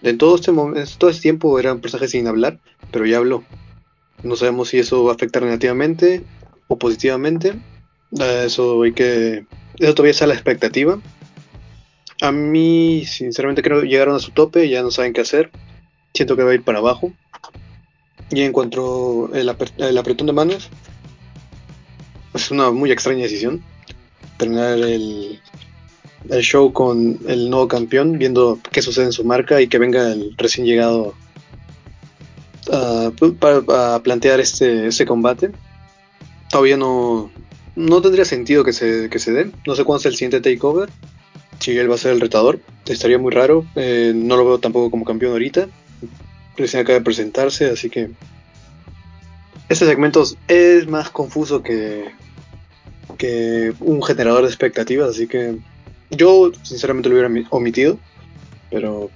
En 0.02 0.18
todo 0.18 0.36
este, 0.36 0.52
todo 0.98 1.10
este 1.10 1.22
tiempo 1.22 1.58
era 1.58 1.72
un 1.72 1.80
personaje 1.80 2.08
sin 2.08 2.26
hablar, 2.26 2.58
pero 2.90 3.06
ya 3.06 3.18
habló. 3.18 3.44
No 4.22 4.36
sabemos 4.36 4.70
si 4.70 4.78
eso 4.78 5.04
va 5.04 5.12
a 5.12 5.14
afectar 5.14 5.42
negativamente 5.42 6.22
o 6.68 6.78
positivamente. 6.78 7.54
Eso 8.18 8.82
hay 8.82 8.92
que. 8.92 9.46
Eso 9.78 9.94
todavía 9.94 10.12
está 10.12 10.26
la 10.26 10.34
expectativa. 10.34 11.00
A 12.20 12.32
mí, 12.32 13.04
sinceramente, 13.06 13.62
creo 13.62 13.80
que 13.80 13.88
llegaron 13.88 14.14
a 14.14 14.20
su 14.20 14.30
tope, 14.30 14.68
ya 14.68 14.82
no 14.82 14.90
saben 14.90 15.12
qué 15.12 15.22
hacer. 15.22 15.50
Siento 16.14 16.36
que 16.36 16.42
va 16.42 16.50
a 16.52 16.54
ir 16.54 16.62
para 16.62 16.78
abajo. 16.78 17.12
Y 18.30 18.42
encontró 18.42 19.30
el, 19.34 19.54
el 19.78 19.98
apretón 19.98 20.26
de 20.26 20.32
manos. 20.32 20.68
Es 22.34 22.50
una 22.50 22.70
muy 22.70 22.90
extraña 22.90 23.24
decisión. 23.24 23.62
Terminar 24.38 24.78
el, 24.78 25.40
el 26.30 26.42
show 26.42 26.72
con 26.72 27.18
el 27.26 27.50
nuevo 27.50 27.68
campeón, 27.68 28.18
viendo 28.18 28.58
qué 28.70 28.82
sucede 28.82 29.06
en 29.06 29.12
su 29.12 29.24
marca 29.24 29.60
y 29.60 29.68
que 29.68 29.78
venga 29.78 30.12
el 30.12 30.34
recién 30.36 30.66
llegado 30.66 31.14
para, 33.38 34.00
plantear 34.02 34.40
este, 34.40 34.86
este 34.86 35.06
combate. 35.06 35.50
Todavía 36.50 36.76
no, 36.76 37.30
no 37.76 38.02
tendría 38.02 38.24
sentido 38.24 38.64
que 38.64 38.72
se, 38.72 39.08
que 39.10 39.18
se 39.18 39.32
dé. 39.32 39.50
No 39.66 39.74
sé 39.74 39.84
cuándo 39.84 40.00
es 40.00 40.06
el 40.06 40.16
siguiente 40.16 40.40
takeover. 40.40 40.88
Si 41.58 41.76
él 41.76 41.90
va 41.90 41.94
a 41.94 41.98
ser 41.98 42.12
el 42.12 42.20
retador, 42.20 42.60
estaría 42.86 43.18
muy 43.18 43.32
raro. 43.32 43.64
Eh, 43.76 44.12
no 44.14 44.36
lo 44.36 44.44
veo 44.44 44.58
tampoco 44.58 44.90
como 44.90 45.04
campeón 45.04 45.32
ahorita. 45.32 45.68
Recién 46.56 46.82
acaba 46.82 46.98
de 46.98 47.04
presentarse, 47.04 47.70
así 47.70 47.90
que. 47.90 48.10
Este 49.68 49.86
segmento 49.86 50.22
es 50.48 50.86
más 50.86 51.08
confuso 51.08 51.62
que, 51.62 52.10
que 53.16 53.72
un 53.80 54.02
generador 54.02 54.42
de 54.42 54.48
expectativas, 54.48 55.10
así 55.10 55.26
que 55.26 55.56
yo 56.10 56.52
sinceramente 56.62 57.08
lo 57.08 57.14
hubiera 57.14 57.48
omitido, 57.50 57.98
pero 58.70 59.10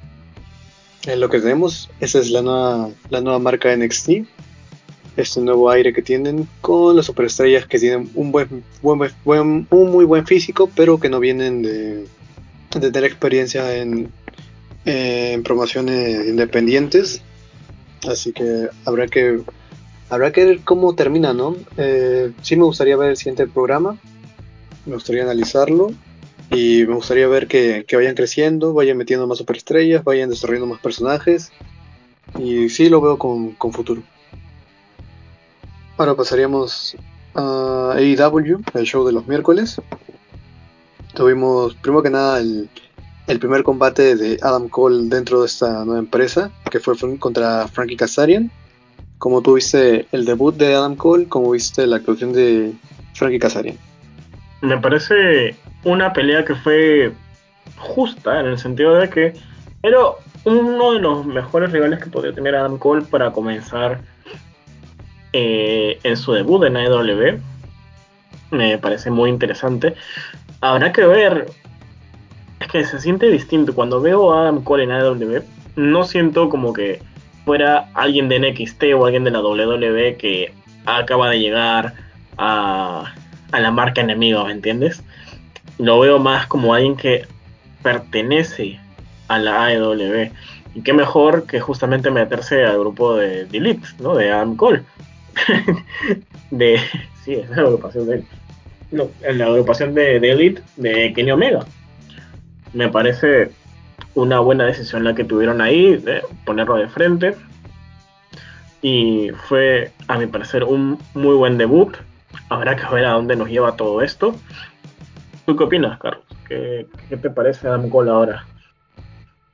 en 1.07 1.21
lo 1.21 1.29
que 1.29 1.41
tenemos, 1.41 1.91
esa 2.01 2.19
es 2.19 2.31
la 2.31 2.43
nueva, 2.43 2.91
la 3.11 3.21
nueva 3.21 3.39
marca 3.39 3.75
NXT, 3.77 4.11
este 5.17 5.41
nuevo 5.41 5.71
aire 5.71 5.93
que 5.93 6.03
tienen 6.03 6.49
con 6.61 6.97
las 6.97 7.07
superestrellas 7.07 7.67
que 7.67 7.79
tienen 7.79 8.11
un 8.15 8.33
buen, 8.33 8.65
buen, 8.83 9.67
un 9.71 9.91
muy 9.91 10.05
buen 10.05 10.27
físico, 10.27 10.71
pero 10.75 10.99
que 10.99 11.09
no 11.09 11.21
vienen 11.21 11.63
de, 11.63 12.07
tener 12.71 13.05
experiencia 13.05 13.77
en, 13.77 14.11
en 14.87 15.43
promociones 15.43 16.27
independientes. 16.27 17.21
Así 18.09 18.33
que 18.33 18.69
habrá 18.85 19.09
que 19.09 19.43
habrá 20.09 20.33
que 20.33 20.45
ver 20.45 20.61
cómo 20.61 20.95
termina, 20.95 21.35
¿no? 21.35 21.57
Eh, 21.77 22.33
sí 22.41 22.57
me 22.57 22.65
gustaría 22.65 22.97
ver 22.97 23.11
el 23.11 23.17
siguiente 23.17 23.47
programa, 23.47 23.99
me 24.87 24.95
gustaría 24.95 25.25
analizarlo 25.25 25.91
Y 26.51 26.87
me 26.87 26.95
gustaría 26.95 27.27
ver 27.27 27.49
que, 27.49 27.85
que 27.89 27.97
vayan 27.97 28.15
creciendo, 28.15 28.73
vayan 28.73 28.97
metiendo 28.97 29.27
más 29.27 29.39
superestrellas, 29.39 30.05
vayan 30.05 30.31
desarrollando 30.31 30.69
más 30.69 30.81
personajes. 30.81 31.51
Y 32.39 32.69
sí 32.69 32.89
lo 32.89 33.01
veo 33.01 33.19
con, 33.19 33.53
con 33.53 33.73
futuro. 33.73 34.03
Ahora 35.99 36.15
pasaríamos 36.15 36.97
a 37.35 37.95
AEW, 37.97 38.63
el 38.75 38.85
show 38.85 39.05
de 39.05 39.13
los 39.13 39.27
miércoles. 39.27 39.81
Tuvimos, 41.15 41.75
primero 41.77 42.03
que 42.03 42.11
nada, 42.11 42.39
el, 42.39 42.69
el 43.27 43.39
primer 43.39 43.63
combate 43.63 44.17
de 44.17 44.39
Adam 44.43 44.69
Cole 44.69 45.09
dentro 45.09 45.41
de 45.41 45.47
esta 45.47 45.85
nueva 45.85 45.99
empresa, 45.99 46.51
que 46.71 46.81
fue 46.81 46.95
contra 47.19 47.67
Frankie 47.69 47.97
Kazarian. 47.97 48.51
Como 49.19 49.43
tuviste 49.43 50.07
el 50.13 50.25
debut 50.25 50.55
de 50.55 50.75
Adam 50.75 50.95
Cole, 50.95 51.27
como 51.27 51.51
viste 51.51 51.87
la 51.87 51.97
actuación 51.97 52.33
de 52.33 52.73
Frankie 53.15 53.39
Kazarian. 53.39 53.77
Me 54.61 54.79
parece 54.79 55.57
una 55.85 56.13
pelea 56.13 56.45
que 56.45 56.55
fue 56.55 57.13
justa 57.79 58.41
en 58.41 58.47
el 58.47 58.59
sentido 58.59 58.95
de 58.97 59.09
que 59.09 59.33
era 59.83 59.99
uno 60.45 60.93
de 60.93 61.01
los 61.01 61.27
mejores 61.27 61.73
rivales 61.73 62.03
que 62.03 62.11
podía 62.11 62.33
tener 62.33 62.55
Adam 62.55 62.79
Cole 62.79 63.05
para 63.05 63.33
comenzar 63.33 64.01
eh, 65.33 65.99
en 66.03 66.17
su 66.17 66.33
debut 66.33 66.65
en 66.65 66.77
AEW. 66.77 67.41
Me 68.51 68.79
parece 68.79 69.11
muy 69.11 69.31
interesante. 69.31 69.95
Habrá 70.61 70.93
que 70.93 71.05
ver. 71.05 71.47
Es 72.61 72.69
que 72.69 72.85
se 72.85 73.01
siente 73.01 73.31
distinto. 73.31 73.75
Cuando 73.75 74.01
veo 74.01 74.33
a 74.33 74.43
Adam 74.43 74.63
Cole 74.63 74.85
en 74.85 74.93
AEW, 74.93 75.43
no 75.77 76.05
siento 76.05 76.49
como 76.49 76.73
que 76.73 77.03
fuera 77.45 77.89
alguien 77.95 78.29
de 78.29 78.41
NXT 78.41 78.85
o 78.97 79.05
alguien 79.05 79.25
de 79.25 79.31
la 79.31 79.41
WWE 79.41 80.17
que 80.17 80.53
acaba 80.85 81.31
de 81.31 81.41
llegar 81.41 81.95
a, 82.39 83.15
la 83.53 83.71
marca 83.71 84.01
enemiga, 84.01 84.45
¿me 84.45 84.53
entiendes? 84.53 85.03
Lo 85.79 86.01
veo 86.01 86.19
más 86.19 86.47
como 86.47 86.75
alguien 86.75 86.97
que 86.97 87.27
pertenece 87.83 88.81
a 89.29 89.39
la 89.39 89.67
AEW. 89.67 90.31
Y 90.75 90.83
qué 90.83 90.93
mejor 90.93 91.47
que 91.47 91.61
justamente 91.61 92.11
meterse 92.11 92.65
al 92.65 92.81
grupo 92.81 93.17
de, 93.17 93.47
de 93.47 93.59
Elite, 93.59 93.87
¿no? 93.99 94.15
De 94.15 94.31
Adam 94.31 94.57
Cole. 94.57 94.83
de. 96.51 96.81
Sí, 97.25 97.35
es 97.35 97.49
la 97.51 97.63
agrupación 97.63 98.07
de. 98.07 98.25
No, 98.91 99.09
en 99.23 99.39
la 99.39 99.47
agrupación 99.47 99.95
de 99.95 100.17
Elite 100.17 100.63
de 100.77 101.13
Kenny 101.15 101.31
Omega. 101.31 101.67
Me 102.73 102.89
parece 102.89 103.51
una 104.15 104.41
buena 104.41 104.65
decisión 104.65 105.05
la 105.05 105.15
que 105.15 105.25
tuvieron 105.25 105.61
ahí, 105.61 105.97
de 105.97 106.23
ponerlo 106.45 106.77
de 106.77 106.89
frente. 106.89 107.37
Y 108.83 109.31
fue, 109.49 109.93
a 110.09 110.19
mi 110.19 110.27
parecer, 110.27 110.65
un 110.65 110.99
muy 111.15 111.35
buen 111.35 111.59
debut. 111.59 111.97
Habrá 112.49 112.77
que 112.77 112.87
ver 112.95 113.05
a 113.05 113.13
dónde 113.13 113.37
nos 113.37 113.49
lleva 113.49 113.77
todo 113.77 114.03
esto. 114.03 114.35
¿Tú 115.45 115.57
qué 115.57 115.65
opinas, 115.65 115.99
Carlos? 115.99 116.25
¿Qué, 116.49 116.87
te 117.11 117.31
parece 117.31 117.69
Adam 117.69 117.89
Cole 117.89 118.11
ahora? 118.11 118.47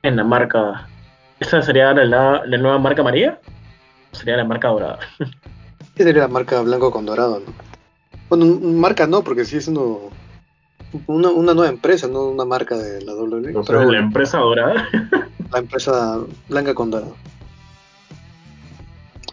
En 0.01 0.15
la 0.15 0.23
marca. 0.23 0.87
¿Esta 1.39 1.61
sería 1.61 1.93
la, 1.93 2.43
la 2.45 2.57
nueva 2.57 2.77
marca 2.79 3.03
María? 3.03 3.39
¿O 4.11 4.15
sería 4.15 4.37
la 4.37 4.43
marca 4.43 4.69
dorada? 4.69 4.99
¿Qué 5.95 6.03
sería 6.03 6.23
la 6.23 6.27
marca 6.27 6.61
blanco 6.61 6.91
con 6.91 7.05
dorado, 7.05 7.39
no? 7.39 7.53
Bueno, 8.29 8.45
marca 8.79 9.05
no, 9.05 9.23
porque 9.23 9.45
sigue 9.45 9.61
siendo 9.61 10.09
una, 11.07 11.29
una 11.29 11.53
nueva 11.53 11.71
empresa, 11.71 12.07
no 12.07 12.25
una 12.25 12.45
marca 12.45 12.77
de 12.77 13.01
la 13.03 13.13
WWE. 13.13 13.51
No, 13.51 13.63
pero 13.63 13.91
la 13.91 13.99
empresa 13.99 14.37
dorada. 14.39 14.87
la 15.51 15.59
empresa 15.59 16.19
blanca 16.49 16.73
con 16.73 16.91
dorado. 16.91 17.15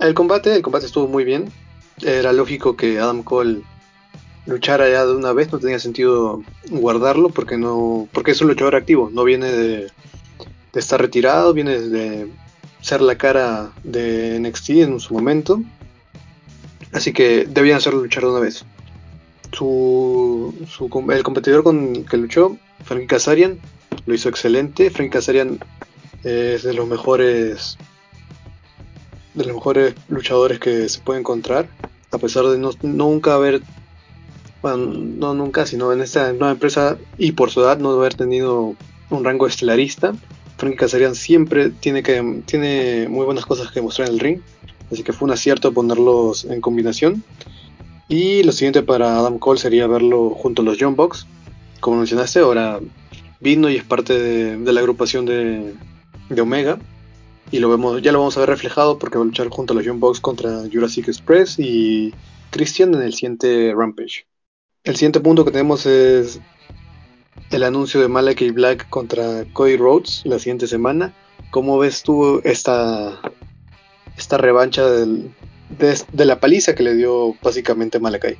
El 0.00 0.14
combate, 0.14 0.56
el 0.56 0.62
combate 0.62 0.86
estuvo 0.86 1.06
muy 1.06 1.24
bien. 1.24 1.52
Era 2.02 2.32
lógico 2.32 2.76
que 2.76 2.98
Adam 2.98 3.22
Cole 3.22 3.62
luchara 4.46 4.88
ya 4.88 5.04
de 5.04 5.14
una 5.14 5.32
vez, 5.32 5.52
no 5.52 5.58
tenía 5.58 5.78
sentido 5.78 6.42
guardarlo 6.70 7.28
porque 7.28 7.58
no, 7.58 8.08
porque 8.12 8.30
es 8.30 8.40
un 8.40 8.48
luchador 8.48 8.74
activo, 8.74 9.10
no 9.12 9.22
viene 9.24 9.50
de, 9.50 9.90
de 10.72 10.80
estar 10.80 11.00
retirado, 11.00 11.52
viene 11.52 11.78
de 11.78 12.30
ser 12.80 13.02
la 13.02 13.16
cara 13.16 13.70
de 13.84 14.38
NXT 14.40 14.70
en 14.70 15.00
su 15.00 15.14
momento. 15.14 15.62
Así 16.92 17.12
que 17.12 17.46
debían 17.48 17.76
hacerlo 17.76 18.00
luchar 18.00 18.24
de 18.24 18.30
una 18.30 18.40
vez. 18.40 18.64
Su, 19.60 20.54
su, 20.70 20.88
el 21.12 21.22
competidor 21.22 21.62
con 21.62 22.06
que 22.06 22.16
luchó, 22.16 22.56
Frankie 22.82 23.06
Kazarian, 23.06 23.58
lo 24.06 24.14
hizo 24.14 24.30
excelente. 24.30 24.88
Frankie 24.88 25.12
Kazarian 25.12 25.60
es 26.24 26.62
de 26.62 26.72
los 26.72 26.88
mejores 26.88 27.76
de 29.34 29.44
los 29.44 29.54
mejores 29.54 29.94
luchadores 30.08 30.60
que 30.60 30.88
se 30.88 31.00
puede 31.00 31.20
encontrar, 31.20 31.68
a 32.10 32.16
pesar 32.16 32.46
de 32.46 32.56
no, 32.56 32.70
nunca 32.80 33.34
haber, 33.34 33.60
no 34.62 35.34
nunca, 35.34 35.66
sino 35.66 35.92
en 35.92 36.00
esta 36.00 36.32
nueva 36.32 36.52
empresa 36.52 36.96
y 37.18 37.32
por 37.32 37.50
su 37.50 37.60
edad 37.60 37.76
no 37.76 37.90
haber 37.90 38.14
tenido 38.14 38.76
un 39.10 39.24
rango 39.24 39.46
estelarista. 39.46 40.14
Frankie 40.56 40.78
Kazarian 40.78 41.14
siempre 41.14 41.68
tiene, 41.68 42.02
que, 42.02 42.42
tiene 42.46 43.08
muy 43.10 43.26
buenas 43.26 43.44
cosas 43.44 43.70
que 43.70 43.82
mostrar 43.82 44.08
en 44.08 44.14
el 44.14 44.20
ring, 44.20 44.40
así 44.90 45.02
que 45.02 45.12
fue 45.12 45.26
un 45.26 45.32
acierto 45.32 45.70
ponerlos 45.74 46.46
en 46.46 46.62
combinación. 46.62 47.22
Y 48.10 48.42
lo 48.42 48.50
siguiente 48.50 48.82
para 48.82 49.18
Adam 49.18 49.38
Cole 49.38 49.60
sería 49.60 49.86
verlo 49.86 50.30
junto 50.30 50.62
a 50.62 50.64
los 50.64 50.76
John 50.80 50.96
Box, 50.96 51.28
como 51.78 51.98
mencionaste, 51.98 52.40
ahora 52.40 52.80
vino 53.38 53.70
y 53.70 53.76
es 53.76 53.84
parte 53.84 54.18
de, 54.18 54.72
la 54.72 54.80
agrupación 54.80 55.26
de, 55.26 55.74
de 56.28 56.40
Omega 56.40 56.76
y 57.52 57.60
lo 57.60 57.70
vemos, 57.70 58.02
ya 58.02 58.10
lo 58.10 58.18
vamos 58.18 58.36
a 58.36 58.40
ver 58.40 58.48
reflejado 58.48 58.98
porque 58.98 59.16
va 59.16 59.22
a 59.22 59.26
luchar 59.26 59.48
junto 59.48 59.72
a 59.72 59.76
los 59.76 59.84
Young 59.84 60.00
Bucks 60.00 60.18
contra 60.18 60.62
Jurassic 60.72 61.06
Express 61.06 61.56
y 61.60 62.12
Christian 62.50 62.94
en 62.94 63.02
el 63.02 63.14
siguiente 63.14 63.72
Rampage. 63.76 64.26
El 64.82 64.96
siguiente 64.96 65.20
punto 65.20 65.44
que 65.44 65.52
tenemos 65.52 65.86
es 65.86 66.40
el 67.52 67.62
anuncio 67.62 68.00
de 68.00 68.08
Malachi 68.08 68.50
Black 68.50 68.88
contra 68.88 69.44
Cody 69.52 69.76
Rhodes 69.76 70.22
la 70.24 70.40
siguiente 70.40 70.66
semana. 70.66 71.14
¿Cómo 71.52 71.78
ves 71.78 72.02
tú 72.02 72.40
esta, 72.42 73.20
esta 74.16 74.36
revancha 74.36 74.84
del, 74.90 75.32
de, 75.78 76.24
la 76.24 76.40
paliza 76.40 76.74
que 76.74 76.82
le 76.82 76.94
dio 76.94 77.34
básicamente 77.42 77.98
Malachi? 77.98 78.36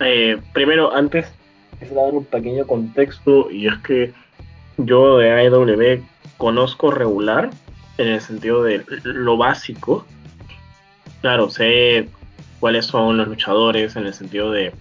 Eh, 0.00 0.38
primero, 0.52 0.94
antes, 0.94 1.26
es 1.80 1.94
dar 1.94 2.12
un 2.12 2.24
pequeño 2.24 2.66
contexto 2.66 3.50
y 3.50 3.66
es 3.66 3.78
que 3.78 4.12
yo 4.76 5.18
de 5.18 5.30
AEW 5.32 6.04
conozco 6.36 6.90
regular 6.90 7.50
en 7.98 8.08
el 8.08 8.20
sentido 8.20 8.62
de 8.62 8.84
lo 9.02 9.36
básico. 9.36 10.06
Claro, 11.20 11.50
sé 11.50 12.08
cuáles 12.60 12.86
son 12.86 13.16
los 13.16 13.28
luchadores 13.28 13.96
en 13.96 14.06
el 14.06 14.14
sentido 14.14 14.50
de 14.52 14.72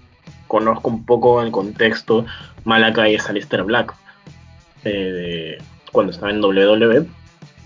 conozco 0.47 0.89
un 0.89 1.05
poco 1.05 1.41
el 1.41 1.51
contexto. 1.51 2.25
Malakai 2.63 3.15
es 3.15 3.27
Alistair 3.29 3.63
Black 3.63 3.93
eh, 4.83 5.57
cuando 5.91 6.11
estaba 6.11 6.31
en 6.31 6.43
WWE, 6.43 7.05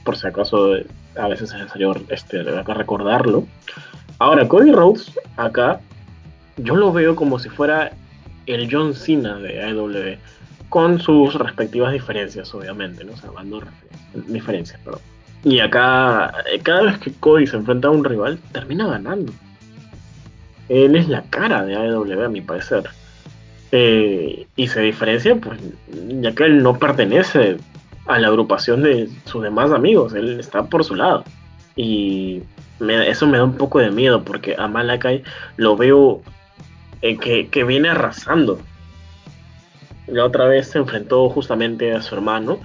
por 0.03 0.17
si 0.17 0.27
acaso 0.27 0.75
a 1.15 1.27
veces 1.27 1.51
es 1.51 1.57
necesario 1.57 1.95
este, 2.09 2.43
recordarlo. 2.43 3.45
Ahora, 4.21 4.47
Cody 4.47 4.71
Rhodes 4.71 5.11
acá 5.35 5.81
yo 6.57 6.75
lo 6.75 6.93
veo 6.93 7.15
como 7.15 7.39
si 7.39 7.49
fuera 7.49 7.91
el 8.45 8.69
John 8.71 8.93
Cena 8.93 9.39
de 9.39 9.63
AEW, 9.63 10.15
con 10.69 10.99
sus 10.99 11.33
respectivas 11.33 11.91
diferencias, 11.91 12.53
obviamente, 12.53 13.03
¿no? 13.03 13.13
O 13.13 13.61
diferencias, 14.27 14.79
perdón. 14.81 15.01
Y 15.43 15.59
acá, 15.59 16.35
eh, 16.53 16.59
cada 16.59 16.83
vez 16.83 16.99
que 16.99 17.11
Cody 17.13 17.47
se 17.47 17.57
enfrenta 17.57 17.87
a 17.87 17.91
un 17.91 18.03
rival, 18.03 18.37
termina 18.51 18.85
ganando. 18.85 19.33
Él 20.69 20.95
es 20.95 21.09
la 21.09 21.23
cara 21.23 21.65
de 21.65 21.75
AEW, 21.75 22.23
a 22.23 22.29
mi 22.29 22.41
parecer. 22.41 22.83
Eh, 23.71 24.45
y 24.55 24.67
se 24.67 24.81
diferencia, 24.81 25.35
pues, 25.35 25.59
ya 26.21 26.35
que 26.35 26.43
él 26.43 26.61
no 26.61 26.77
pertenece 26.77 27.57
a 28.05 28.19
la 28.19 28.27
agrupación 28.27 28.83
de 28.83 29.09
sus 29.25 29.41
demás 29.41 29.71
amigos, 29.71 30.13
él 30.13 30.39
está 30.39 30.61
por 30.61 30.83
su 30.83 30.93
lado. 30.93 31.23
Y 31.75 32.43
eso 32.89 33.27
me 33.27 33.37
da 33.37 33.43
un 33.43 33.57
poco 33.57 33.79
de 33.79 33.91
miedo, 33.91 34.23
porque 34.23 34.55
a 34.57 34.67
Malakai 34.67 35.23
lo 35.57 35.75
veo 35.77 36.21
eh, 37.01 37.17
que, 37.17 37.63
viene 37.63 37.89
arrasando. 37.89 38.59
La 40.07 40.25
otra 40.25 40.45
vez 40.45 40.67
se 40.67 40.79
enfrentó 40.79 41.29
justamente 41.29 41.93
a 41.93 42.01
su 42.01 42.15
hermano, 42.15 42.59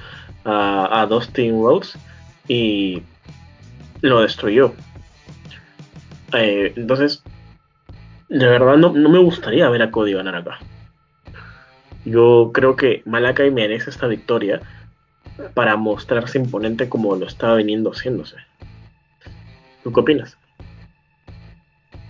a, 0.45 1.03
a 1.03 1.07
Dustin 1.07 1.63
Rhodes 1.63 1.97
y 2.49 3.03
lo 4.01 4.21
destruyó. 4.21 4.73
Eh, 6.33 6.73
entonces, 6.77 7.23
de 8.29 8.47
verdad 8.47 8.77
no, 8.77 8.93
me 8.93 9.19
gustaría 9.19 9.69
ver 9.69 9.83
a 9.83 9.91
Cody 9.91 10.13
ganar 10.13 10.37
acá. 10.37 10.59
Yo 12.05 12.51
creo 12.53 12.77
que 12.77 13.03
Malakai 13.05 13.51
merece 13.51 13.91
esta 13.91 14.07
victoria 14.07 14.61
para 15.55 15.77
mostrarse 15.77 16.39
imponente 16.39 16.89
como 16.89 17.17
lo 17.17 17.27
estaba 17.27 17.57
viniendo 17.57 17.91
haciéndose. 17.91 18.37
¿Tú 19.87 19.93
qué 19.93 20.01
opinas? 20.01 20.37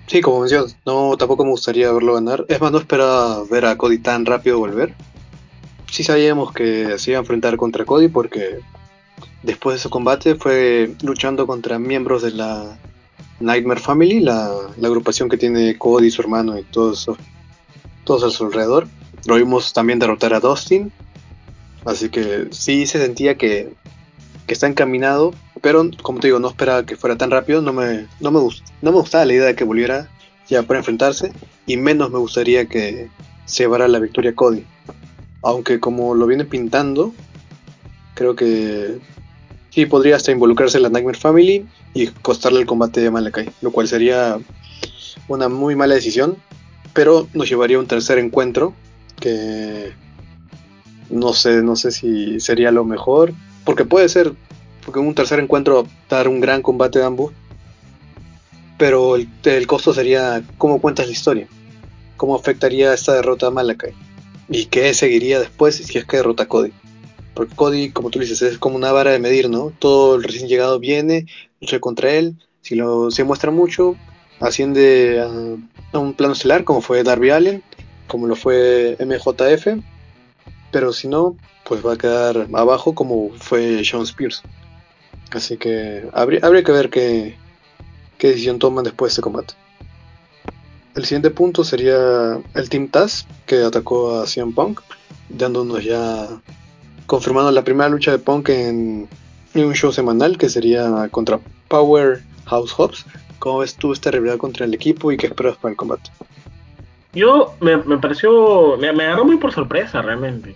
Sí, 0.06 0.22
como 0.22 0.40
mencionas, 0.40 0.78
no, 0.86 1.14
tampoco 1.18 1.44
me 1.44 1.50
gustaría 1.50 1.92
verlo 1.92 2.14
ganar. 2.14 2.46
Es 2.48 2.58
más, 2.58 2.72
no 2.72 2.78
esperaba 2.78 3.44
ver 3.50 3.66
a 3.66 3.76
Cody 3.76 3.98
tan 3.98 4.24
rápido 4.24 4.58
volver. 4.58 4.94
Sí 5.90 6.02
sabíamos 6.02 6.54
que 6.54 6.98
se 6.98 7.10
iba 7.10 7.18
a 7.18 7.20
enfrentar 7.20 7.58
contra 7.58 7.84
Cody 7.84 8.08
porque 8.08 8.60
Después 9.42 9.76
de 9.76 9.82
su 9.82 9.90
combate 9.90 10.36
fue 10.36 10.94
luchando 11.02 11.46
contra 11.46 11.78
miembros 11.78 12.22
de 12.22 12.30
la 12.30 12.78
Nightmare 13.40 13.80
Family, 13.80 14.20
la, 14.20 14.50
agrupación 14.82 15.28
que 15.28 15.36
tiene 15.36 15.76
Cody, 15.76 16.10
su 16.10 16.22
hermano 16.22 16.58
y 16.58 16.62
todos, 16.62 17.10
todos 18.04 18.22
a 18.22 18.30
su 18.30 18.46
alrededor. 18.46 18.88
Lo 19.26 19.34
vimos 19.34 19.74
también 19.74 19.98
derrotar 19.98 20.32
a 20.32 20.40
Dustin 20.40 20.92
Así 21.84 22.08
que 22.08 22.48
sí 22.52 22.86
se 22.86 23.04
sentía 23.04 23.36
que, 23.36 23.74
que 24.46 24.54
está 24.54 24.66
encaminado, 24.66 25.34
pero 25.60 25.88
como 26.02 26.20
te 26.20 26.28
digo, 26.28 26.38
no 26.38 26.48
esperaba 26.48 26.84
que 26.84 26.96
fuera 26.96 27.16
tan 27.16 27.30
rápido, 27.30 27.62
no 27.62 27.72
me, 27.72 28.06
no 28.20 28.30
me, 28.30 28.40
no 28.40 28.92
me 28.92 28.98
gustaba 28.98 29.24
la 29.24 29.32
idea 29.32 29.46
de 29.46 29.54
que 29.54 29.64
volviera 29.64 30.08
ya 30.48 30.62
para 30.62 30.78
enfrentarse, 30.78 31.32
y 31.66 31.76
menos 31.76 32.10
me 32.10 32.18
gustaría 32.18 32.66
que 32.66 33.08
se 33.46 33.64
llevara 33.64 33.88
la 33.88 33.98
victoria 33.98 34.34
Cody. 34.34 34.64
Aunque 35.42 35.80
como 35.80 36.14
lo 36.14 36.26
viene 36.26 36.44
pintando, 36.44 37.12
creo 38.14 38.36
que 38.36 38.98
sí 39.70 39.86
podría 39.86 40.16
hasta 40.16 40.32
involucrarse 40.32 40.78
en 40.78 40.84
la 40.84 40.88
Nightmare 40.88 41.18
Family 41.18 41.66
y 41.94 42.06
costarle 42.08 42.60
el 42.60 42.66
combate 42.66 43.00
de 43.00 43.10
Malakai, 43.10 43.50
lo 43.60 43.70
cual 43.70 43.88
sería 43.88 44.38
una 45.28 45.48
muy 45.48 45.76
mala 45.76 45.94
decisión, 45.94 46.36
pero 46.92 47.28
nos 47.34 47.48
llevaría 47.48 47.76
a 47.76 47.80
un 47.80 47.86
tercer 47.86 48.18
encuentro 48.18 48.74
que 49.20 49.92
no 51.10 51.32
sé, 51.32 51.62
no 51.62 51.76
sé 51.76 51.90
si 51.92 52.40
sería 52.40 52.70
lo 52.70 52.84
mejor, 52.84 53.32
porque 53.64 53.84
puede 53.84 54.08
ser, 54.08 54.34
porque 54.86 55.00
un 55.00 55.14
tercer 55.16 55.40
encuentro 55.40 55.84
dar 56.08 56.28
un 56.28 56.40
gran 56.40 56.62
combate 56.62 57.00
de 57.00 57.04
ambos, 57.04 57.32
pero 58.78 59.16
el, 59.16 59.28
el 59.44 59.66
costo 59.66 59.92
sería 59.92 60.44
cómo 60.58 60.80
cuentas 60.80 61.06
la 61.06 61.12
historia, 61.12 61.48
cómo 62.16 62.36
afectaría 62.36 62.94
esta 62.94 63.14
derrota 63.14 63.48
a 63.48 63.50
Malakai 63.50 63.94
y 64.48 64.66
qué 64.66 64.94
seguiría 64.94 65.40
después 65.40 65.74
si 65.74 65.98
es 65.98 66.04
que 66.04 66.18
derrota 66.18 66.44
a 66.44 66.48
Cody. 66.48 66.72
Porque 67.34 67.56
Cody, 67.56 67.90
como 67.90 68.10
tú 68.10 68.20
dices, 68.20 68.40
es 68.42 68.58
como 68.58 68.76
una 68.76 68.92
vara 68.92 69.10
de 69.10 69.18
medir, 69.18 69.50
¿no? 69.50 69.72
Todo 69.76 70.14
el 70.14 70.22
recién 70.22 70.46
llegado 70.46 70.78
viene, 70.78 71.26
lucha 71.60 71.80
contra 71.80 72.12
él, 72.12 72.36
si 72.62 72.76
lo 72.76 73.10
se 73.10 73.24
muestra 73.24 73.50
mucho, 73.50 73.96
asciende 74.38 75.20
a, 75.20 75.96
a 75.96 75.98
un 75.98 76.14
plano 76.14 76.34
estelar, 76.34 76.62
como 76.62 76.80
fue 76.80 77.02
Darby 77.02 77.30
Allen, 77.30 77.62
como 78.06 78.28
lo 78.28 78.36
fue 78.36 78.96
MJF, 79.00 79.82
pero 80.70 80.92
si 80.92 81.08
no, 81.08 81.36
pues 81.64 81.84
va 81.84 81.94
a 81.94 81.98
quedar 81.98 82.46
abajo 82.52 82.94
como 82.94 83.30
fue 83.40 83.84
Sean 83.84 84.02
Spears. 84.02 84.44
Así 85.30 85.56
que 85.56 86.08
habría, 86.12 86.40
que 86.40 86.72
ver 86.72 86.90
qué, 86.90 87.36
decisión 88.18 88.58
toman 88.58 88.84
después 88.84 89.10
de 89.10 89.12
este 89.12 89.22
combate. 89.22 89.54
El 90.94 91.04
siguiente 91.04 91.30
punto 91.30 91.64
sería 91.64 92.40
el 92.54 92.68
Team 92.68 92.88
Taz, 92.88 93.26
que 93.44 93.62
atacó 93.62 94.20
a 94.20 94.26
CM 94.26 94.54
Punk, 94.54 94.80
dándonos 95.28 95.84
ya 95.84 96.28
confirmando 97.06 97.50
la 97.50 97.64
primera 97.64 97.88
lucha 97.88 98.12
de 98.12 98.18
Punk 98.18 98.48
en, 98.48 99.08
un 99.54 99.74
show 99.74 99.92
semanal 99.92 100.36
que 100.38 100.48
sería 100.48 101.08
contra 101.10 101.40
Powerhouse 101.68 102.72
Hobbs. 102.76 103.06
¿Cómo 103.38 103.58
ves 103.58 103.74
tú 103.74 103.92
esta 103.92 104.10
rivalidad 104.10 104.38
contra 104.38 104.64
el 104.64 104.74
equipo 104.74 105.12
y 105.12 105.16
qué 105.16 105.26
esperas 105.26 105.56
para 105.56 105.72
el 105.72 105.76
combate? 105.76 106.10
Yo 107.12 107.54
me, 107.60 107.76
me 107.78 107.98
pareció, 107.98 108.76
me, 108.76 108.92
me, 108.92 109.04
agarró 109.04 109.24
muy 109.24 109.38
por 109.38 109.52
sorpresa 109.52 110.02
realmente, 110.02 110.54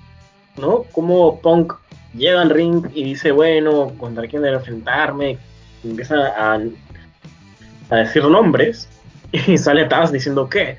¿no? 0.59 0.85
Como 0.93 1.41
Punk 1.41 1.73
llega 2.15 2.43
al 2.43 2.51
ring 2.51 2.87
y 2.95 3.05
dice, 3.05 3.33
bueno, 3.33 3.93
¿contra 3.99 4.27
quién 4.27 4.43
debo 4.43 4.57
enfrentarme? 4.59 5.39
Empieza 5.85 6.15
a, 6.37 6.61
a 7.91 7.97
decir 7.97 8.25
nombres 8.25 8.89
y 9.33 9.59
sale 9.59 9.85
Taz 9.87 10.13
diciendo, 10.13 10.49
¿qué? 10.49 10.77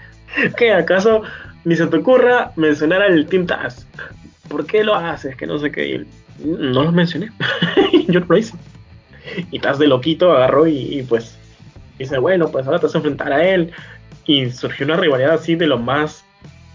¿Qué? 0.57 0.73
¿Acaso 0.73 1.23
ni 1.63 1.75
se 1.75 1.87
te 1.87 1.97
ocurra 1.97 2.51
mencionar 2.55 3.01
al 3.01 3.25
Team 3.27 3.45
Taz? 3.45 3.85
¿Por 4.47 4.65
qué 4.65 4.83
lo 4.83 4.95
haces? 4.95 5.35
Que 5.35 5.47
no 5.47 5.57
sé 5.59 5.71
qué. 5.71 5.95
Y 5.95 6.07
no 6.45 6.83
lo 6.83 6.91
mencioné. 6.91 7.31
Yo. 8.07 8.21
Y 9.51 9.59
Taz 9.59 9.79
de 9.79 9.87
loquito 9.87 10.31
agarró 10.31 10.67
y, 10.67 11.05
pues 11.07 11.37
dice, 11.99 12.17
bueno, 12.17 12.49
pues 12.51 12.65
ahora 12.65 12.79
te 12.79 12.87
vas 12.87 12.95
a 12.95 12.97
enfrentar 12.97 13.31
a 13.31 13.47
él. 13.47 13.71
Y 14.25 14.49
surgió 14.51 14.85
una 14.85 14.97
rivalidad 14.97 15.33
así 15.33 15.55
de 15.55 15.67
lo 15.67 15.77
más 15.77 16.23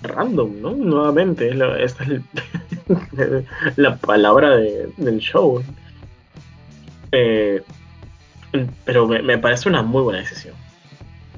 random, 0.02 0.60
¿no? 0.60 0.70
Nuevamente, 0.72 1.50
esta 1.80 2.04
es 2.04 2.20
la 3.76 3.96
palabra 3.96 4.56
de, 4.56 4.88
del 4.96 5.18
show. 5.18 5.62
Eh, 7.12 7.62
pero 8.84 9.06
me, 9.06 9.22
me, 9.22 9.38
parece 9.38 9.68
una 9.68 9.82
muy 9.82 10.02
buena 10.02 10.20
decisión. 10.20 10.54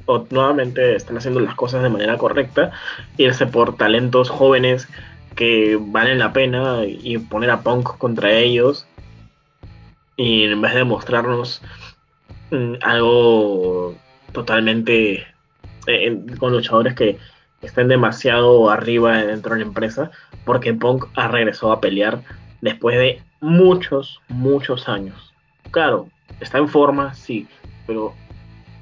O, 0.06 0.26
nuevamente 0.30 0.94
están 0.94 1.16
haciendo 1.18 1.40
las 1.40 1.54
cosas 1.54 1.82
de 1.82 1.90
manera 1.90 2.16
correcta, 2.16 2.72
irse 3.16 3.46
por 3.46 3.76
talentos 3.76 4.30
jóvenes 4.30 4.88
que 5.34 5.78
valen 5.80 6.18
la 6.18 6.32
pena 6.32 6.84
y 6.84 7.18
poner 7.18 7.50
a 7.50 7.60
Punk 7.62 7.96
contra 7.98 8.32
ellos. 8.32 8.86
Y 10.16 10.44
en 10.44 10.60
vez 10.60 10.74
de 10.74 10.84
mostrarnos 10.84 11.62
mm, 12.50 12.74
algo 12.82 13.94
totalmente 14.32 15.26
eh, 15.86 16.24
con 16.38 16.52
luchadores 16.52 16.94
que 16.94 17.18
estén 17.62 17.88
demasiado 17.88 18.70
arriba 18.70 19.18
dentro 19.18 19.54
de 19.54 19.60
la 19.60 19.66
empresa, 19.66 20.10
porque 20.44 20.74
Punk 20.74 21.06
ha 21.14 21.28
regresado 21.28 21.72
a 21.72 21.80
pelear 21.80 22.20
después 22.60 22.96
de 22.96 23.22
muchos, 23.40 24.20
muchos 24.28 24.88
años. 24.88 25.34
Claro, 25.70 26.08
está 26.40 26.58
en 26.58 26.68
forma, 26.68 27.14
sí, 27.14 27.46
pero 27.86 28.14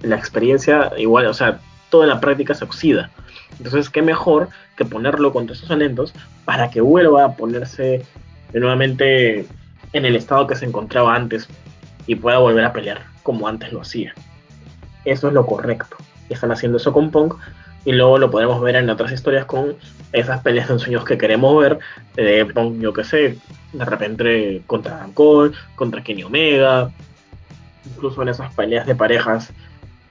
la 0.03 0.17
experiencia 0.17 0.93
igual, 0.99 1.27
o 1.27 1.35
sea, 1.35 1.61
toda 1.91 2.07
la 2.07 2.21
práctica 2.21 2.55
se 2.55 2.65
oxida. 2.65 3.11
Entonces, 3.59 3.89
qué 3.91 4.03
mejor 4.03 4.49
que 4.77 4.85
ponerlo 4.85 5.33
contra 5.33 5.55
esos 5.55 5.69
talentos 5.69 6.13
para 6.45 6.71
que 6.71 6.81
vuelva 6.81 7.25
a 7.25 7.37
ponerse 7.37 8.05
nuevamente 8.53 9.47
en 9.93 10.05
el 10.05 10.17
estado 10.17 10.47
que 10.47 10.57
se 10.57 10.67
encontraba 10.67 11.15
antes 11.15 11.49
y 12.07 12.15
pueda 12.15 12.39
volver 12.39 12.65
a 12.65 12.73
pelear 12.73 13.03
como 13.23 13.49
antes 13.49 13.73
lo 13.73 13.81
hacía. 13.81 14.15
Eso 15.05 15.29
es 15.29 15.35
lo 15.35 15.47
correcto. 15.47 15.97
Están 16.29 16.53
haciendo 16.53 16.79
eso 16.79 16.93
con 16.93 17.11
Punk 17.11 17.35
y 17.87 17.93
luego 17.93 18.19
lo 18.19 18.31
podemos 18.31 18.61
ver 18.61 18.75
en 18.75 18.91
otras 18.91 19.13
historias 19.13 19.45
con 19.47 19.77
esas 20.13 20.41
peleas 20.43 20.67
de 20.67 20.75
ensueños 20.75 21.05
que 21.05 21.17
queremos 21.17 21.57
ver 21.63 21.79
Punk, 22.53 22.81
yo 22.81 22.93
que 22.93 23.05
sé, 23.05 23.39
de 23.73 23.85
repente 23.85 24.61
contra 24.67 25.09
Cole, 25.15 25.55
contra 25.77 26.03
Kenny 26.03 26.25
Omega, 26.25 26.91
incluso 27.87 28.23
en 28.23 28.29
esas 28.29 28.53
peleas 28.55 28.87
de 28.87 28.97
parejas 28.97 29.53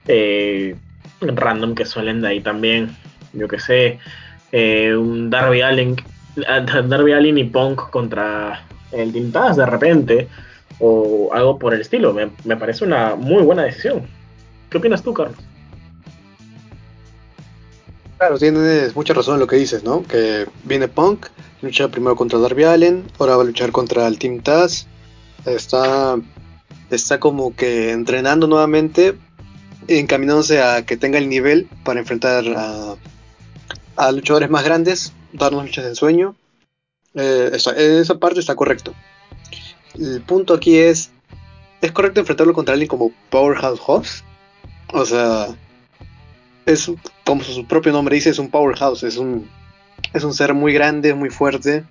eh, 0.07 0.77
random 1.19 1.75
que 1.75 1.85
suelen 1.85 2.21
de 2.21 2.29
ahí 2.29 2.39
también, 2.39 2.95
yo 3.33 3.49
que 3.49 3.59
sé, 3.59 3.99
eh, 4.53 4.95
un 4.95 5.29
Darby 5.29 5.61
Allen, 5.61 5.97
Darby 6.35 7.11
Allen 7.11 7.37
y 7.37 7.43
Punk 7.43 7.89
contra 7.89 8.63
el 8.93 9.11
Team 9.11 9.33
Taz 9.33 9.57
de 9.57 9.65
repente, 9.65 10.29
o 10.79 11.29
algo 11.33 11.59
por 11.59 11.73
el 11.73 11.81
estilo. 11.81 12.13
Me, 12.13 12.29
me, 12.45 12.55
parece 12.55 12.85
una 12.85 13.15
muy 13.15 13.43
buena 13.43 13.63
decisión. 13.63 14.03
¿Qué 14.69 14.77
opinas 14.77 15.03
tú, 15.03 15.13
Carlos? 15.13 15.37
Claro, 18.17 18.39
tienes 18.39 18.95
mucha 18.95 19.13
razón 19.13 19.35
en 19.35 19.39
lo 19.41 19.47
que 19.47 19.57
dices, 19.57 19.83
¿no? 19.83 20.03
Que 20.03 20.47
viene 20.63 20.87
Punk, 20.87 21.27
lucha 21.61 21.89
primero 21.89 22.15
contra 22.15 22.39
Darby 22.39 22.63
Allen, 22.63 23.03
ahora 23.19 23.35
va 23.35 23.43
a 23.43 23.45
luchar 23.45 23.71
contra 23.71 24.07
el 24.07 24.17
Team 24.17 24.41
Taz. 24.41 24.87
Está, 25.45 26.17
está 26.89 27.19
como 27.19 27.55
que 27.55 27.91
entrenando 27.91 28.47
nuevamente, 28.47 29.17
encaminándose 29.87 30.61
a 30.61 30.85
que 30.85 30.95
tenga 30.97 31.17
el 31.17 31.27
nivel 31.27 31.67
para 31.83 31.99
enfrentar 31.99 32.45
a, 32.55 32.95
a 33.97 34.11
luchadores 34.11 34.49
más 34.49 34.63
grandes, 34.63 35.11
darnos 35.33 35.65
luchas 35.65 35.83
de 35.83 35.89
ensueño. 35.91 36.35
Eh, 37.15 37.51
esa, 37.53 37.71
esa 37.71 38.15
parte 38.17 38.39
está 38.39 38.55
correcto. 38.55 38.93
El 39.93 40.21
punto 40.21 40.53
aquí 40.53 40.77
es, 40.77 41.11
¿es 41.81 41.91
correcto 41.91 42.21
enfrentarlo 42.21 42.53
contra 42.53 42.73
alguien 42.73 42.87
como 42.89 43.11
Powerhouse 43.29 43.79
Hobbs? 43.79 44.23
O 44.93 45.05
sea, 45.05 45.47
es 46.65 46.91
como 47.25 47.43
su 47.43 47.65
propio 47.65 47.91
nombre 47.91 48.15
dice, 48.15 48.29
es 48.29 48.39
un 48.39 48.49
powerhouse, 48.49 49.03
es 49.03 49.17
un, 49.17 49.47
es 50.13 50.23
un 50.23 50.33
ser 50.33 50.53
muy 50.53 50.73
grande, 50.73 51.13
muy 51.13 51.29
fuerte, 51.29 51.83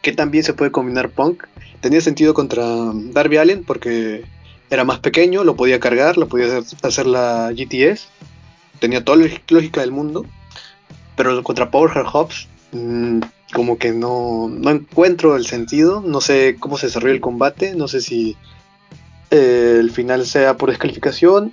que 0.00 0.12
también 0.12 0.44
se 0.44 0.54
puede 0.54 0.70
combinar 0.70 1.10
punk. 1.10 1.44
Tenía 1.80 2.00
sentido 2.00 2.34
contra 2.34 2.64
Darby 2.64 3.38
Allen 3.38 3.64
porque 3.64 4.24
era 4.70 4.84
más 4.84 5.00
pequeño, 5.00 5.44
lo 5.44 5.56
podía 5.56 5.80
cargar, 5.80 6.16
lo 6.16 6.28
podía 6.28 6.58
hacer, 6.58 6.78
hacer 6.82 7.06
la 7.06 7.52
GTS, 7.52 8.08
tenía 8.78 9.04
toda 9.04 9.18
la 9.18 9.28
lógica 9.48 9.80
del 9.80 9.92
mundo, 9.92 10.24
pero 11.16 11.42
contra 11.42 11.70
Powerhouse 11.70 12.08
Hobbs 12.12 12.48
mmm, 12.72 13.20
como 13.52 13.76
que 13.78 13.92
no, 13.92 14.48
no 14.48 14.70
encuentro 14.70 15.36
el 15.36 15.46
sentido, 15.46 16.02
no 16.04 16.20
sé 16.20 16.56
cómo 16.58 16.78
se 16.78 16.86
desarrolla 16.86 17.14
el 17.14 17.20
combate, 17.20 17.74
no 17.74 17.86
sé 17.86 18.00
si 18.00 18.36
eh, 19.30 19.76
el 19.78 19.90
final 19.90 20.26
sea 20.26 20.56
por 20.56 20.70
descalificación 20.70 21.52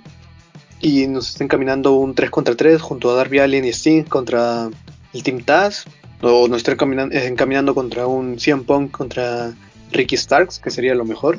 y 0.80 1.06
nos 1.06 1.30
estén 1.30 1.48
caminando 1.48 1.92
un 1.94 2.14
3 2.14 2.30
contra 2.30 2.54
3 2.54 2.80
junto 2.80 3.10
a 3.10 3.14
Darby 3.14 3.38
Allin 3.38 3.64
y 3.64 3.72
Sting 3.72 4.04
contra 4.04 4.68
el 5.12 5.22
Team 5.22 5.42
Taz, 5.42 5.84
o 6.22 6.48
nos 6.48 6.58
estén 6.58 6.76
caminando, 6.76 7.14
encaminando 7.14 7.74
contra 7.74 8.06
un 8.06 8.38
CM 8.38 8.62
Punk 8.64 8.90
contra 8.90 9.52
Ricky 9.92 10.16
Starks, 10.16 10.58
que 10.58 10.70
sería 10.70 10.94
lo 10.94 11.04
mejor. 11.04 11.38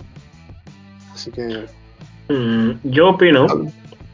Así 1.13 1.31
que. 1.31 1.65
Mm, 2.29 2.79
yo 2.83 3.09
opino 3.09 3.47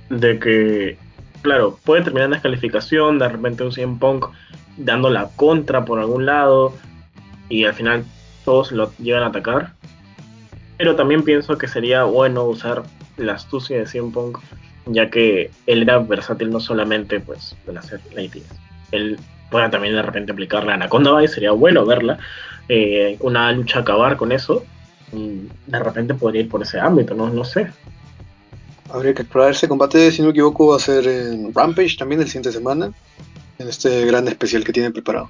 de 0.10 0.40
que, 0.40 0.98
claro, 1.42 1.78
puede 1.84 2.04
terminar 2.04 2.26
en 2.26 2.32
descalificación, 2.32 3.20
de 3.20 3.28
repente 3.28 3.64
un 3.64 3.72
CM 3.72 3.98
Punk 4.00 4.26
dando 4.78 5.10
la 5.10 5.30
contra 5.36 5.86
por 5.86 6.00
algún 6.00 6.26
lado, 6.26 6.74
y 7.50 7.66
al 7.66 7.74
final 7.74 8.06
todos 8.46 8.72
lo 8.72 8.92
llegan 8.98 9.24
a 9.24 9.28
atacar. 9.28 9.74
Pero 10.78 10.96
también 10.96 11.24
pienso 11.24 11.58
que 11.58 11.68
sería 11.68 12.04
bueno 12.04 12.44
usar 12.44 12.84
la 13.18 13.34
astucia 13.34 13.80
de 13.80 13.88
CM 13.88 14.12
Punk 14.12 14.38
ya 14.90 15.10
que 15.10 15.52
él 15.66 15.82
era 15.84 16.00
versátil 16.00 16.50
no 16.50 16.60
solamente 16.60 17.20
pues 17.20 17.56
en 17.68 17.78
hacer 17.78 18.02
la 18.14 18.22
ITS, 18.22 18.46
él 18.92 19.20
puedan 19.50 19.72
también 19.72 19.94
de 19.94 20.02
repente 20.02 20.32
aplicar 20.32 20.64
la 20.66 20.74
Anaconda 20.74 21.24
y 21.24 21.28
sería 21.28 21.52
bueno 21.52 21.86
verla. 21.86 22.18
Eh, 22.70 23.18
una 23.22 23.52
lucha 23.52 23.80
acabar 23.80 24.18
con 24.18 24.32
eso. 24.32 24.64
De 25.12 25.80
repente 25.80 26.14
podría 26.14 26.42
ir 26.42 26.50
por 26.50 26.62
ese 26.62 26.80
ámbito, 26.80 27.14
no, 27.16 27.30
no 27.30 27.46
sé. 27.46 27.68
Habría 28.90 29.14
que 29.14 29.22
explorar 29.22 29.52
ese 29.52 29.68
combate, 29.68 30.12
si 30.12 30.22
no 30.22 30.28
me 30.28 30.32
equivoco, 30.32 30.68
va 30.68 30.78
a 30.78 30.80
ser 30.80 31.08
en 31.08 31.54
Rampage 31.54 31.98
también 31.98 32.22
el 32.22 32.28
siguiente 32.28 32.52
semana, 32.52 32.92
en 33.58 33.68
este 33.68 34.06
gran 34.06 34.28
especial 34.28 34.64
que 34.64 34.74
tienen 34.74 34.94
preparado. 34.94 35.30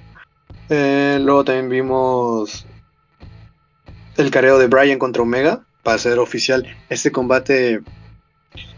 Eh, 0.69 1.19
luego 1.21 1.45
también 1.45 1.69
vimos 1.69 2.65
el 4.17 4.31
careo 4.31 4.57
de 4.57 4.67
Brian 4.67 4.99
contra 4.99 5.21
Omega 5.21 5.63
para 5.83 5.97
ser 5.97 6.19
oficial 6.19 6.67
este 6.89 7.11
combate. 7.11 7.81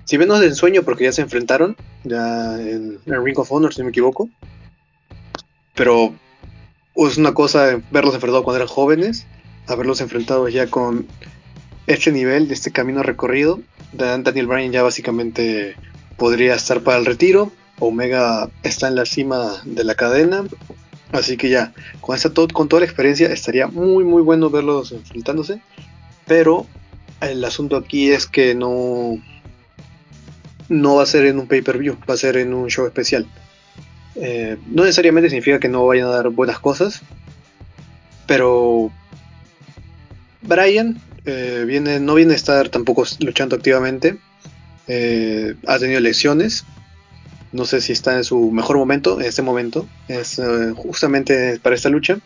Si 0.10 0.18
bien 0.18 0.28
no 0.28 0.34
es 0.34 0.41
de 0.41 0.47
ensueño 0.47 0.82
porque 0.82 1.03
ya 1.03 1.12
se 1.12 1.22
enfrentaron 1.22 1.78
ya 2.03 2.60
en, 2.60 2.99
Ring 3.05 3.38
of 3.38 3.51
Honor, 3.51 3.72
si 3.72 3.82
no 3.82 3.86
me 3.86 3.91
equivoco. 3.91 4.28
Pero 5.76 6.16
es 6.95 7.18
una 7.20 7.36
cosa 7.36 7.80
verlos 7.91 8.16
enfrentados 8.16 8.43
cuando 8.43 8.55
eran 8.55 8.68
jóvenes, 8.68 9.28
haberlos 9.68 10.01
enfrentado 10.01 10.49
ya 10.49 10.66
con 10.66 11.05
este 11.86 12.12
nivel, 12.12 12.47
de 12.47 12.55
este 12.55 12.72
camino 12.72 13.03
recorrido. 13.03 13.60
Daniel 13.93 14.47
Bryan 14.47 14.72
ya 14.72 14.82
básicamente 14.82 15.76
podría 16.18 16.55
estar 16.55 16.82
para 16.82 16.97
el 16.97 17.05
retiro. 17.05 17.51
Omega 17.78 18.49
está 18.64 18.88
en 18.88 18.95
la 18.95 19.05
cima 19.05 19.62
de 19.64 19.84
la 19.84 19.93
cadena. 19.93 20.43
Así 21.12 21.38
que 21.38 21.51
ya, 21.51 21.72
con, 22.01 22.16
esta 22.16 22.32
con 22.51 22.68
toda 22.68 22.80
la 22.80 22.88
experiencia 22.88 23.32
estaría 23.32 23.68
muy 23.68 24.03
muy 24.03 24.24
bueno 24.24 24.49
verlos 24.49 24.91
enfrentándose. 24.91 25.62
Pero 26.26 26.66
el 27.22 27.45
asunto 27.45 27.78
aquí 27.78 28.10
es 28.10 28.26
que 28.26 28.55
no, 28.55 29.20
no 30.70 30.95
va 30.95 31.03
a 31.03 31.07
ser 31.07 31.26
en 31.26 31.39
un 31.39 31.47
pay-per-view, 31.47 31.97
va 32.09 32.13
a 32.13 32.17
ser 32.17 32.38
en 32.38 32.53
un 32.53 32.70
show 32.70 32.86
especial. 32.86 33.28
Eh, 34.15 34.57
no 34.67 34.84
necesariamente 34.84 35.30
significa 35.30 35.59
que 35.59 35.70
no 35.70 35.86
vayan 35.86 36.07
a 36.07 36.11
dar 36.11 36.30
buenas 36.30 36.59
cosas, 36.59 37.01
pero 38.28 38.91
Brian 40.41 41.01
eh, 41.26 41.63
viene, 41.65 41.99
no 41.99 42.15
viene 42.15 42.34
a 42.34 42.36
estar 42.36 42.70
tampoco 42.70 43.05
luchando 43.20 43.55
activamente. 43.55 44.17
Eh, 44.88 45.55
ha 45.67 45.80
tenido 45.80 45.99
lesiones. 45.99 46.65
No 47.51 47.65
sé 47.65 47.82
si 47.82 47.93
está 47.93 48.15
en 48.15 48.24
su 48.24 48.51
mejor 48.51 48.78
momento, 48.78 49.20
en 49.20 49.26
este 49.26 49.41
momento. 49.41 49.88
Es 50.07 50.39
justamente 50.76 51.59
para 51.59 51.76
esta 51.76 51.89
lucha. 51.89 52.20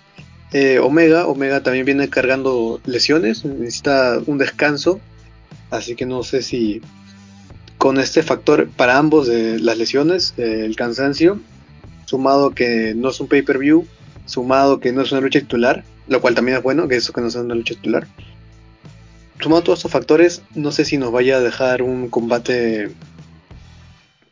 Omega, 0.82 1.26
Omega 1.28 1.64
también 1.64 1.86
viene 1.86 2.10
cargando 2.10 2.80
lesiones, 2.86 3.44
necesita 3.46 4.20
un 4.26 4.38
descanso. 4.38 5.00
Así 5.72 5.96
que 5.96 6.06
no 6.06 6.24
sé 6.24 6.42
si 6.44 6.82
con 7.84 8.00
este 8.00 8.24
factor 8.24 8.70
para 8.70 8.98
ambos 8.98 9.28
las 9.28 9.78
lesiones, 9.78 10.34
el 10.38 10.74
cansancio, 10.78 11.42
sumado 12.06 12.52
que 12.52 12.94
no 12.96 13.10
es 13.10 13.20
un 13.20 13.28
pay-per-view, 13.28 13.86
sumado 14.26 14.80
que 14.80 14.94
no 14.94 15.02
es 15.02 15.12
una 15.12 15.20
lucha 15.20 15.42
titular, 15.42 15.84
lo 16.08 16.22
cual 16.22 16.34
también 16.34 16.56
es 16.56 16.64
bueno, 16.64 16.88
que 16.88 16.96
eso 16.96 17.12
que 17.12 17.20
no 17.20 17.30
sea 17.30 17.42
una 17.42 17.56
lucha 17.56 17.76
titular. 17.76 18.08
Sumado 19.42 19.64
todos 19.64 19.80
estos 19.80 19.92
factores, 19.92 20.44
no 20.56 20.72
sé 20.72 20.86
si 20.86 20.98
nos 20.98 21.12
vaya 21.12 21.36
a 21.36 21.40
dejar 21.42 21.82
un 21.82 22.08
combate 22.08 22.90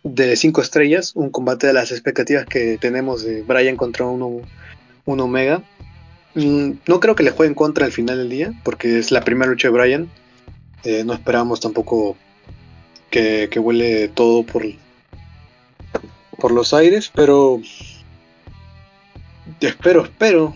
de 0.03 0.35
5 0.37 0.61
estrellas, 0.61 1.11
un 1.15 1.29
combate 1.29 1.67
de 1.67 1.73
las 1.73 1.91
expectativas 1.91 2.45
que 2.45 2.77
tenemos 2.77 3.21
de 3.21 3.41
Brian 3.41 3.75
contra 3.75 4.05
un, 4.05 4.43
un 5.03 5.19
Omega. 5.19 5.61
Mm, 6.35 6.71
no 6.87 7.01
creo 7.01 7.15
que 7.15 7.23
le 7.23 7.31
jueguen 7.31 7.55
contra 7.55 7.85
al 7.85 7.91
final 7.91 8.17
del 8.17 8.29
día, 8.29 8.53
porque 8.63 8.97
es 8.97 9.11
la 9.11 9.25
primera 9.25 9.51
lucha 9.51 9.67
de 9.67 9.73
Brian. 9.73 10.09
Eh, 10.85 11.03
no 11.03 11.13
esperamos 11.13 11.59
tampoco 11.59 12.15
que, 13.11 13.49
que 13.51 13.59
huele 13.59 14.07
todo 14.07 14.43
por, 14.43 14.63
por 16.39 16.51
los 16.51 16.73
aires, 16.73 17.11
pero 17.13 17.61
espero, 19.59 20.03
espero. 20.03 20.55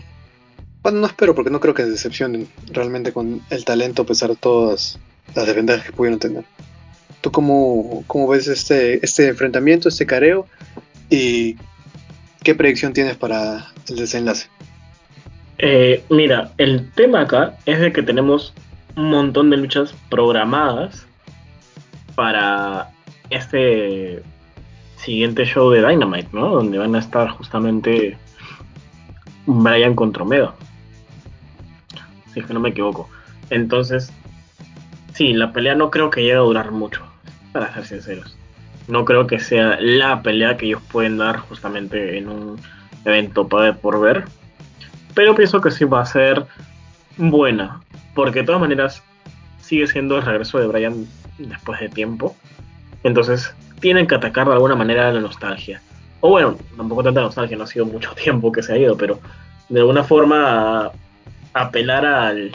Bueno, 0.82 1.00
no 1.00 1.06
espero 1.06 1.34
porque 1.34 1.50
no 1.50 1.60
creo 1.60 1.74
que 1.74 1.84
decepcionen 1.84 2.48
realmente 2.72 3.12
con 3.12 3.42
el 3.50 3.64
talento 3.64 4.02
a 4.02 4.06
pesar 4.06 4.30
de 4.30 4.36
todas 4.36 4.98
las 5.34 5.46
desventajas 5.46 5.86
que 5.86 5.92
pudieron 5.92 6.18
tener. 6.18 6.44
¿Tú 7.20 7.30
cómo, 7.32 8.04
cómo 8.06 8.28
ves 8.28 8.46
este, 8.46 9.04
este 9.04 9.28
enfrentamiento, 9.28 9.88
este 9.88 10.06
careo? 10.06 10.46
¿Y 11.10 11.56
qué 12.42 12.54
predicción 12.54 12.92
tienes 12.92 13.16
para 13.16 13.72
el 13.88 13.96
desenlace? 13.96 14.48
Eh, 15.58 16.04
mira, 16.10 16.52
el 16.58 16.90
tema 16.92 17.22
acá 17.22 17.56
es 17.66 17.80
de 17.80 17.92
que 17.92 18.02
tenemos 18.02 18.52
un 18.96 19.10
montón 19.10 19.50
de 19.50 19.56
luchas 19.56 19.94
programadas 20.08 21.06
para 22.16 22.90
este 23.30 24.22
siguiente 24.96 25.44
show 25.44 25.70
de 25.70 25.86
Dynamite, 25.86 26.30
¿no? 26.32 26.48
Donde 26.48 26.78
van 26.78 26.96
a 26.96 26.98
estar 26.98 27.28
justamente 27.28 28.18
Brian 29.46 29.94
contra 29.94 30.24
Omega. 30.24 30.54
Si 32.32 32.40
es 32.40 32.46
que 32.46 32.54
no 32.54 32.60
me 32.60 32.70
equivoco. 32.70 33.08
Entonces, 33.50 34.12
sí, 35.14 35.32
la 35.32 35.52
pelea 35.52 35.76
no 35.76 35.90
creo 35.90 36.10
que 36.10 36.22
llegue 36.22 36.34
a 36.34 36.38
durar 36.38 36.72
mucho, 36.72 37.04
para 37.52 37.72
ser 37.72 37.86
sinceros. 37.86 38.36
No 38.88 39.04
creo 39.04 39.26
que 39.26 39.38
sea 39.38 39.78
la 39.80 40.22
pelea 40.22 40.56
que 40.56 40.66
ellos 40.66 40.82
pueden 40.90 41.18
dar 41.18 41.38
justamente 41.38 42.18
en 42.18 42.28
un 42.28 42.60
evento 43.04 43.46
para 43.48 43.74
por 43.74 44.00
ver. 44.00 44.24
Pero 45.14 45.34
pienso 45.34 45.60
que 45.60 45.70
sí 45.70 45.84
va 45.84 46.00
a 46.00 46.06
ser 46.06 46.46
buena. 47.16 47.80
Porque 48.14 48.40
de 48.40 48.46
todas 48.46 48.60
maneras 48.60 49.02
sigue 49.60 49.86
siendo 49.86 50.16
el 50.16 50.22
regreso 50.22 50.58
de 50.58 50.66
Brian 50.66 51.06
después 51.38 51.80
de 51.80 51.88
tiempo. 51.88 52.36
Entonces 53.02 53.54
tienen 53.80 54.06
que 54.06 54.14
atacar 54.14 54.46
de 54.46 54.54
alguna 54.54 54.74
manera 54.74 55.12
la 55.12 55.20
nostalgia. 55.20 55.80
O 56.20 56.30
bueno, 56.30 56.56
tampoco 56.76 57.02
tanta 57.02 57.20
nostalgia, 57.20 57.56
no 57.56 57.64
ha 57.64 57.68
sido 57.68 57.86
mucho 57.86 58.12
tiempo 58.22 58.52
que 58.52 58.62
se 58.62 58.72
ha 58.72 58.78
ido, 58.78 58.96
pero 58.96 59.20
de 59.68 59.80
alguna 59.80 60.04
forma 60.04 60.90
apelar 61.52 62.04
al, 62.04 62.52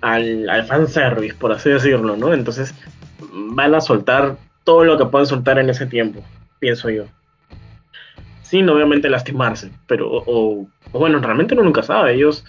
al, 0.00 0.48
al 0.48 0.64
fanservice, 0.64 1.34
por 1.34 1.52
así 1.52 1.70
decirlo, 1.70 2.16
¿no? 2.16 2.32
Entonces 2.32 2.74
van 3.32 3.74
a 3.74 3.80
soltar 3.80 4.36
todo 4.64 4.84
lo 4.84 4.98
que 4.98 5.06
pueden 5.06 5.26
soltar 5.26 5.58
en 5.58 5.70
ese 5.70 5.86
tiempo, 5.86 6.22
pienso 6.58 6.90
yo. 6.90 7.04
Sin 8.42 8.68
obviamente 8.68 9.08
lastimarse, 9.08 9.70
pero, 9.86 10.08
o, 10.10 10.66
bueno, 10.92 11.18
realmente 11.20 11.54
uno 11.54 11.62
nunca 11.62 11.82
sabe, 11.82 12.14
ellos 12.14 12.44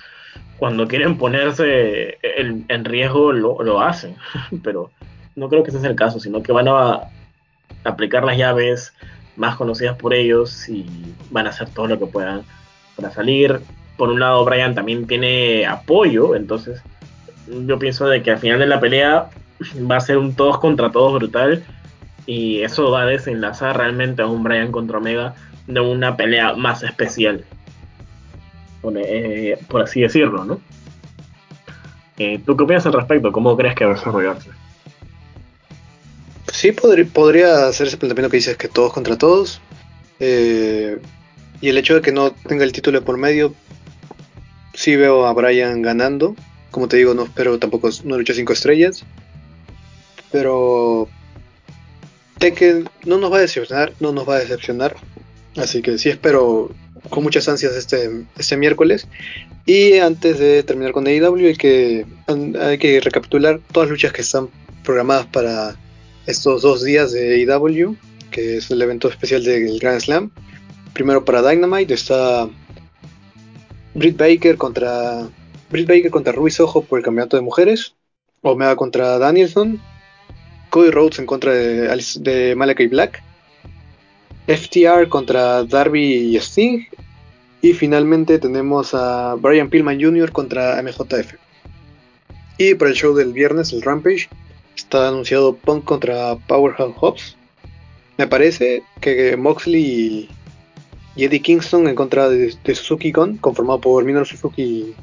cuando 0.57 0.87
quieren 0.87 1.17
ponerse 1.17 2.17
en, 2.21 2.65
en 2.67 2.85
riesgo 2.85 3.31
lo, 3.31 3.61
lo 3.63 3.81
hacen, 3.81 4.15
pero 4.63 4.91
no 5.35 5.49
creo 5.49 5.63
que 5.63 5.71
ese 5.71 5.79
sea 5.79 5.89
el 5.89 5.95
caso, 5.95 6.19
sino 6.19 6.43
que 6.43 6.51
van 6.51 6.67
a 6.67 7.01
aplicar 7.83 8.23
las 8.23 8.37
llaves 8.37 8.93
más 9.35 9.55
conocidas 9.55 9.97
por 9.97 10.13
ellos 10.13 10.69
y 10.69 10.85
van 11.31 11.47
a 11.47 11.49
hacer 11.49 11.69
todo 11.69 11.87
lo 11.87 11.99
que 11.99 12.05
puedan 12.05 12.43
para 12.95 13.11
salir. 13.11 13.59
Por 13.97 14.09
un 14.09 14.19
lado, 14.19 14.45
Brian 14.45 14.75
también 14.75 15.07
tiene 15.07 15.65
apoyo, 15.65 16.35
entonces 16.35 16.81
yo 17.47 17.79
pienso 17.79 18.07
de 18.07 18.21
que 18.21 18.31
al 18.31 18.37
final 18.37 18.59
de 18.59 18.67
la 18.67 18.79
pelea 18.79 19.29
va 19.91 19.97
a 19.97 20.01
ser 20.01 20.17
un 20.17 20.35
todos 20.35 20.59
contra 20.59 20.91
todos 20.91 21.13
brutal 21.15 21.63
y 22.25 22.61
eso 22.61 22.89
va 22.91 23.01
a 23.01 23.05
desenlazar 23.05 23.77
realmente 23.77 24.21
a 24.21 24.27
un 24.27 24.43
Brian 24.43 24.71
contra 24.71 24.97
Omega 24.97 25.35
de 25.67 25.79
una 25.79 26.15
pelea 26.15 26.53
más 26.53 26.83
especial, 26.83 27.43
por, 28.83 28.93
eh, 28.97 29.57
así 29.81 30.01
decirlo, 30.01 30.43
¿no? 30.43 30.61
Eh, 32.19 32.39
¿Tú 32.45 32.55
qué 32.55 32.63
opinas 32.63 32.85
al 32.85 32.93
respecto? 32.93 33.31
¿Cómo 33.31 33.55
crees 33.57 33.75
que 33.75 33.85
va 33.85 33.91
a 33.91 33.95
desarrollarse? 33.95 34.49
Sí, 36.51 36.73
podría, 36.73 37.71
ser 37.71 37.87
ese 37.87 37.97
planteamiento 37.97 38.29
que 38.29 38.37
dices 38.37 38.57
que 38.57 38.67
todos 38.67 38.93
contra 38.93 39.17
todos. 39.17 39.61
Eh, 40.19 40.99
y 41.61 41.69
el 41.69 41.77
hecho 41.77 41.95
de 41.95 42.01
que 42.01 42.11
no 42.11 42.31
tenga 42.31 42.65
el 42.65 42.73
título 42.73 43.03
por 43.03 43.17
medio, 43.17 43.55
sí 44.73 44.97
veo 44.97 45.25
a 45.25 45.33
Brian 45.33 45.81
ganando. 45.81 46.35
Como 46.69 46.89
te 46.89 46.97
digo, 46.97 47.13
no 47.13 47.23
espero 47.23 47.57
tampoco 47.57 47.89
una 48.03 48.17
lucha 48.17 48.33
5 48.33 48.51
estrellas. 48.51 49.05
Pero 50.29 51.07
que 52.51 52.83
no 53.05 53.17
nos 53.17 53.31
va 53.31 53.37
a 53.37 53.41
decepcionar, 53.41 53.93
no 54.01 54.11
nos 54.11 54.27
va 54.27 54.35
a 54.35 54.39
decepcionar. 54.39 54.97
Así 55.55 55.81
que 55.81 55.97
sí 55.97 56.09
espero 56.09 56.71
con 57.09 57.23
muchas 57.23 57.47
ansias 57.49 57.75
este, 57.75 58.25
este 58.37 58.57
miércoles. 58.57 59.07
Y 59.65 59.97
antes 59.97 60.39
de 60.39 60.63
terminar 60.63 60.91
con 60.91 61.07
AEW 61.07 61.47
hay 61.47 61.55
que, 61.55 62.05
hay 62.59 62.77
que 62.77 62.99
recapitular 62.99 63.59
todas 63.71 63.87
las 63.87 63.91
luchas 63.91 64.13
que 64.13 64.21
están 64.21 64.49
programadas 64.83 65.25
para 65.27 65.75
estos 66.25 66.61
dos 66.61 66.83
días 66.83 67.11
de 67.11 67.35
AEW, 67.35 67.95
que 68.31 68.57
es 68.57 68.71
el 68.71 68.81
evento 68.81 69.07
especial 69.07 69.43
del 69.43 69.79
Grand 69.79 70.01
Slam. 70.01 70.31
Primero 70.93 71.25
para 71.25 71.47
Dynamite 71.47 71.93
está 71.93 72.49
Britt 73.93 74.17
Baker 74.17 74.57
contra 74.57 75.27
Britt 75.69 75.87
Baker 75.87 76.11
contra 76.11 76.33
Ruiz 76.33 76.59
Ojo 76.59 76.83
por 76.83 76.99
el 76.99 77.05
campeonato 77.05 77.37
de 77.37 77.43
mujeres. 77.43 77.95
Omega 78.41 78.75
contra 78.75 79.17
Danielson. 79.17 79.81
Cody 80.69 80.91
Rhodes 80.91 81.19
en 81.19 81.25
contra 81.25 81.53
de, 81.53 82.03
de 82.19 82.55
Malakai 82.55 82.87
Black. 82.87 83.23
FTR 84.47 85.09
contra 85.09 85.63
Darby 85.63 86.35
y 86.35 86.35
Sting. 86.37 86.85
Y 87.61 87.73
finalmente 87.73 88.39
tenemos 88.39 88.93
a 88.93 89.35
Brian 89.35 89.69
Pillman 89.69 90.01
Jr. 90.01 90.31
contra 90.31 90.81
MJF. 90.81 91.35
Y 92.57 92.75
para 92.75 92.91
el 92.91 92.97
show 92.97 93.15
del 93.15 93.33
viernes, 93.33 93.71
el 93.73 93.81
Rampage, 93.81 94.29
Está 94.75 95.07
anunciado 95.07 95.55
Punk 95.55 95.83
contra 95.83 96.35
Powerhouse 96.47 96.95
Hobbs. 96.97 97.37
Me 98.17 98.27
parece 98.27 98.83
que 99.01 99.37
Moxley 99.37 100.29
y 101.15 101.23
Eddie 101.23 101.41
Kingston 101.41 101.87
en 101.87 101.95
contra 101.95 102.29
de, 102.29 102.51
Suzuki 102.73 103.11
Gun, 103.11 103.37
conformado 103.37 103.81
por 103.81 104.03
Minoru 104.03 104.25
Suzuki 104.25 104.95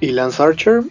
y 0.00 0.06
Lance 0.08 0.42
Archer. 0.42 0.82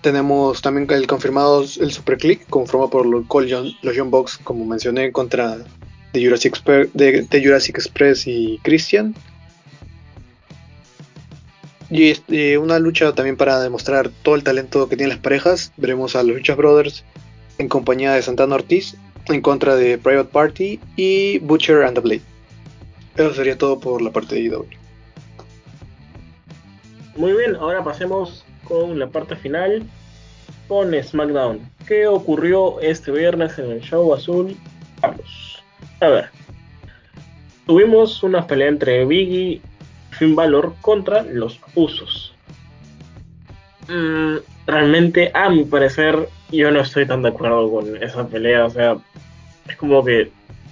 Tenemos 0.00 0.60
también 0.60 0.90
el 0.90 1.06
confirmado 1.06 1.62
el 1.62 1.92
Super 1.92 2.18
Click, 2.18 2.46
conformado 2.48 2.90
por 2.90 3.06
los, 3.06 3.24
John 3.28 4.10
Box, 4.10 4.38
como 4.42 4.64
mencioné, 4.64 5.12
contra 5.12 5.58
de 6.14 6.24
Jurassic, 6.24 6.64
de, 6.94 7.42
Jurassic 7.44 7.76
Express 7.76 8.26
y 8.26 8.58
Christian. 8.62 9.14
Y 11.90 12.10
este, 12.10 12.56
una 12.56 12.78
lucha 12.78 13.12
también 13.14 13.36
para 13.36 13.60
demostrar 13.60 14.08
todo 14.22 14.36
el 14.36 14.42
talento 14.42 14.88
que 14.88 14.96
tienen 14.96 15.10
las 15.10 15.22
parejas. 15.22 15.72
Veremos 15.76 16.16
a 16.16 16.22
los 16.22 16.36
Lucha 16.36 16.54
Brothers 16.54 17.04
en 17.58 17.68
compañía 17.68 18.14
de 18.14 18.22
Santana 18.22 18.54
Ortiz 18.54 18.96
en 19.28 19.40
contra 19.40 19.76
de 19.76 19.98
Private 19.98 20.30
Party 20.30 20.80
y 20.96 21.38
Butcher 21.40 21.82
and 21.82 21.94
the 21.94 22.00
Blade. 22.00 22.22
Eso 23.16 23.34
sería 23.34 23.58
todo 23.58 23.78
por 23.78 24.00
la 24.02 24.10
parte 24.10 24.34
de 24.34 24.42
IW. 24.42 24.64
Muy 27.16 27.32
bien, 27.32 27.54
ahora 27.56 27.84
pasemos 27.84 28.44
con 28.64 28.98
la 28.98 29.08
parte 29.08 29.36
final 29.36 29.84
con 30.68 30.94
SmackDown. 31.00 31.60
¿Qué 31.86 32.06
ocurrió 32.06 32.80
este 32.80 33.12
viernes 33.12 33.58
en 33.58 33.70
el 33.70 33.80
show 33.80 34.12
azul? 34.14 34.56
Vamos. 35.00 35.53
A 36.04 36.08
ver. 36.08 36.28
Tuvimos 37.66 38.22
una 38.22 38.46
pelea 38.46 38.68
entre 38.68 39.06
Biggie 39.06 39.52
y 39.52 39.62
Finn 40.10 40.36
contra 40.82 41.22
los 41.22 41.58
Usos. 41.74 42.34
Mm, 43.88 44.36
realmente, 44.66 45.30
a 45.32 45.48
mi 45.48 45.64
parecer, 45.64 46.28
yo 46.50 46.70
no 46.70 46.80
estoy 46.80 47.06
tan 47.06 47.22
de 47.22 47.30
acuerdo 47.30 47.70
con 47.70 48.02
esa 48.02 48.28
pelea. 48.28 48.66
O 48.66 48.70
sea, 48.70 48.98
es 49.66 49.76
como 49.76 50.04
que 50.04 50.30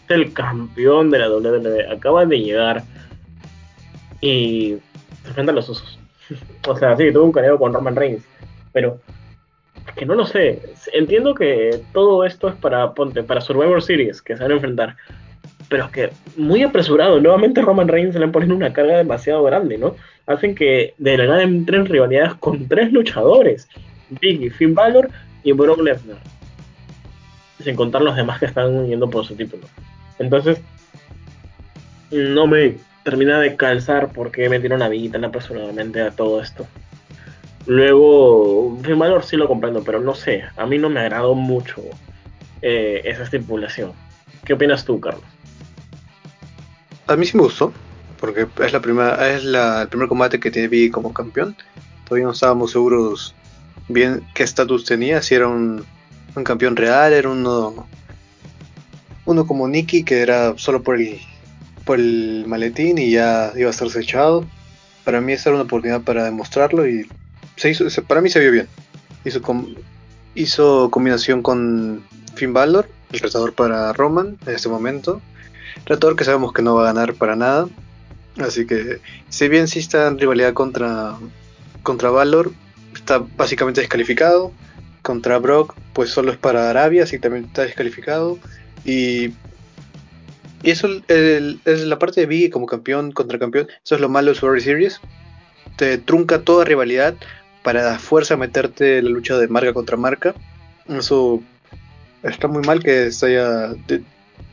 el 0.08 0.34
campeón 0.34 1.10
de 1.10 1.20
la 1.20 1.30
WWE 1.30 1.90
acaba 1.90 2.26
de 2.26 2.38
llegar 2.38 2.82
y 4.20 4.76
se 5.22 5.28
enfrenta 5.28 5.52
a 5.52 5.54
los 5.54 5.68
usos. 5.70 5.98
o 6.68 6.76
sea, 6.76 6.94
sí, 6.98 7.10
tuvo 7.10 7.24
un 7.24 7.32
careo 7.32 7.58
con 7.58 7.72
Roman 7.72 7.96
Reigns, 7.96 8.22
pero 8.70 9.00
que 9.96 10.04
no 10.04 10.14
lo 10.14 10.26
sé. 10.26 10.60
Entiendo 10.92 11.34
que 11.34 11.82
todo 11.94 12.24
esto 12.26 12.48
es 12.48 12.54
para 12.56 12.92
Ponte, 12.92 13.22
para 13.22 13.40
Survivor 13.40 13.82
Series, 13.82 14.20
que 14.20 14.36
se 14.36 14.42
van 14.42 14.52
a 14.52 14.54
enfrentar. 14.56 14.96
Pero 15.72 15.86
es 15.86 15.90
que 15.90 16.10
muy 16.36 16.62
apresurado, 16.62 17.18
nuevamente 17.18 17.62
Roman 17.62 17.88
Reigns 17.88 18.12
se 18.12 18.20
le 18.20 18.28
ponen 18.28 18.52
una 18.52 18.74
carga 18.74 18.98
demasiado 18.98 19.42
grande, 19.42 19.78
¿no? 19.78 19.96
Hacen 20.26 20.54
que 20.54 20.92
de 20.98 21.16
la 21.16 21.24
nada 21.24 21.42
entren 21.44 21.86
rivalidades 21.86 22.34
con 22.34 22.68
tres 22.68 22.92
luchadores: 22.92 23.66
Biggie, 24.20 24.50
Finn 24.50 24.74
Balor 24.74 25.08
y 25.42 25.52
Brock 25.52 25.80
Lesnar. 25.80 26.18
Sin 27.64 27.74
contar 27.74 28.02
los 28.02 28.14
demás 28.14 28.38
que 28.38 28.44
están 28.44 28.86
yendo 28.86 29.08
por 29.08 29.24
su 29.24 29.34
título. 29.34 29.62
Entonces, 30.18 30.60
no 32.10 32.46
me 32.46 32.76
termina 33.02 33.40
de 33.40 33.56
calzar 33.56 34.12
porque 34.12 34.50
metieron 34.50 34.82
a 34.82 34.90
Biggie 34.90 35.08
tan 35.08 35.24
apresuradamente 35.24 36.02
a 36.02 36.10
todo 36.10 36.42
esto. 36.42 36.66
Luego, 37.64 38.78
Finn 38.82 38.98
Balor 38.98 39.24
sí 39.24 39.38
lo 39.38 39.48
comprendo, 39.48 39.82
pero 39.82 40.00
no 40.00 40.14
sé, 40.14 40.44
a 40.54 40.66
mí 40.66 40.76
no 40.76 40.90
me 40.90 41.00
agradó 41.00 41.34
mucho 41.34 41.80
eh, 42.60 43.00
esa 43.06 43.22
estipulación. 43.22 43.92
¿Qué 44.44 44.52
opinas 44.52 44.84
tú, 44.84 45.00
Carlos? 45.00 45.31
A 47.06 47.16
mí 47.16 47.26
sí 47.26 47.36
me 47.36 47.42
gustó, 47.42 47.72
porque 48.20 48.46
es 48.64 48.72
la 48.72 48.80
primera, 48.80 49.34
es 49.34 49.44
la, 49.44 49.82
el 49.82 49.88
primer 49.88 50.08
combate 50.08 50.38
que 50.40 50.50
tiene 50.50 50.68
Biggie 50.68 50.90
como 50.90 51.12
campeón. 51.12 51.56
Todavía 52.04 52.26
no 52.26 52.32
estábamos 52.32 52.72
seguros 52.72 53.34
bien 53.88 54.24
qué 54.34 54.42
estatus 54.42 54.84
tenía, 54.84 55.22
si 55.22 55.34
era 55.34 55.48
un, 55.48 55.84
un 56.34 56.44
campeón 56.44 56.76
real, 56.76 57.12
era 57.12 57.28
uno 57.28 57.86
uno 59.24 59.46
como 59.46 59.68
Nicky 59.68 60.02
que 60.04 60.20
era 60.20 60.56
solo 60.56 60.82
por 60.82 60.96
el 61.00 61.20
por 61.84 61.98
el 61.98 62.44
maletín 62.46 62.98
y 62.98 63.10
ya 63.10 63.52
iba 63.56 63.68
a 63.68 63.70
estar 63.70 63.88
echado. 64.00 64.46
Para 65.04 65.20
mí 65.20 65.32
esa 65.32 65.50
era 65.50 65.56
una 65.56 65.64
oportunidad 65.64 66.02
para 66.02 66.24
demostrarlo 66.24 66.86
y 66.88 67.08
se 67.56 67.70
hizo, 67.70 67.84
para 68.04 68.20
mí 68.20 68.30
se 68.30 68.40
vio 68.40 68.52
bien. 68.52 68.68
Hizo, 69.24 69.40
hizo 70.34 70.90
combinación 70.90 71.42
con 71.42 72.04
Finn 72.34 72.52
Balor, 72.52 72.88
el 73.12 73.20
retador 73.20 73.52
para 73.54 73.92
Roman 73.92 74.38
en 74.46 74.54
este 74.54 74.68
momento. 74.68 75.20
Retador 75.86 76.16
que 76.16 76.24
sabemos 76.24 76.52
que 76.52 76.62
no 76.62 76.74
va 76.74 76.82
a 76.82 76.92
ganar 76.92 77.14
para 77.14 77.36
nada. 77.36 77.68
Así 78.38 78.66
que, 78.66 79.00
si 79.28 79.48
bien 79.48 79.68
sí 79.68 79.78
está 79.78 80.08
en 80.08 80.18
rivalidad 80.18 80.54
contra, 80.54 81.16
contra 81.82 82.10
Valor, 82.10 82.52
está 82.94 83.24
básicamente 83.36 83.80
descalificado. 83.80 84.52
Contra 85.02 85.38
Brock, 85.38 85.74
pues 85.92 86.10
solo 86.10 86.30
es 86.30 86.38
para 86.38 86.70
Arabia, 86.70 87.02
así 87.02 87.18
también 87.18 87.46
está 87.46 87.62
descalificado. 87.62 88.38
Y, 88.84 89.32
y 90.62 90.70
eso 90.70 90.88
es 91.08 91.84
la 91.84 91.98
parte 91.98 92.20
de 92.20 92.26
Biggie 92.26 92.50
como 92.50 92.66
campeón 92.66 93.12
contra 93.12 93.38
campeón. 93.38 93.68
Eso 93.84 93.96
es 93.96 94.00
lo 94.00 94.08
malo 94.08 94.30
de 94.30 94.38
Survivor 94.38 94.60
Series. 94.60 95.00
Te 95.76 95.98
trunca 95.98 96.42
toda 96.42 96.64
rivalidad 96.64 97.14
para 97.62 97.94
a 97.94 97.98
fuerza 97.98 98.36
meterte 98.36 99.02
la 99.02 99.10
lucha 99.10 99.36
de 99.38 99.48
marca 99.48 99.72
contra 99.72 99.96
marca. 99.96 100.34
Eso 100.88 101.42
está 102.22 102.48
muy 102.48 102.62
mal 102.62 102.82
que 102.82 103.10
se 103.10 103.26
haya 103.26 103.74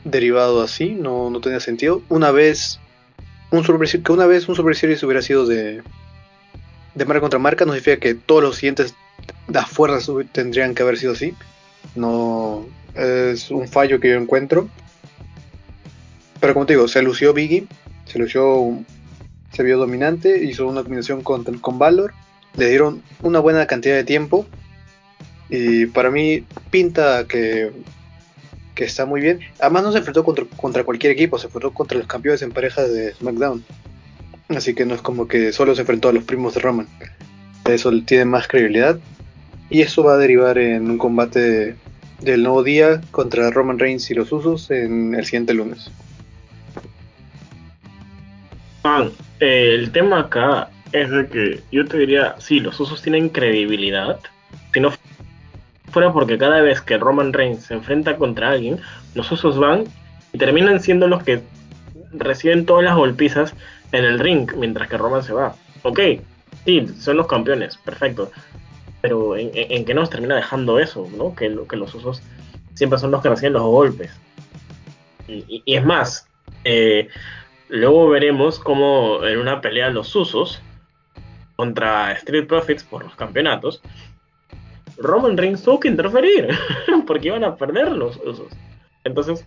derivado 0.04 0.62
así, 0.62 0.90
no, 0.90 1.30
no 1.30 1.40
tenía 1.40 1.60
sentido. 1.60 2.02
Una 2.08 2.30
vez 2.30 2.80
un 3.50 3.62
que 3.62 4.12
una 4.12 4.26
vez 4.26 4.48
un 4.48 4.54
Super 4.54 4.76
Series 4.76 5.02
hubiera 5.02 5.22
sido 5.22 5.46
de, 5.46 5.82
de 6.94 7.04
marca 7.04 7.20
contra 7.20 7.38
marca, 7.38 7.64
no 7.64 7.72
significa 7.72 7.98
que 7.98 8.14
todos 8.14 8.42
los 8.42 8.56
siguientes 8.56 8.94
las 9.48 9.68
fuerzas 9.68 10.10
tendrían 10.32 10.74
que 10.74 10.82
haber 10.82 10.98
sido 10.98 11.12
así. 11.12 11.34
No 11.94 12.66
es 12.94 13.50
un 13.50 13.68
fallo 13.68 14.00
que 14.00 14.10
yo 14.10 14.16
encuentro. 14.16 14.68
Pero 16.40 16.54
como 16.54 16.66
te 16.66 16.74
digo, 16.74 16.88
se 16.88 17.02
lució 17.02 17.34
Biggie, 17.34 17.66
se 18.06 18.18
lució, 18.18 18.78
se 19.52 19.62
vio 19.62 19.78
dominante, 19.78 20.42
hizo 20.44 20.66
una 20.66 20.82
combinación 20.82 21.22
con, 21.22 21.44
con 21.44 21.78
Valor 21.78 22.14
le 22.56 22.68
dieron 22.68 23.02
una 23.22 23.38
buena 23.40 23.66
cantidad 23.66 23.94
de 23.94 24.04
tiempo 24.04 24.46
y 25.48 25.86
para 25.86 26.10
mí 26.10 26.44
pinta 26.70 27.26
que, 27.26 27.72
que 28.80 28.86
está 28.86 29.04
muy 29.04 29.20
bien. 29.20 29.40
Además 29.58 29.82
no 29.82 29.92
se 29.92 29.98
enfrentó 29.98 30.24
contra, 30.24 30.84
cualquier 30.84 31.12
equipo, 31.12 31.38
se 31.38 31.48
enfrentó 31.48 31.70
contra 31.74 31.98
los 31.98 32.06
campeones 32.06 32.40
en 32.40 32.50
parejas 32.50 32.90
de 32.90 33.12
SmackDown. 33.12 33.62
Así 34.48 34.74
que 34.74 34.86
no 34.86 34.94
es 34.94 35.02
como 35.02 35.28
que 35.28 35.52
solo 35.52 35.74
se 35.74 35.82
enfrentó 35.82 36.08
a 36.08 36.14
los 36.14 36.24
primos 36.24 36.54
de 36.54 36.60
Roman. 36.60 36.88
Eso 37.66 37.92
tiene 38.06 38.24
más 38.24 38.48
credibilidad. 38.48 38.98
Y 39.68 39.82
eso 39.82 40.02
va 40.02 40.14
a 40.14 40.16
derivar 40.16 40.56
en 40.56 40.90
un 40.90 40.96
combate 40.96 41.76
del 42.22 42.42
nuevo 42.42 42.62
día 42.62 43.02
contra 43.10 43.50
Roman 43.50 43.78
Reigns 43.78 44.10
y 44.10 44.14
los 44.14 44.32
Usos 44.32 44.70
en 44.70 45.14
el 45.14 45.26
siguiente 45.26 45.52
lunes. 45.52 45.90
Ah, 48.82 49.10
el 49.40 49.92
tema 49.92 50.20
acá 50.20 50.70
es 50.92 51.10
de 51.10 51.26
que 51.26 51.60
yo 51.70 51.84
te 51.84 51.98
diría, 51.98 52.34
sí, 52.38 52.60
los 52.60 52.80
usos 52.80 53.02
tienen 53.02 53.28
credibilidad. 53.28 54.18
Fuera 55.90 56.12
porque 56.12 56.38
cada 56.38 56.60
vez 56.60 56.80
que 56.80 56.98
Roman 56.98 57.32
Reigns 57.32 57.64
se 57.64 57.74
enfrenta 57.74 58.16
contra 58.16 58.50
alguien, 58.50 58.80
los 59.14 59.30
usos 59.32 59.58
van 59.58 59.84
y 60.32 60.38
terminan 60.38 60.80
siendo 60.80 61.08
los 61.08 61.22
que 61.22 61.42
reciben 62.12 62.66
todas 62.66 62.84
las 62.84 62.96
golpizas 62.96 63.54
en 63.92 64.04
el 64.04 64.18
ring 64.18 64.50
mientras 64.56 64.88
que 64.88 64.96
Roman 64.96 65.22
se 65.22 65.32
va. 65.32 65.54
Ok, 65.82 66.00
sí, 66.64 66.86
son 66.98 67.16
los 67.16 67.26
campeones, 67.26 67.76
perfecto. 67.78 68.30
Pero 69.00 69.36
¿en, 69.36 69.50
en, 69.54 69.84
qué 69.84 69.94
nos 69.94 70.10
termina 70.10 70.36
dejando 70.36 70.78
eso? 70.78 71.08
¿no? 71.16 71.34
Que, 71.34 71.56
que 71.68 71.76
los 71.76 71.94
usos 71.94 72.22
siempre 72.74 72.98
son 72.98 73.10
los 73.10 73.22
que 73.22 73.30
reciben 73.30 73.54
los 73.54 73.62
golpes. 73.62 74.12
Y, 75.26 75.62
y 75.64 75.76
es 75.76 75.84
más, 75.84 76.28
eh, 76.64 77.08
luego 77.68 78.08
veremos 78.08 78.58
cómo 78.58 79.24
en 79.24 79.38
una 79.38 79.60
pelea 79.60 79.90
los 79.90 80.14
usos 80.14 80.60
contra 81.56 82.12
Street 82.12 82.46
Profits 82.46 82.84
por 82.84 83.04
los 83.04 83.14
campeonatos, 83.14 83.82
Roman 85.00 85.36
Reigns 85.36 85.62
tuvo 85.62 85.80
que 85.80 85.88
interferir 85.88 86.48
porque 87.06 87.28
iban 87.28 87.42
a 87.42 87.56
perder 87.56 87.90
los 87.92 88.16
usos. 88.18 88.48
Entonces, 89.04 89.44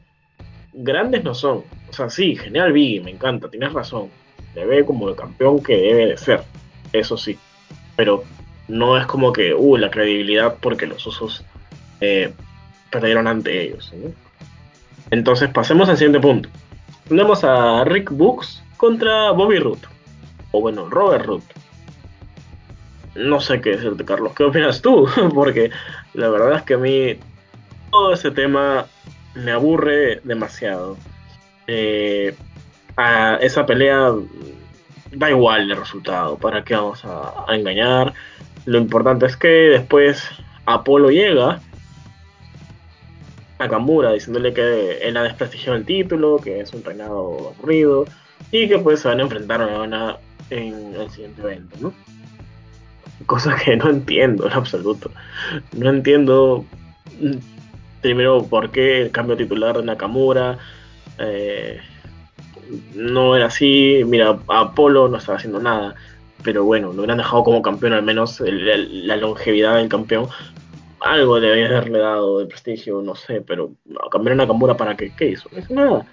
grandes 0.73 1.23
no 1.23 1.33
son. 1.35 1.63
O 1.89 1.93
sea, 1.93 2.09
sí, 2.09 2.35
genial 2.35 2.73
Biggie, 2.73 3.01
me 3.01 3.11
encanta, 3.11 3.49
tienes 3.49 3.71
razón. 3.71 4.09
Se 4.53 4.65
ve 4.65 4.83
como 4.83 5.09
el 5.09 5.15
campeón 5.15 5.61
que 5.63 5.77
debe 5.77 6.07
de 6.07 6.17
ser, 6.17 6.43
eso 6.91 7.17
sí. 7.17 7.37
Pero 7.95 8.23
no 8.67 8.97
es 8.97 9.05
como 9.05 9.31
que, 9.31 9.53
uh, 9.53 9.77
la 9.77 9.91
credibilidad 9.91 10.55
porque 10.59 10.87
los 10.87 11.05
usos 11.05 11.45
eh, 12.01 12.33
perdieron 12.91 13.27
ante 13.27 13.61
ellos. 13.61 13.93
Entonces, 15.11 15.49
pasemos 15.49 15.87
al 15.89 15.97
siguiente 15.97 16.19
punto. 16.19 16.49
Tenemos 17.07 17.43
a 17.43 17.83
Rick 17.83 18.11
Books 18.11 18.63
contra 18.77 19.31
Bobby 19.31 19.59
Root. 19.59 19.85
O 20.51 20.61
bueno, 20.61 20.89
Robert 20.89 21.25
Root 21.25 21.43
no 23.15 23.39
sé 23.39 23.61
qué 23.61 23.71
decirte, 23.71 24.05
Carlos. 24.05 24.33
¿Qué 24.33 24.43
opinas 24.43 24.81
tú? 24.81 25.07
Porque 25.33 25.71
la 26.13 26.29
verdad 26.29 26.57
es 26.57 26.63
que 26.63 26.73
a 26.75 26.77
mí 26.77 27.17
todo 27.91 28.13
ese 28.13 28.31
tema 28.31 28.85
me 29.35 29.51
aburre 29.51 30.21
demasiado. 30.23 30.97
Eh, 31.67 32.35
a 32.97 33.37
esa 33.41 33.65
pelea 33.65 34.11
da 35.11 35.29
igual 35.29 35.71
el 35.71 35.77
resultado. 35.77 36.37
¿Para 36.37 36.63
qué 36.63 36.75
vamos 36.75 37.03
a, 37.05 37.45
engañar? 37.49 38.13
Lo 38.65 38.77
importante 38.77 39.25
es 39.25 39.37
que 39.37 39.47
después 39.47 40.23
Apolo 40.65 41.09
llega 41.09 41.59
Nakamura 43.59 44.13
diciéndole 44.13 44.53
que 44.53 44.99
él 45.01 45.17
ha 45.17 45.23
desprestigiado 45.23 45.77
el 45.77 45.85
título, 45.85 46.37
que 46.37 46.61
es 46.61 46.73
un 46.73 46.83
reinado 46.83 47.53
aburrido 47.55 48.05
y 48.51 48.67
que 48.67 48.79
pues 48.79 49.01
se 49.01 49.07
van 49.07 49.19
a 49.19 49.23
enfrentar 49.23 49.61
a 49.61 50.19
en 50.49 50.95
el 50.95 51.09
siguiente 51.09 51.41
evento, 51.41 51.75
¿no? 51.79 51.93
Cosa 53.25 53.55
que 53.55 53.75
no 53.75 53.89
entiendo 53.89 54.47
en 54.47 54.53
absoluto. 54.53 55.11
No 55.75 55.89
entiendo 55.89 56.65
mm, 57.19 57.37
primero 58.01 58.45
por 58.45 58.71
qué 58.71 59.01
el 59.01 59.11
cambio 59.11 59.37
titular 59.37 59.77
de 59.77 59.83
Nakamura. 59.83 60.57
Eh, 61.19 61.79
no 62.95 63.35
era 63.35 63.47
así. 63.47 64.01
Mira, 64.05 64.37
Apolo 64.47 65.07
no 65.07 65.17
estaba 65.17 65.37
haciendo 65.37 65.59
nada. 65.59 65.95
Pero 66.43 66.65
bueno, 66.65 66.87
lo 66.87 66.95
hubieran 66.95 67.17
dejado 67.17 67.43
como 67.43 67.61
campeón, 67.61 67.93
al 67.93 68.03
menos 68.03 68.41
la 68.41 69.15
longevidad 69.15 69.77
del 69.77 69.87
campeón. 69.87 70.27
Algo 70.99 71.39
debía 71.39 71.67
haberle 71.67 71.99
dado 71.99 72.39
de 72.39 72.45
prestigio, 72.45 73.01
no 73.01 73.15
sé, 73.15 73.41
pero 73.41 73.71
cambiar 74.11 74.33
a 74.33 74.35
Nakamura 74.37 74.75
para 74.75 74.95
qué, 74.95 75.13
¿qué 75.15 75.31
hizo? 75.31 75.49
Nada. 75.69 76.05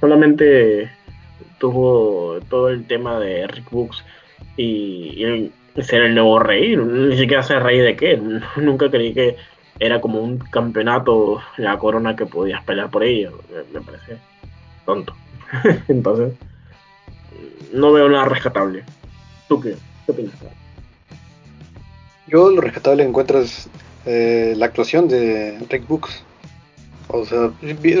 Solamente 0.00 0.90
tuvo 1.58 2.38
todo 2.48 2.68
el 2.68 2.86
tema 2.86 3.18
de 3.18 3.46
Rick 3.46 3.70
Books 3.70 4.04
y, 4.56 5.24
ser 5.82 6.02
el 6.02 6.14
nuevo 6.14 6.38
rey. 6.38 6.76
Ni 6.76 7.16
siquiera 7.16 7.42
ser 7.42 7.62
rey 7.62 7.78
de 7.78 7.96
qué. 7.96 8.16
Nunca 8.56 8.90
creí 8.90 9.12
que 9.12 9.36
era 9.80 10.00
como 10.00 10.20
un 10.20 10.38
campeonato, 10.38 11.40
la 11.56 11.78
corona 11.78 12.14
que 12.14 12.26
podías 12.26 12.62
pelear 12.64 12.90
por 12.90 13.02
ella. 13.02 13.30
Me, 13.72 13.80
parece 13.80 14.18
tonto. 14.84 15.14
Entonces, 15.88 16.34
no 17.72 17.92
veo 17.92 18.08
nada 18.08 18.26
rescatable. 18.26 18.84
¿Tú 19.48 19.60
qué, 19.60 19.76
qué 20.06 20.12
opinas? 20.12 20.34
Yo 22.26 22.50
lo 22.50 22.60
rescatable 22.60 23.04
encuentras 23.04 23.68
eh, 24.06 24.54
la 24.56 24.66
actuación 24.66 25.08
de 25.08 25.58
Rick 25.68 25.86
Books. 25.86 26.22
O 27.08 27.24
sea, 27.24 27.50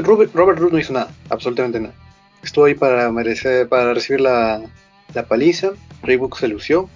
Robert, 0.02 0.34
Robert 0.34 0.58
Root 0.58 0.72
no 0.72 0.78
hizo 0.78 0.92
nada, 0.92 1.10
absolutamente 1.28 1.78
nada. 1.78 1.94
Estuvo 2.42 2.64
ahí 2.64 2.74
para 2.74 3.10
merecer, 3.10 3.68
para 3.68 3.94
recibir 3.94 4.20
la, 4.20 4.62
la 5.14 5.26
paliza. 5.26 5.72
Rick 6.02 6.20
Books 6.20 6.38
se 6.38 6.48
lució. 6.48 6.88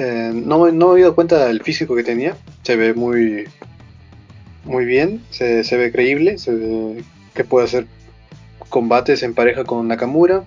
Eh, 0.00 0.32
no, 0.34 0.70
no 0.72 0.86
me 0.86 0.92
había 0.92 1.04
dado 1.04 1.14
cuenta 1.14 1.46
del 1.46 1.62
físico 1.62 1.94
que 1.94 2.02
tenía. 2.02 2.36
Se 2.62 2.74
ve 2.74 2.94
muy, 2.94 3.46
muy 4.64 4.86
bien, 4.86 5.22
se, 5.30 5.62
ve 5.76 5.92
creíble, 5.92 6.38
se 6.38 6.54
ve 6.54 7.04
que 7.34 7.44
puede 7.44 7.66
hacer 7.66 7.86
combates 8.70 9.22
en 9.22 9.34
pareja 9.34 9.64
con 9.64 9.88
Nakamura. 9.88 10.44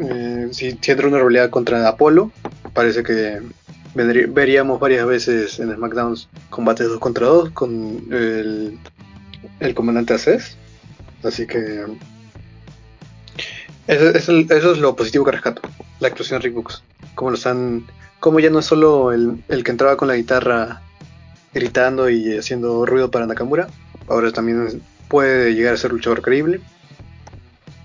Eh, 0.00 0.48
si, 0.52 0.78
si, 0.80 0.90
entra 0.90 1.08
una 1.08 1.18
realidad 1.18 1.50
contra 1.50 1.88
Apolo, 1.88 2.30
parece 2.72 3.02
que 3.02 3.40
veríamos 3.94 4.78
varias 4.78 5.04
veces 5.04 5.58
en 5.58 5.74
SmackDown 5.74 6.14
combates 6.50 6.86
2 6.88 7.00
contra 7.00 7.26
2 7.26 7.50
con 7.50 7.72
el, 8.12 8.78
el 9.58 9.74
comandante 9.74 10.14
Aces. 10.14 10.56
Así 11.24 11.46
que 11.46 11.86
eso, 13.90 14.38
es 14.38 14.78
lo 14.78 14.94
positivo 14.94 15.24
que 15.24 15.32
rescato, 15.32 15.62
la 15.98 16.06
actuación 16.06 16.38
de 16.38 16.46
Rick 16.46 16.54
Books. 16.54 16.84
Como 17.16 17.32
los 17.32 17.44
han, 17.44 17.84
como 18.20 18.38
ya 18.38 18.50
no 18.50 18.60
es 18.60 18.66
solo 18.66 19.12
el, 19.12 19.42
el 19.48 19.64
que 19.64 19.70
entraba 19.70 19.96
con 19.96 20.08
la 20.08 20.16
guitarra 20.16 20.82
gritando 21.52 22.08
y 22.08 22.36
haciendo 22.36 22.86
ruido 22.86 23.10
para 23.10 23.26
Nakamura. 23.26 23.68
Ahora 24.08 24.30
también 24.30 24.82
puede 25.08 25.54
llegar 25.54 25.74
a 25.74 25.78
ser 25.78 25.92
luchador 25.92 26.22
creíble. 26.22 26.60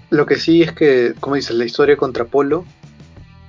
Lo 0.09 0.25
que 0.25 0.35
sí 0.35 0.61
es 0.61 0.71
que, 0.71 1.13
como 1.19 1.35
dices, 1.35 1.55
la 1.55 1.65
historia 1.65 1.97
contra 1.97 2.25
Apolo 2.25 2.65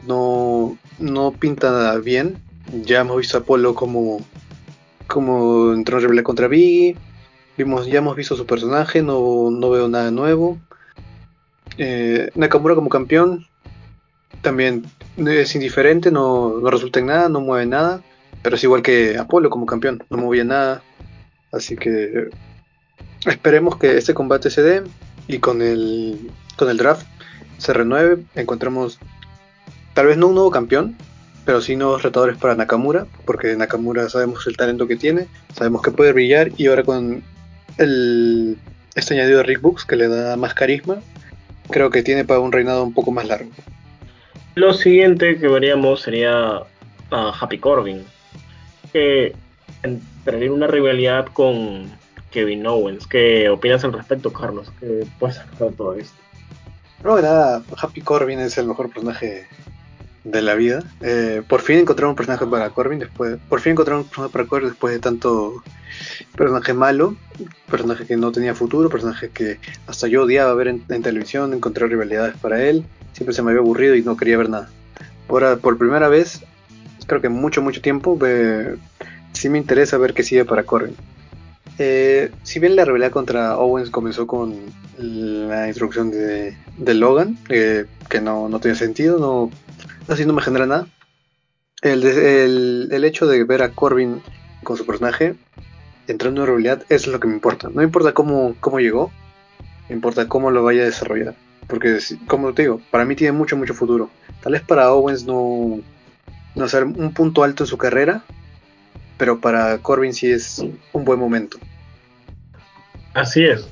no, 0.07 0.79
no 0.99 1.33
pinta 1.33 1.97
bien. 1.99 2.39
Ya 2.85 3.01
hemos 3.01 3.19
visto 3.19 3.37
a 3.37 3.41
Apolo 3.41 3.75
como, 3.75 4.21
como 5.07 5.73
entró 5.73 5.99
en 5.99 6.03
rebelión 6.03 6.25
contra 6.25 6.49
Biggie. 6.49 6.97
Vimos, 7.59 7.87
ya 7.87 7.99
hemos 7.99 8.17
visto 8.17 8.37
su 8.37 8.47
personaje, 8.47 9.03
no, 9.03 9.51
no 9.51 9.71
veo 9.71 9.89
nada 9.89 10.11
nuevo. 10.11 10.59
Eh, 11.79 12.31
Nakamura 12.35 12.75
como 12.75 12.89
campeón 12.89 13.47
también 14.43 14.85
es 15.17 15.55
indiferente, 15.55 16.11
no, 16.11 16.59
no 16.61 16.71
resulta 16.71 17.01
en 17.01 17.07
nada, 17.07 17.29
no 17.29 17.41
mueve 17.41 17.67
nada. 17.67 18.03
Pero 18.43 18.57
es 18.57 18.65
igual 18.65 18.83
que 18.83 19.19
Apolo 19.19 19.51
como 19.51 19.67
campeón, 19.67 20.05
no 20.11 20.19
movía 20.19 20.45
nada. 20.45 20.83
Así 21.53 21.77
que 21.77 22.29
esperemos 23.25 23.77
que 23.77 23.97
este 23.97 24.15
combate 24.15 24.51
se 24.51 24.63
dé 24.63 24.83
y 25.27 25.39
con 25.39 25.63
el, 25.63 26.31
con 26.57 26.69
el 26.69 26.77
draft 26.77 27.07
se 27.59 27.73
renueve. 27.73 28.23
Encontremos 28.35 28.99
tal 29.95 30.07
vez 30.07 30.17
no 30.17 30.29
un 30.29 30.35
nuevo 30.35 30.51
campeón, 30.51 30.97
pero 31.45 31.61
sí 31.61 31.77
nuevos 31.77 32.03
retadores 32.03 32.37
para 32.37 32.55
Nakamura, 32.55 33.07
porque 33.25 33.57
Nakamura 33.57 34.09
sabemos 34.09 34.47
el 34.47 34.57
talento 34.57 34.87
que 34.87 34.97
tiene, 34.97 35.29
sabemos 35.55 35.81
que 35.81 35.91
puede 35.91 36.13
brillar 36.13 36.51
y 36.57 36.67
ahora 36.67 36.83
con 36.83 37.23
el, 37.79 38.59
este 38.95 39.15
añadido 39.15 39.39
de 39.39 39.45
Rick 39.45 39.61
Books 39.61 39.85
que 39.85 39.97
le 39.97 40.09
da 40.09 40.37
más 40.37 40.55
carisma, 40.55 40.97
creo 41.71 41.91
que 41.91 42.03
tiene 42.03 42.25
para 42.25 42.41
un 42.41 42.53
reinado 42.53 42.85
un 42.85 42.93
poco 42.93 43.13
más 43.13 43.27
largo. 43.27 43.51
Lo 44.57 44.73
siguiente 44.73 45.39
que 45.39 45.49
veríamos 45.49 46.01
sería 46.01 46.63
a 47.11 47.39
Happy 47.39 47.59
Corbin, 47.59 48.07
que 48.91 49.35
entraría 49.83 50.51
una 50.51 50.67
rivalidad 50.67 51.27
con 51.27 51.93
Kevin 52.31 52.67
Owens. 52.67 53.07
¿Qué 53.07 53.51
opinas 53.51 53.85
al 53.85 53.93
respecto, 53.93 54.33
Carlos? 54.33 54.73
¿Qué 54.81 55.07
puedes 55.19 55.37
sacar 55.37 55.73
todo 55.73 55.93
esto? 55.93 56.17
No, 57.05 57.21
nada, 57.21 57.63
Happy 57.77 58.01
Corbin 58.01 58.41
es 58.41 58.57
el 58.57 58.67
mejor 58.67 58.89
personaje 58.89 59.47
de 60.27 60.43
la 60.43 60.55
vida. 60.55 60.83
Eh, 61.01 61.43
por 61.49 61.61
fin 61.61 61.79
encontramos 61.79 62.13
un 62.13 62.17
personaje 62.17 62.47
para 62.47 62.71
Corbin 62.71 62.99
después. 62.99 63.39
Por 63.49 63.61
fin 63.61 63.73
encontramos 63.73 64.05
un 64.05 64.09
personaje 64.11 64.33
para 64.33 64.47
Corbin 64.47 64.69
después 64.71 64.93
de 64.93 65.01
tanto 65.01 65.63
personaje 66.37 66.75
malo, 66.75 67.17
personaje 67.71 68.07
que 68.07 68.17
no 68.17 68.33
tenía 68.33 68.55
futuro, 68.55 68.91
personaje 68.91 69.31
que 69.31 69.59
hasta 69.87 70.09
yo 70.09 70.25
odiaba 70.25 70.53
ver 70.55 70.69
en, 70.69 70.81
televisión, 71.03 71.55
encontré 71.55 71.87
rivalidades 71.87 72.37
para 72.37 72.63
él. 72.63 72.85
Siempre 73.13 73.35
se 73.35 73.43
me 73.43 73.51
había 73.51 73.61
aburrido 73.61 73.95
y 73.95 74.03
no 74.03 74.17
quería 74.17 74.37
ver 74.37 74.51
nada. 74.51 74.69
Ahora, 75.29 75.57
por 75.57 75.79
primera 75.79 76.09
vez, 76.09 76.43
creo 77.07 77.21
que 77.21 77.29
mucho, 77.29 77.63
mucho 77.63 77.81
tiempo, 77.81 78.19
sí 79.33 79.49
me 79.49 79.59
interesa 79.59 79.97
ver 79.97 80.13
qué 80.13 80.23
sigue 80.25 80.45
para 80.45 80.65
Corbin. 80.65 80.97
Eh, 81.79 82.33
si 82.43 82.59
bien 82.59 82.75
la 82.75 82.85
rivalidad 82.85 83.11
contra 83.13 83.57
Owens 83.59 83.91
comenzó 83.91 84.27
con 84.27 84.57
la 84.99 85.69
introducción 85.69 86.11
de, 86.11 86.95
Logan, 86.95 87.39
eh, 87.49 87.85
que 88.09 88.21
no, 88.21 88.49
no 88.49 88.61
tiene 88.61 88.77
sentido, 88.77 89.19
no, 89.19 89.51
así 90.09 90.25
no 90.25 90.33
me 90.33 90.43
genera 90.43 90.67
nada. 90.67 90.87
El, 91.83 92.05
el, 92.91 93.05
hecho 93.05 93.27
de 93.27 93.45
ver 93.45 93.63
a 93.63 93.73
Corbin 93.73 94.23
con 94.63 94.77
su 94.77 94.87
personaje 94.87 95.37
entrando 96.09 96.41
en 96.41 96.47
rivalidad 96.47 96.83
es 96.89 97.07
lo 97.07 97.21
que 97.21 97.29
me 97.29 97.35
importa. 97.35 97.69
No 97.73 97.83
importa 97.83 98.13
cómo, 98.13 98.57
cómo 98.61 98.81
llegó, 98.81 99.13
me 99.89 99.95
importa 99.95 100.29
cómo 100.29 100.51
lo 100.51 100.65
vaya 100.65 100.83
a 100.83 100.87
desarrollar. 100.87 101.35
Porque, 101.67 101.99
como 102.27 102.55
te 102.55 102.63
digo, 102.63 102.81
para 102.91 103.05
mí 103.05 103.17
tiene 103.17 103.33
mucho, 103.33 103.57
mucho 103.57 103.75
futuro. 103.75 104.11
Tal 104.43 104.53
vez 104.53 104.63
para 104.63 104.93
Owens 104.93 105.25
no, 105.25 105.81
no 106.55 106.69
ser 106.69 106.85
un 106.85 107.13
punto 107.13 107.43
alto 107.43 107.65
en 107.65 107.69
su 107.69 107.77
carrera, 107.77 108.23
pero 109.19 109.41
para 109.41 109.79
Corbin 109.79 110.15
sí 110.15 110.31
es 110.31 110.65
un 110.93 111.05
buen 111.05 111.19
momento. 111.19 111.59
Así 113.15 113.45
es. 113.45 113.67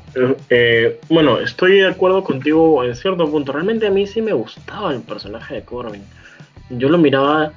Eh, 0.49 0.99
bueno, 1.11 1.39
estoy 1.39 1.81
de 1.81 1.89
acuerdo 1.89 2.25
contigo 2.25 2.83
en 2.83 2.97
cierto 2.97 3.31
punto. 3.31 3.53
Realmente 3.53 3.87
a 3.87 3.91
mí 3.91 4.07
sí 4.07 4.23
me 4.23 4.33
gustaba 4.33 4.93
el 4.93 5.03
personaje 5.03 5.57
de 5.57 5.65
Corbin. 5.65 6.03
Yo 6.71 6.89
lo 6.89 6.99
miraba 6.99 7.53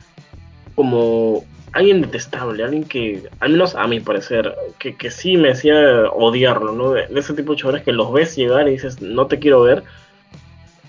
como 0.75 1.43
alguien 1.73 2.01
detestable, 2.01 2.63
alguien 2.63 2.83
que, 2.83 3.29
al 3.39 3.51
menos 3.51 3.75
a 3.75 3.87
mi 3.87 3.99
parecer, 3.99 4.53
que, 4.79 5.11
sí 5.11 5.37
me 5.37 5.51
hacía 5.51 6.09
odiarlo, 6.11 6.71
¿no? 6.71 6.91
De, 6.91 7.07
ese 7.15 7.33
tipo 7.33 7.53
de 7.53 7.59
chavales 7.59 7.83
que 7.83 7.91
los 7.91 8.11
ves 8.11 8.35
llegar 8.35 8.67
y 8.67 8.71
dices, 8.71 9.01
no 9.01 9.27
te 9.27 9.39
quiero 9.39 9.61
ver, 9.61 9.83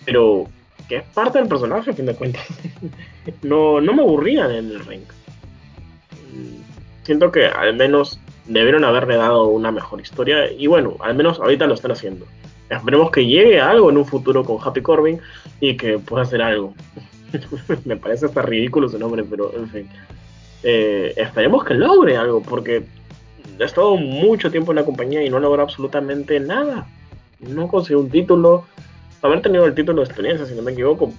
pero 0.05 0.47
que 0.89 0.97
es 0.97 1.05
parte 1.15 1.39
del 1.39 1.49
personaje, 1.49 1.91
a 1.91 1.95
fin 1.95 2.07
de 2.07 2.15
cuentas. 2.15 2.47
no, 3.43 3.81
no 3.81 3.93
me 3.93 4.03
aburrían 4.03 4.51
en 4.51 4.71
el 4.71 4.85
ring. 4.85 5.03
Siento 7.05 7.31
que 7.31 7.47
al 7.47 7.75
menos 7.77 8.21
debieron 8.47 8.85
haberle 8.85 9.17
dado 9.17 9.47
una 9.47 9.71
mejor 9.71 10.01
historia. 10.01 10.51
Y 10.51 10.67
bueno, 10.67 10.97
al 11.01 11.15
menos 11.15 11.39
ahorita 11.39 11.67
lo 11.67 11.75
están 11.75 11.93
haciendo. 11.93 12.27
Esperemos 12.71 13.11
que 13.11 13.25
llegue 13.25 13.61
algo 13.61 13.91
en 13.91 13.97
un 13.97 14.05
futuro 14.05 14.45
con 14.45 14.59
Happy 14.63 14.83
Corbin 14.83 15.21
y 15.61 15.77
que 15.77 15.99
pueda 15.99 16.23
hacer 16.23 16.43
algo. 16.43 16.75
me 17.85 17.97
parece 17.97 18.27
hasta 18.27 18.43
ridículo 18.43 18.89
su 18.89 18.99
nombre, 18.99 19.25
pero 19.29 19.53
en 19.57 19.69
fin. 19.69 19.89
Eh, 20.63 21.13
esperemos 21.17 21.65
que 21.65 21.75
logre 21.75 22.17
algo, 22.17 22.43
porque 22.43 22.85
ha 23.61 23.65
estado 23.65 23.97
mucho 23.97 24.51
tiempo 24.51 24.73
en 24.73 24.77
la 24.77 24.85
compañía 24.85 25.25
y 25.25 25.31
no 25.31 25.39
logra 25.39 25.63
absolutamente 25.63 26.41
nada. 26.41 26.87
No 27.41 27.69
consiguió 27.69 28.01
un 28.01 28.11
título, 28.11 28.67
haber 29.23 29.43
tenido 29.43 29.67
el 29.67 29.75
título 29.75 30.03
de 30.03 30.07
experiencia, 30.07 30.47
si 30.47 30.55
no 30.55 30.63
me 30.63 30.73
equivoco, 30.73 31.13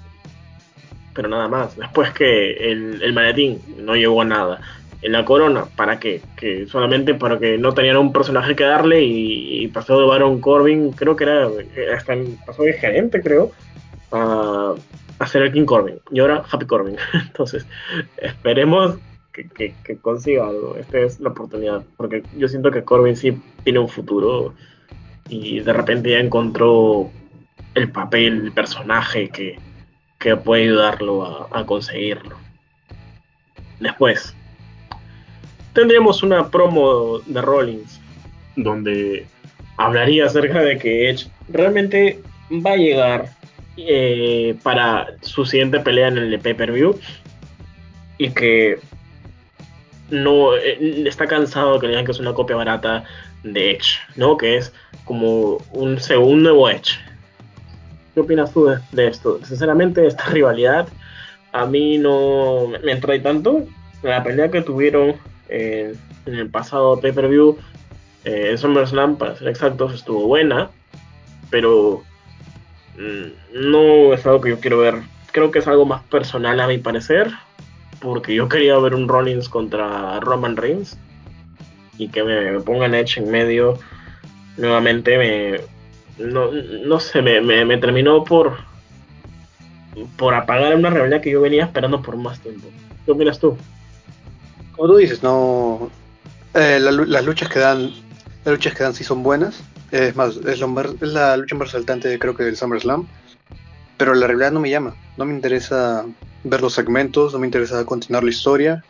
pero 1.13 1.29
nada 1.29 1.47
más. 1.47 1.77
Después 1.77 2.11
que 2.11 2.71
el, 2.71 3.01
el 3.01 3.13
maletín 3.13 3.61
no 3.77 3.95
llegó 3.95 4.21
a 4.21 4.25
nada. 4.25 4.61
En 5.01 5.13
la 5.13 5.23
corona, 5.23 5.65
¿para 5.77 5.97
qué? 5.97 6.21
Que 6.35 6.67
solamente 6.67 7.13
para 7.13 7.39
que 7.39 7.57
no 7.57 7.73
tenían 7.73 7.95
un 7.95 8.11
personaje 8.11 8.53
que 8.53 8.65
darle 8.65 9.01
y, 9.01 9.67
pasó 9.69 9.97
de 9.97 10.05
Baron 10.05 10.41
Corbin, 10.41 10.91
creo 10.91 11.15
que 11.15 11.23
era, 11.23 11.47
hasta 11.95 12.15
pasó 12.45 12.63
de 12.63 12.73
gerente, 12.73 13.21
creo, 13.21 13.51
a, 14.11 14.73
a, 15.19 15.27
ser 15.27 15.43
el 15.43 15.51
King 15.51 15.65
Corbin. 15.65 15.99
Y 16.11 16.19
ahora 16.19 16.43
Happy 16.49 16.65
Corbin. 16.65 16.97
Entonces, 17.13 17.65
esperemos 18.17 18.97
que, 19.33 19.47
que, 19.49 19.75
que, 19.83 19.97
consiga 19.97 20.47
algo. 20.47 20.75
Esta 20.75 20.99
es 20.99 21.19
la 21.19 21.29
oportunidad, 21.29 21.83
porque 21.97 22.23
yo 22.37 22.47
siento 22.47 22.71
que 22.71 22.83
Corbin 22.83 23.15
sí 23.15 23.39
tiene 23.63 23.79
un 23.79 23.89
futuro 23.89 24.53
y 25.29 25.59
de 25.59 25.73
repente 25.73 26.09
ya 26.09 26.19
encontró 26.19 27.11
el 27.75 27.91
papel, 27.91 28.45
el 28.45 28.51
personaje 28.51 29.29
que, 29.29 29.57
puede 30.43 30.63
ayudarlo 30.63 31.47
a, 31.51 31.65
conseguirlo. 31.65 32.35
Después, 33.79 34.35
tendríamos 35.73 36.23
una 36.23 36.49
promo 36.49 37.19
de 37.19 37.41
Rollins 37.41 38.01
donde 38.57 39.25
hablaría 39.77 40.25
acerca 40.25 40.59
de 40.59 40.77
que 40.77 41.09
Edge 41.09 41.29
realmente 41.47 42.21
va 42.51 42.71
a 42.71 42.77
llegar 42.77 43.29
eh, 43.77 44.55
para 44.63 45.07
su 45.21 45.45
siguiente 45.45 45.79
pelea 45.79 46.09
en 46.09 46.17
el 46.17 46.39
pay-per-view 46.39 46.99
y 48.17 48.29
que 48.31 48.79
no 50.09 50.55
eh, 50.55 51.03
está 51.07 51.27
cansado 51.27 51.73
de 51.73 51.79
que 51.79 51.87
le 51.87 51.91
digan 51.91 52.05
que 52.05 52.11
es 52.11 52.19
una 52.19 52.33
copia 52.33 52.55
barata 52.55 53.03
de 53.43 53.71
Edge, 53.71 53.99
¿no? 54.15 54.37
Que 54.37 54.57
es 54.57 54.73
como 55.05 55.57
un 55.71 55.99
segundo 55.99 56.69
Edge. 56.69 56.99
¿Qué 58.13 58.21
opinas 58.21 58.51
tú 58.51 58.69
de, 58.91 59.07
esto? 59.07 59.39
Sinceramente, 59.45 60.05
esta 60.05 60.25
rivalidad 60.29 60.87
a 61.51 61.65
mí 61.65 61.97
no 61.97 62.67
me 62.83 62.91
entrae 62.91 63.19
tanto. 63.19 63.65
La 64.03 64.23
pelea 64.23 64.49
que 64.51 64.61
tuvieron 64.61 65.15
en 65.49 65.97
el 66.25 66.49
pasado 66.49 66.99
pay-per-view 67.01 67.57
eh, 68.25 68.57
SummerSlam, 68.57 69.17
para 69.17 69.35
ser 69.35 69.47
exactos, 69.47 69.93
estuvo 69.93 70.27
buena, 70.27 70.69
pero 71.49 72.03
no 73.53 74.13
es 74.13 74.25
algo 74.25 74.41
que 74.41 74.49
yo 74.49 74.59
quiero 74.59 74.79
ver. 74.79 74.95
Creo 75.31 75.51
que 75.51 75.59
es 75.59 75.67
algo 75.67 75.85
más 75.85 76.03
personal 76.03 76.59
a 76.59 76.67
mi 76.67 76.77
parecer, 76.77 77.31
porque 77.99 78.33
yo 78.33 78.49
quería 78.49 78.77
ver 78.77 78.95
un 78.95 79.07
Rollins 79.07 79.49
contra 79.49 80.19
Roman 80.19 80.57
Reigns 80.57 80.97
y 81.97 82.07
que 82.07 82.23
me, 82.23 82.59
pongan 82.61 82.95
Edge 82.95 83.19
en 83.19 83.29
medio 83.29 83.77
nuevamente 84.57 85.17
me 85.17 85.61
no, 86.17 86.99
sé 86.99 87.21
me, 87.21 87.77
terminó 87.77 88.23
por 88.23 88.57
por 90.17 90.33
apagar 90.33 90.75
una 90.75 90.89
rebelión 90.89 91.21
que 91.21 91.31
yo 91.31 91.41
venía 91.41 91.65
esperando 91.65 92.01
por 92.01 92.15
más 92.15 92.39
tiempo 92.39 92.67
¿qué 93.05 93.11
opinas 93.11 93.39
tú? 93.39 93.57
como 94.75 94.89
tú 94.89 94.97
dices 94.97 95.21
no 95.21 95.91
eh, 96.53 96.79
las 96.79 97.25
luchas 97.25 97.49
que 97.49 97.59
dan 97.59 97.91
las 98.45 98.53
luchas 98.53 98.73
que 98.73 98.83
dan 98.83 98.93
sí 98.93 99.03
son 99.03 99.23
buenas 99.23 99.61
es 99.91 100.15
más 100.15 100.37
es, 100.37 100.61
es 100.61 101.09
la 101.13 101.37
lucha 101.37 101.55
más 101.55 101.71
resaltante 101.71 102.17
creo 102.19 102.35
que 102.35 102.43
del 102.43 102.57
SummerSlam 102.57 103.07
pero 103.97 104.13
la 104.13 104.27
realidad 104.27 104.51
no 104.51 104.59
me 104.59 104.69
llama 104.69 104.95
no 105.17 105.25
me 105.25 105.33
interesa 105.33 106.05
ver 106.43 106.61
los 106.61 106.73
segmentos, 106.73 107.33
no 107.33 107.39
me 107.39 107.47
interesa 107.47 107.85
continuar 107.85 108.23
la 108.23 108.29
historia. 108.29 108.83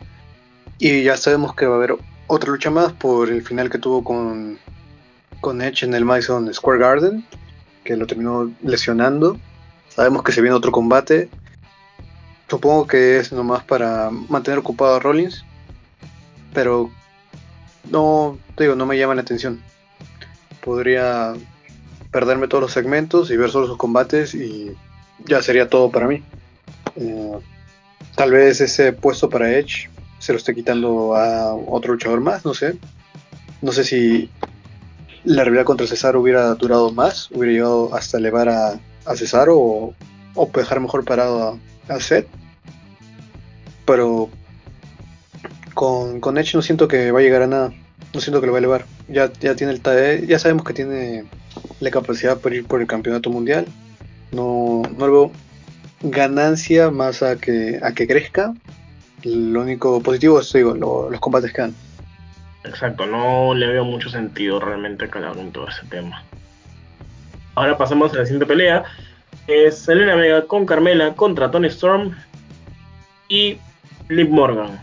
Y 0.78 1.02
ya 1.02 1.16
sabemos 1.16 1.54
que 1.54 1.66
va 1.66 1.74
a 1.74 1.78
haber 1.78 1.96
otra 2.26 2.50
lucha 2.50 2.70
más 2.70 2.92
por 2.92 3.30
el 3.30 3.42
final 3.42 3.70
que 3.70 3.78
tuvo 3.78 4.02
con, 4.02 4.58
con 5.40 5.60
Edge 5.62 5.84
en 5.84 5.94
el 5.94 6.04
Madison 6.04 6.52
Square 6.52 6.78
Garden, 6.78 7.26
que 7.84 7.96
lo 7.96 8.06
terminó 8.06 8.50
lesionando. 8.62 9.38
Sabemos 9.88 10.22
que 10.22 10.32
se 10.32 10.40
viene 10.40 10.56
otro 10.56 10.72
combate. 10.72 11.28
Supongo 12.48 12.86
que 12.86 13.18
es 13.18 13.32
nomás 13.32 13.64
para 13.64 14.10
mantener 14.10 14.58
ocupado 14.58 14.94
a 14.94 15.00
Rollins. 15.00 15.44
Pero 16.54 16.90
no, 17.90 18.38
te 18.56 18.64
digo, 18.64 18.76
no 18.76 18.86
me 18.86 18.98
llama 18.98 19.14
la 19.14 19.22
atención. 19.22 19.62
Podría 20.64 21.34
perderme 22.10 22.48
todos 22.48 22.62
los 22.62 22.72
segmentos 22.72 23.30
y 23.30 23.36
ver 23.36 23.50
solo 23.50 23.66
sus 23.66 23.76
combates 23.76 24.34
y 24.34 24.72
ya 25.26 25.42
sería 25.42 25.68
todo 25.68 25.90
para 25.90 26.08
mí. 26.08 26.22
Eh, 26.96 27.38
tal 28.16 28.32
vez 28.32 28.60
ese 28.60 28.92
puesto 28.92 29.28
para 29.30 29.52
Edge 29.52 29.88
se 30.18 30.32
lo 30.32 30.38
esté 30.38 30.54
quitando 30.54 31.14
a 31.14 31.54
otro 31.54 31.94
luchador 31.94 32.20
más, 32.20 32.44
no 32.44 32.54
sé. 32.54 32.76
No 33.62 33.72
sé 33.72 33.84
si 33.84 34.30
la 35.24 35.44
rivalidad 35.44 35.64
contra 35.64 35.86
Cesaro 35.86 36.20
hubiera 36.20 36.54
durado 36.54 36.92
más, 36.92 37.30
hubiera 37.30 37.52
llegado 37.52 37.94
hasta 37.94 38.18
elevar 38.18 38.48
a, 38.48 38.80
a 39.04 39.16
Cesaro 39.16 39.58
o, 39.58 39.94
dejar 40.54 40.80
mejor 40.80 41.04
parado 41.04 41.58
a, 41.88 41.94
a 41.94 42.00
Seth. 42.00 42.28
Pero 43.86 44.30
con, 45.74 46.20
con, 46.20 46.38
Edge 46.38 46.54
no 46.54 46.62
siento 46.62 46.88
que 46.88 47.10
va 47.10 47.20
a 47.20 47.22
llegar 47.22 47.42
a 47.42 47.46
nada. 47.46 47.72
No 48.12 48.20
siento 48.20 48.40
que 48.40 48.46
lo 48.46 48.52
va 48.52 48.58
a 48.58 48.60
elevar. 48.60 48.86
Ya, 49.08 49.32
ya 49.40 49.54
tiene 49.54 49.72
el 49.72 50.26
ya 50.26 50.38
sabemos 50.38 50.64
que 50.64 50.74
tiene 50.74 51.24
la 51.80 51.90
capacidad 51.90 52.38
para 52.38 52.56
ir 52.56 52.66
por 52.66 52.80
el 52.80 52.86
campeonato 52.86 53.30
mundial. 53.30 53.66
No, 54.32 54.82
no 54.96 55.12
veo 55.12 55.32
ganancia 56.02 56.90
más 56.90 57.22
a 57.22 57.36
que, 57.36 57.78
a 57.82 57.92
que 57.92 58.06
crezca. 58.06 58.54
Lo 59.22 59.60
único 59.60 60.00
positivo 60.02 60.40
es 60.40 60.52
digo, 60.52 60.74
los 60.74 61.20
combates 61.20 61.52
que 61.52 61.62
dan. 61.62 61.74
Exacto, 62.64 63.06
no 63.06 63.54
le 63.54 63.66
veo 63.66 63.84
mucho 63.84 64.10
sentido 64.10 64.60
realmente 64.60 65.08
cada 65.08 65.32
en 65.32 65.52
todo 65.52 65.68
ese 65.68 65.86
tema. 65.86 66.22
Ahora 67.54 67.76
pasamos 67.76 68.12
a 68.12 68.18
la 68.18 68.24
siguiente 68.24 68.46
pelea. 68.46 68.84
Es 69.46 69.78
Selena 69.78 70.14
Vega 70.14 70.46
con 70.46 70.66
Carmela 70.66 71.14
contra 71.14 71.50
Tony 71.50 71.68
Storm 71.68 72.14
y 73.28 73.58
Liv 74.08 74.28
Morgan. 74.30 74.82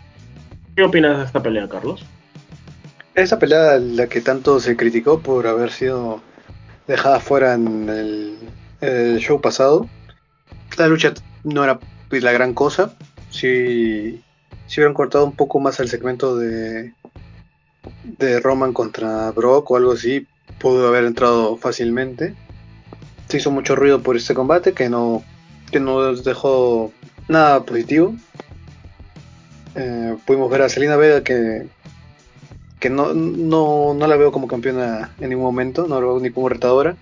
¿Qué 0.75 0.83
opinas 0.83 1.17
de 1.17 1.25
esta 1.25 1.41
pelea, 1.41 1.67
Carlos? 1.67 2.03
Esa 3.17 3.39
pelea 3.39 3.79
la 3.79 4.05
que 4.05 4.21
tanto 4.21 4.59
se 4.59 4.77
criticó 4.77 5.21
por 5.21 5.47
haber 5.47 5.71
sido 5.71 6.21
dejada 6.85 7.19
fuera 7.19 7.55
en 7.55 8.37
el 8.79 9.17
show 9.17 9.41
pasado, 9.41 9.89
la 10.77 10.85
lucha 10.85 11.15
no 11.43 11.63
era 11.63 11.79
pues, 12.09 12.21
la 12.21 12.31
gran 12.31 12.53
cosa. 12.53 12.93
Si, 13.31 14.21
si 14.67 14.79
hubieran 14.79 14.93
cortado 14.93 15.25
un 15.25 15.35
poco 15.35 15.59
más 15.59 15.79
el 15.79 15.89
segmento 15.89 16.37
de, 16.37 16.93
de 18.03 18.39
Roman 18.39 18.71
contra 18.71 19.31
Brock 19.31 19.71
o 19.71 19.77
algo 19.77 19.93
así, 19.93 20.27
pudo 20.59 20.87
haber 20.87 21.05
entrado 21.05 21.57
fácilmente. 21.57 22.35
Se 23.29 23.37
hizo 23.37 23.49
mucho 23.49 23.75
ruido 23.75 24.03
por 24.03 24.15
este 24.15 24.35
combate 24.35 24.73
que 24.73 24.89
no, 24.89 25.23
que 25.71 25.79
no 25.79 26.13
dejó 26.13 26.93
nada 27.27 27.63
positivo. 27.63 28.15
Eh, 29.73 30.15
pudimos 30.23 30.51
ver 30.51 30.61
a 30.61 30.69
Selena 30.69 30.97
Vega 30.97 31.23
que, 31.23 31.67
que 32.79 32.89
no, 32.89 33.13
no, 33.13 33.93
no, 33.93 34.07
la 34.07 34.17
veo 34.17 34.31
como 34.31 34.47
campeona 34.47 35.11
en 35.19 35.29
ningún 35.29 35.45
momento, 35.45 35.87
no 35.87 35.95
la 35.95 36.07
veo 36.07 36.19
ni 36.19 36.29
como 36.29 36.49
retadora. 36.49 36.95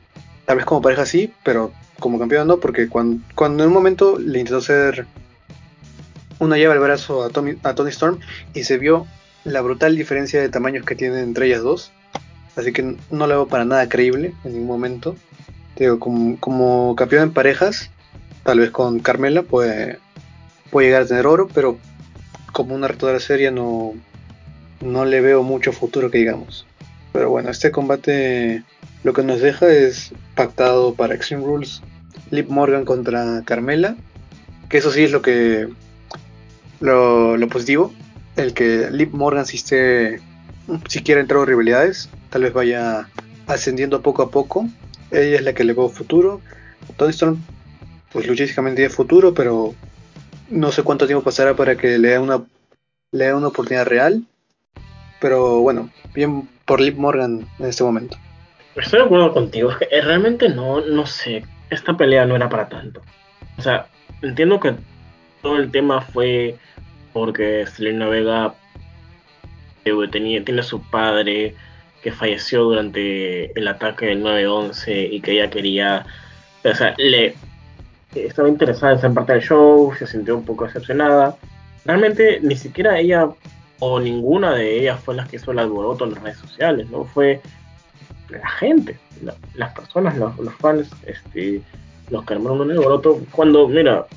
Tal 0.46 0.58
vez 0.58 0.66
como 0.66 0.82
pareja 0.82 1.06
sí, 1.06 1.34
pero 1.44 1.74
como 2.00 2.20
campeón 2.20 2.48
no, 2.48 2.58
porque 2.58 2.88
cuando, 2.88 3.24
cuando 3.36 3.64
en 3.64 3.70
un 3.70 3.74
momento 3.74 4.18
le 4.20 4.40
intentó 4.40 4.58
hacer 4.60 5.06
una 6.40 6.58
llave 6.58 6.74
al 6.74 6.80
brazo 6.80 7.24
a, 7.24 7.28
a 7.28 7.76
Tony 7.76 7.90
Storm 7.90 8.20
y 8.54 8.64
se 8.64 8.78
vio 8.78 9.08
la 9.44 9.62
brutal 9.62 9.96
diferencia 9.96 10.42
de 10.42 10.50
tamaños 10.50 10.86
que 10.86 10.96
tienen 10.96 11.20
entre 11.20 11.48
ellas 11.48 11.62
dos. 11.62 11.92
Así 12.56 12.72
que 12.72 12.96
no 13.12 13.28
la 13.28 13.36
veo 13.36 13.48
para 13.48 13.66
nada 13.66 13.90
creíble 13.90 14.34
en 14.44 14.54
ningún 14.54 14.68
momento. 14.68 15.16
Digo, 15.78 16.00
como, 16.00 16.40
como 16.40 16.96
campeón 16.96 17.24
en 17.24 17.34
parejas, 17.34 17.90
tal 18.44 18.60
vez 18.60 18.72
con 18.72 19.00
Carmela 19.00 19.44
puede, 19.44 20.00
puede 20.72 20.88
llegar 20.88 21.02
a 21.02 21.08
tener 21.08 21.28
oro, 21.28 21.50
pero 21.54 21.78
como 22.54 22.76
una 22.76 22.88
retadora 22.88 23.20
seria 23.20 23.52
no, 23.52 23.94
no 24.82 25.06
le 25.06 25.22
veo 25.22 25.44
mucho 25.44 25.72
futuro 25.72 26.12
que 26.12 26.20
digamos. 26.20 26.66
Pero 27.14 27.30
bueno, 27.30 27.50
este 27.50 27.72
combate 27.72 28.64
lo 29.04 29.14
que 29.14 29.24
nos 29.24 29.40
deja 29.40 29.68
es 29.72 30.12
pactado 30.36 30.96
para 30.96 31.14
Extreme 31.14 31.46
Rules 31.46 31.82
Lip 32.32 32.50
Morgan 32.50 32.86
contra 32.86 33.44
Carmela. 33.46 33.96
Que 34.70 34.80
eso 34.80 34.92
sí 34.92 35.04
es 35.04 35.12
lo 35.12 35.22
que. 35.22 35.70
Lo, 36.80 37.38
positivo. 37.50 37.94
El 38.36 38.54
que 38.54 38.90
Lip 38.92 39.14
Morgan 39.14 39.46
si 39.46 39.58
esté. 39.58 40.22
Si 40.88 41.04
quiere 41.04 41.22
entrar 41.22 41.42
en 41.42 41.48
rivalidades. 41.48 42.10
Tal 42.30 42.44
vez 42.44 42.54
vaya 42.54 43.08
ascendiendo 43.48 44.02
poco 44.02 44.24
a 44.24 44.32
poco. 44.32 44.68
Ella 45.12 45.36
es 45.36 45.44
la 45.44 45.54
que 45.54 45.64
le 45.64 45.74
veo 45.74 45.90
futuro. 45.90 46.42
Tony 46.98 47.12
Storm. 47.12 47.42
Pues 48.12 48.28
luchísticamente 48.28 48.78
tiene 48.78 48.90
futuro. 48.90 49.34
Pero. 49.34 49.76
No 50.50 50.72
sé 50.72 50.84
cuánto 50.84 51.08
tiempo 51.08 51.24
pasará 51.24 51.56
para 51.56 51.76
que 51.76 51.98
le 51.98 52.10
dé 52.10 52.20
una. 52.20 52.44
Le 53.12 53.26
dé 53.26 53.34
una 53.34 53.48
oportunidad 53.48 53.86
real. 53.86 54.26
Pero 55.20 55.60
bueno. 55.60 55.90
Bien 56.14 56.48
por 56.66 56.82
Lip 56.82 56.98
Morgan 56.98 57.48
en 57.60 57.66
este 57.66 57.84
momento. 57.84 58.18
Estoy 58.76 59.00
de 59.00 59.06
acuerdo 59.06 59.34
contigo, 59.34 59.72
es 59.72 59.78
que 59.78 59.88
eh, 59.90 60.02
realmente 60.02 60.50
no, 60.50 60.82
no 60.82 61.06
sé, 61.06 61.46
esta 61.70 61.96
pelea 61.96 62.26
no 62.26 62.36
era 62.36 62.50
para 62.50 62.68
tanto. 62.68 63.02
O 63.58 63.62
sea, 63.62 63.88
entiendo 64.22 64.60
que 64.60 64.76
todo 65.42 65.58
el 65.58 65.72
tema 65.72 66.02
fue 66.02 66.58
porque 67.14 67.66
Selena 67.68 68.08
Vega 68.08 68.54
tenía, 70.12 70.44
tiene 70.44 70.62
a 70.62 70.64
su 70.64 70.82
padre 70.82 71.56
que 72.02 72.12
falleció 72.12 72.64
durante 72.64 73.58
el 73.58 73.68
ataque 73.68 74.08
del 74.08 74.24
9-11 74.24 75.10
y 75.12 75.22
que 75.22 75.32
ella 75.32 75.50
quería, 75.50 76.06
o 76.64 76.76
sea, 76.76 76.94
le 76.98 77.36
estaba 78.14 78.50
interesada 78.50 78.94
en 78.94 79.00
ser 79.00 79.14
parte 79.14 79.34
del 79.34 79.42
show, 79.42 79.94
se 79.98 80.06
sintió 80.06 80.36
un 80.36 80.46
poco 80.46 80.66
decepcionada. 80.66 81.38
Realmente 81.86 82.40
ni 82.42 82.56
siquiera 82.56 83.00
ella 83.00 83.30
o 83.88 84.00
ninguna 84.00 84.56
de 84.56 84.80
ellas 84.80 85.00
fue 85.00 85.14
las 85.14 85.30
que 85.30 85.36
hizo 85.36 85.52
el 85.52 85.60
alboroto 85.60 86.06
en 86.06 86.16
las 86.16 86.24
redes 86.24 86.38
sociales, 86.40 86.90
¿no? 86.90 87.06
Fue 87.06 87.40
la 88.30 88.50
gente, 88.50 88.98
las 89.54 89.74
personas, 89.74 90.18
los, 90.18 90.34
fans, 90.56 90.90
este, 91.06 91.62
los 92.10 92.26
que 92.26 92.34
armaron 92.34 92.62
un 92.62 92.72
alboroto, 92.72 93.22
cuando, 93.32 93.68
mira, 93.68 94.08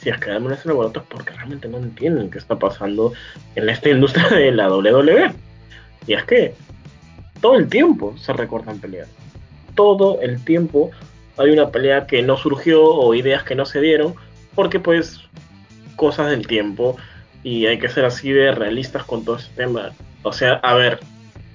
si 0.00 0.10
es 0.10 0.18
que 0.18 0.30
arman 0.30 0.52
ese 0.52 0.68
alboroto 0.68 1.00
es 1.00 1.06
porque 1.06 1.32
realmente 1.32 1.66
no 1.66 1.78
entienden 1.78 2.30
qué 2.30 2.38
está 2.38 2.56
pasando 2.56 3.12
en 3.56 3.68
esta 3.68 3.88
industria 3.88 4.28
de 4.28 4.52
la 4.52 4.72
WWE. 4.72 5.32
Y 6.06 6.14
es 6.14 6.24
que 6.24 6.54
todo 7.40 7.56
el 7.56 7.68
tiempo 7.68 8.16
se 8.16 8.32
recortan 8.32 8.78
peleas. 8.78 9.08
todo 9.74 10.20
el 10.20 10.44
tiempo 10.44 10.92
hay 11.36 11.50
una 11.50 11.70
pelea 11.70 12.06
que 12.06 12.22
no 12.22 12.36
surgió 12.36 12.84
o 12.84 13.12
ideas 13.14 13.42
que 13.42 13.56
no 13.56 13.66
se 13.66 13.80
dieron, 13.80 14.14
porque 14.54 14.78
pues 14.78 15.20
cosas 15.96 16.30
del 16.30 16.46
tiempo 16.46 16.96
y 17.42 17.66
hay 17.66 17.78
que 17.78 17.88
ser 17.88 18.04
así 18.04 18.32
de 18.32 18.52
realistas 18.52 19.04
con 19.04 19.24
todo 19.24 19.36
este 19.36 19.54
tema. 19.54 19.92
O 20.22 20.32
sea, 20.32 20.54
a 20.62 20.74
ver, 20.74 21.00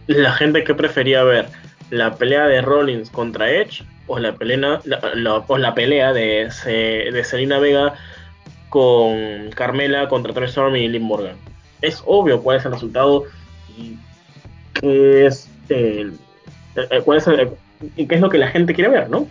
la 0.08 0.32
gente 0.34 0.64
que 0.64 0.74
prefería 0.74 1.24
ver 1.24 1.48
la 1.92 2.16
pelea 2.16 2.48
de 2.48 2.62
Rollins 2.62 3.10
contra 3.10 3.50
Edge 3.52 3.84
o 4.08 4.20
la 4.20 4.34
pelea, 4.36 4.82
la, 4.86 5.76
pelea 5.76 6.14
de, 6.14 6.50
de 6.66 7.24
Selena 7.24 7.60
Vega 7.60 7.96
con 8.70 9.52
Carmela 9.56 10.08
contra 10.08 10.34
Tony 10.34 10.48
Storm 10.48 10.76
y 10.76 10.88
Liv 10.88 11.02
Morgan. 11.02 11.36
Es 11.82 12.04
obvio 12.06 12.42
cuál 12.42 12.58
es 12.58 12.66
el 12.66 12.74
resultado 12.74 13.24
y 13.78 13.98
eh, 14.82 15.30
cuál 17.04 17.18
es 17.18 17.30
y 17.96 18.08
qué 18.08 18.16
es 18.16 18.22
lo 18.22 18.30
que 18.30 18.38
la 18.38 18.48
gente 18.48 18.74
quiere 18.74 18.90
ver, 18.90 19.10
¿no? 19.10 19.28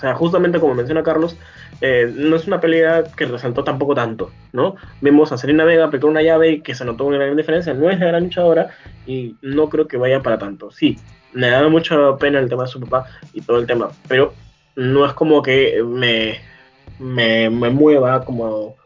O 0.00 0.02
sea, 0.02 0.14
justamente 0.14 0.58
como 0.58 0.74
menciona 0.74 1.02
Carlos, 1.02 1.36
eh, 1.82 2.10
no 2.16 2.34
es 2.34 2.46
una 2.46 2.58
pelea 2.58 3.04
que 3.14 3.26
resaltó 3.26 3.64
tampoco 3.64 3.94
tanto, 3.94 4.30
¿no? 4.50 4.76
Vemos 5.02 5.30
a 5.30 5.36
Selena 5.36 5.64
Vega 5.64 5.84
aplicar 5.84 6.08
una 6.08 6.22
llave 6.22 6.52
y 6.52 6.60
que 6.62 6.74
se 6.74 6.86
notó 6.86 7.04
una 7.04 7.18
gran 7.18 7.36
diferencia, 7.36 7.74
no 7.74 7.90
es 7.90 8.00
la 8.00 8.06
gran 8.06 8.24
luchadora 8.24 8.70
y 9.06 9.36
no 9.42 9.68
creo 9.68 9.86
que 9.88 9.98
vaya 9.98 10.22
para 10.22 10.38
tanto. 10.38 10.70
Sí, 10.70 10.98
me 11.34 11.50
da 11.50 11.68
mucha 11.68 12.16
pena 12.16 12.38
el 12.38 12.48
tema 12.48 12.62
de 12.62 12.70
su 12.70 12.80
papá 12.80 13.10
y 13.34 13.42
todo 13.42 13.58
el 13.58 13.66
tema, 13.66 13.90
pero 14.08 14.32
no 14.74 15.04
es 15.04 15.12
como 15.12 15.42
que 15.42 15.82
me, 15.86 16.38
me, 16.98 17.50
mueva 17.50 18.24
como 18.24 18.76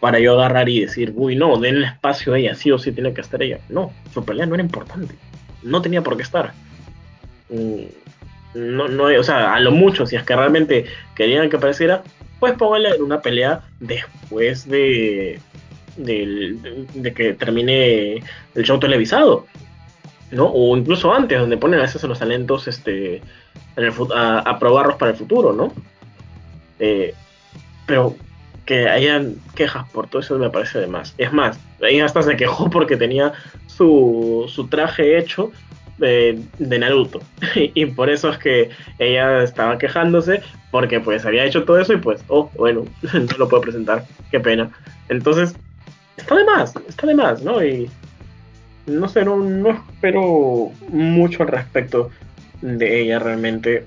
para 0.00 0.18
yo 0.18 0.32
agarrar 0.32 0.68
y 0.68 0.80
decir, 0.80 1.12
uy, 1.14 1.36
no, 1.36 1.60
denle 1.60 1.86
espacio 1.86 2.34
a 2.34 2.40
ella, 2.40 2.56
sí 2.56 2.72
o 2.72 2.78
sí 2.80 2.90
tiene 2.90 3.14
que 3.14 3.20
estar 3.20 3.40
ella. 3.40 3.60
No, 3.68 3.92
su 4.12 4.24
pelea 4.24 4.46
no 4.46 4.54
era 4.54 4.64
importante, 4.64 5.14
no 5.62 5.80
tenía 5.80 6.02
por 6.02 6.16
qué 6.16 6.24
estar. 6.24 6.54
No, 8.56 8.88
no, 8.88 9.04
o 9.04 9.22
sea, 9.22 9.54
a 9.54 9.60
lo 9.60 9.70
mucho, 9.70 10.06
si 10.06 10.16
es 10.16 10.22
que 10.22 10.34
realmente 10.34 10.86
querían 11.14 11.50
que 11.50 11.56
apareciera, 11.56 12.02
pues 12.40 12.54
póngale 12.54 12.88
en 12.88 13.02
una 13.02 13.20
pelea 13.20 13.60
después 13.80 14.66
de, 14.66 15.38
de, 15.98 17.12
que 17.14 17.34
termine 17.34 18.22
el 18.54 18.64
show 18.64 18.80
televisado, 18.80 19.46
¿no? 20.30 20.46
O 20.46 20.74
incluso 20.74 21.12
antes, 21.12 21.38
donde 21.38 21.58
ponen 21.58 21.80
a 21.80 21.82
veces 21.82 22.02
a 22.02 22.06
los 22.06 22.18
talentos 22.18 22.66
este, 22.66 23.20
a, 24.14 24.58
probarlos 24.58 24.96
para 24.96 25.10
el 25.10 25.18
futuro, 25.18 25.52
¿no? 25.52 25.72
Eh, 26.78 27.14
pero 27.86 28.16
que 28.64 28.88
hayan 28.88 29.36
quejas 29.54 29.88
por 29.90 30.08
todo 30.08 30.22
eso 30.22 30.38
me 30.38 30.48
parece 30.48 30.80
de 30.80 30.86
más. 30.86 31.14
Es 31.18 31.30
más, 31.30 31.58
ella 31.80 32.06
hasta 32.06 32.22
se 32.22 32.36
quejó 32.36 32.70
porque 32.70 32.96
tenía 32.96 33.34
su, 33.66 34.46
su 34.48 34.66
traje 34.68 35.18
hecho 35.18 35.52
de, 35.98 36.42
Naruto. 36.58 37.20
y 37.54 37.86
por 37.86 38.10
eso 38.10 38.30
es 38.30 38.38
que 38.38 38.70
ella 38.98 39.42
estaba 39.42 39.78
quejándose, 39.78 40.42
porque 40.70 41.00
pues 41.00 41.24
había 41.24 41.44
hecho 41.44 41.64
todo 41.64 41.78
eso 41.78 41.92
y 41.92 41.98
pues, 41.98 42.22
oh, 42.28 42.50
bueno, 42.56 42.84
no 43.12 43.38
lo 43.38 43.48
puedo 43.48 43.62
presentar, 43.62 44.04
qué 44.30 44.40
pena. 44.40 44.70
Entonces, 45.08 45.54
está 46.16 46.34
de 46.34 46.44
más, 46.44 46.74
está 46.88 47.06
de 47.06 47.14
más, 47.14 47.42
¿no? 47.42 47.64
Y 47.64 47.88
no 48.86 49.08
sé, 49.08 49.24
no, 49.24 49.36
no 49.36 49.70
espero 49.70 50.70
mucho 50.88 51.42
al 51.42 51.48
respecto 51.48 52.10
de 52.62 53.00
ella 53.02 53.18
realmente, 53.18 53.84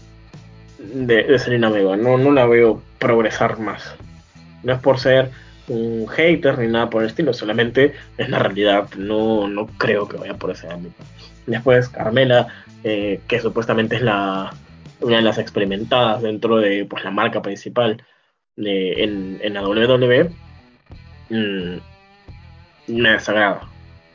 de, 0.80 1.24
de 1.24 1.40
Selena 1.40 1.70
Vega, 1.70 1.98
no, 1.98 2.18
no 2.18 2.32
la 2.32 2.46
veo 2.46 2.82
progresar 3.00 3.60
más. 3.60 3.96
No 4.64 4.74
es 4.74 4.80
por 4.80 5.00
ser 5.00 5.32
un 5.68 6.08
hater 6.08 6.58
ni 6.58 6.68
nada 6.68 6.90
por 6.90 7.04
el 7.04 7.10
estilo, 7.10 7.34
solamente 7.34 7.94
es 8.18 8.30
la 8.30 8.40
realidad, 8.40 8.90
no, 8.98 9.48
no 9.48 9.68
creo 9.78 10.08
que 10.08 10.18
vaya 10.18 10.34
por 10.34 10.52
ese 10.52 10.68
ámbito. 10.68 10.96
Después 11.50 11.90
Carmela, 11.90 12.48
eh, 12.84 13.22
que 13.28 13.40
supuestamente 13.40 13.96
es 13.96 14.02
la, 14.02 14.54
una 15.02 15.18
de 15.18 15.22
las 15.22 15.38
experimentadas 15.38 16.22
dentro 16.22 16.58
de 16.58 16.86
pues, 16.86 17.04
la 17.04 17.12
marca 17.12 17.42
principal 17.42 18.04
de, 18.56 19.04
en, 19.04 19.40
en 19.42 19.54
la 19.54 19.68
WWE, 19.68 20.32
mm, 21.30 21.78
me 22.88 23.10
desagrada. 23.12 23.68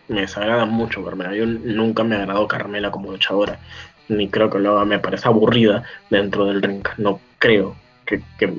Me 0.08 0.22
desagrada 0.22 0.64
mucho 0.66 1.04
Carmela. 1.04 1.34
Yo 1.34 1.46
nunca 1.46 2.04
me 2.04 2.16
agradó 2.16 2.46
Carmela 2.46 2.90
como 2.90 3.10
luchadora, 3.10 3.58
ni 4.08 4.28
creo 4.28 4.50
que 4.50 4.58
lo 4.58 4.72
haga. 4.72 4.84
Me 4.84 4.98
parece 4.98 5.28
aburrida 5.28 5.84
dentro 6.10 6.46
del 6.46 6.62
ring. 6.62 6.86
No 6.98 7.20
creo 7.38 7.74
que, 8.06 8.22
que, 8.38 8.52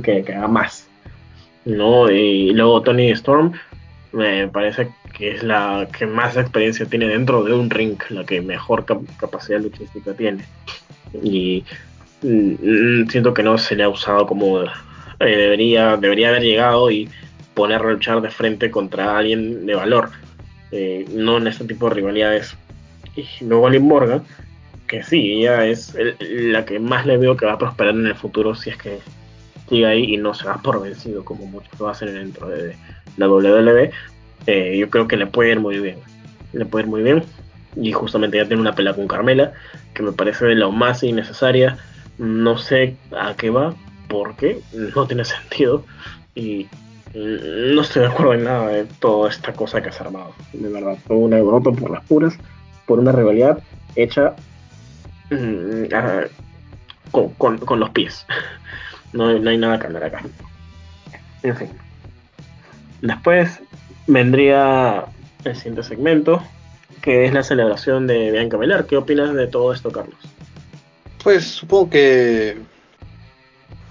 que 0.02 0.34
haga 0.34 0.48
más. 0.48 0.88
¿no? 1.66 2.10
Y 2.10 2.52
luego 2.52 2.80
Tony 2.82 3.10
Storm 3.10 3.52
me 4.12 4.48
parece 4.48 4.88
que 5.16 5.32
es 5.32 5.42
la 5.42 5.88
que 5.96 6.06
más 6.06 6.36
experiencia 6.36 6.86
tiene 6.86 7.08
dentro 7.08 7.42
de 7.44 7.52
un 7.52 7.70
ring, 7.70 7.98
la 8.10 8.24
que 8.24 8.40
mejor 8.40 8.84
capacidad 9.18 9.60
luchística 9.60 10.14
tiene. 10.14 10.44
Y 11.22 11.64
mm, 12.22 13.08
siento 13.08 13.34
que 13.34 13.42
no 13.42 13.58
se 13.58 13.76
le 13.76 13.84
ha 13.84 13.88
usado 13.88 14.26
como 14.26 14.62
eh, 14.62 14.68
debería, 15.18 15.96
debería 15.96 16.28
haber 16.28 16.42
llegado 16.42 16.90
y 16.90 17.08
poner 17.54 17.80
a 17.80 17.90
luchar 17.92 18.20
de 18.20 18.30
frente 18.30 18.70
contra 18.70 19.16
alguien 19.16 19.64
de 19.66 19.74
valor, 19.74 20.10
eh, 20.72 21.06
no 21.14 21.38
en 21.38 21.46
este 21.46 21.64
tipo 21.64 21.88
de 21.88 21.94
rivalidades. 21.94 22.56
Y 23.16 23.26
luego 23.44 23.70
Liv 23.70 23.82
Morgan, 23.82 24.22
que 24.86 25.02
sí, 25.02 25.32
ella 25.32 25.64
es 25.66 25.96
la 26.20 26.64
que 26.64 26.78
más 26.78 27.06
le 27.06 27.16
veo 27.16 27.36
que 27.36 27.46
va 27.46 27.52
a 27.52 27.58
prosperar 27.58 27.94
en 27.94 28.06
el 28.06 28.14
futuro 28.14 28.54
si 28.54 28.70
es 28.70 28.76
que 28.76 28.98
sigue 29.68 29.86
ahí 29.86 30.14
y 30.14 30.16
no 30.16 30.34
se 30.34 30.46
va 30.46 30.60
por 30.62 30.82
vencido 30.82 31.24
como 31.24 31.46
muchos 31.46 31.78
lo 31.78 31.88
hacen 31.88 32.14
dentro 32.14 32.48
de 32.48 32.76
la 33.16 33.28
WWE, 33.28 33.90
eh, 34.46 34.76
yo 34.78 34.90
creo 34.90 35.08
que 35.08 35.16
le 35.16 35.26
puede 35.26 35.52
ir 35.52 35.60
muy 35.60 35.78
bien. 35.78 35.98
Le 36.52 36.64
puede 36.64 36.84
ir 36.84 36.90
muy 36.90 37.02
bien. 37.02 37.24
Y 37.74 37.92
justamente 37.92 38.38
ya 38.38 38.46
tiene 38.46 38.62
una 38.62 38.74
pelea 38.74 38.94
con 38.94 39.08
Carmela, 39.08 39.52
que 39.94 40.02
me 40.02 40.12
parece 40.12 40.46
de 40.46 40.54
lo 40.54 40.72
más 40.72 41.02
innecesaria. 41.02 41.78
No 42.18 42.56
sé 42.56 42.96
a 43.18 43.34
qué 43.34 43.50
va, 43.50 43.74
porque 44.08 44.60
no 44.94 45.06
tiene 45.06 45.24
sentido. 45.26 45.84
Y 46.34 46.68
no 47.14 47.80
estoy 47.80 48.02
de 48.02 48.08
acuerdo 48.08 48.34
en 48.34 48.44
nada 48.44 48.68
de 48.68 48.84
toda 48.84 49.30
esta 49.30 49.52
cosa 49.52 49.82
que 49.82 49.90
se 49.90 50.02
ha 50.02 50.06
armado. 50.06 50.34
De 50.52 50.68
verdad, 50.68 50.96
todo 51.06 51.18
un 51.18 51.32
Europa 51.32 51.72
por 51.72 51.90
las 51.90 52.04
puras, 52.04 52.38
por 52.86 52.98
una 52.98 53.12
rivalidad 53.12 53.58
hecha 53.94 54.34
mm, 55.30 55.84
con, 57.10 57.58
con, 57.58 57.80
los 57.80 57.90
pies. 57.90 58.26
No, 59.16 59.38
no 59.38 59.50
hay 59.50 59.56
nada 59.56 59.78
que 59.78 59.86
hablar 59.86 60.04
acá. 60.04 60.22
En 61.42 61.56
fin. 61.56 61.68
Después 63.00 63.60
vendría 64.06 65.06
el 65.44 65.56
siguiente 65.56 65.82
segmento, 65.82 66.42
que 67.00 67.24
es 67.24 67.32
la 67.32 67.42
celebración 67.42 68.06
de 68.06 68.30
Bianca 68.30 68.58
Belair. 68.58 68.84
¿Qué 68.84 68.96
opinas 68.96 69.32
de 69.32 69.46
todo 69.46 69.72
esto, 69.72 69.90
Carlos? 69.90 70.18
Pues 71.24 71.44
supongo 71.44 71.90
que 71.90 72.58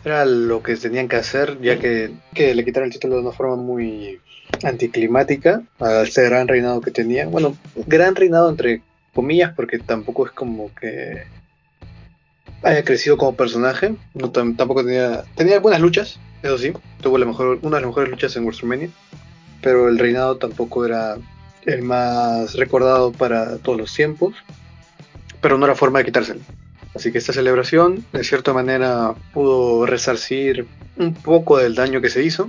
era 0.04 0.26
lo 0.26 0.62
que 0.62 0.76
tenían 0.76 1.08
que 1.08 1.16
hacer, 1.16 1.60
ya 1.60 1.80
que, 1.80 2.14
que 2.34 2.54
le 2.54 2.64
quitaron 2.64 2.88
el 2.88 2.94
título 2.94 3.16
de 3.16 3.22
una 3.22 3.32
forma 3.32 3.56
muy 3.56 4.20
anticlimática 4.64 5.64
a 5.80 6.04
este 6.04 6.24
gran 6.24 6.48
reinado 6.48 6.82
que 6.82 6.92
tenía. 6.92 7.26
Bueno, 7.26 7.58
gran 7.88 8.16
reinado 8.16 8.50
entre 8.50 8.84
comillas, 9.14 9.54
porque 9.56 9.80
tampoco 9.80 10.28
es 10.28 10.34
como 10.34 10.74
que 10.76 11.24
haya 12.64 12.84
crecido 12.84 13.18
como 13.18 13.36
personaje. 13.36 13.96
No, 14.14 14.32
tampoco 14.32 14.84
tenía. 14.84 15.24
Tenía 15.36 15.60
buenas 15.60 15.82
luchas, 15.82 16.20
eso 16.44 16.58
sí. 16.58 16.74
Tuvo 17.02 17.18
la 17.18 17.26
mejor, 17.26 17.60
una 17.62 17.78
de 17.78 17.82
las 17.82 17.90
mejores 17.90 18.10
luchas 18.10 18.36
en 18.36 18.46
WrestleMania 18.46 18.90
pero 19.66 19.90
el 19.90 19.98
reinado 19.98 20.38
tampoco 20.38 20.86
era 20.86 21.18
el 21.66 21.82
más 21.82 22.54
recordado 22.54 23.12
para 23.12 23.58
todos 23.58 23.80
los 23.80 23.92
tiempos, 23.92 24.36
pero 25.42 25.58
no 25.58 25.66
era 25.66 25.74
forma 25.74 25.98
de 25.98 26.06
quitárselo. 26.06 26.40
Así 26.94 27.12
que 27.12 27.18
esta 27.18 27.34
celebración, 27.34 28.06
de 28.14 28.24
cierta 28.24 28.54
manera, 28.54 29.16
pudo 29.34 29.88
resarcir 29.88 30.68
un 30.98 31.16
poco 31.16 31.58
del 31.58 31.74
daño 31.74 32.00
que 32.00 32.12
se 32.12 32.24
hizo. 32.24 32.48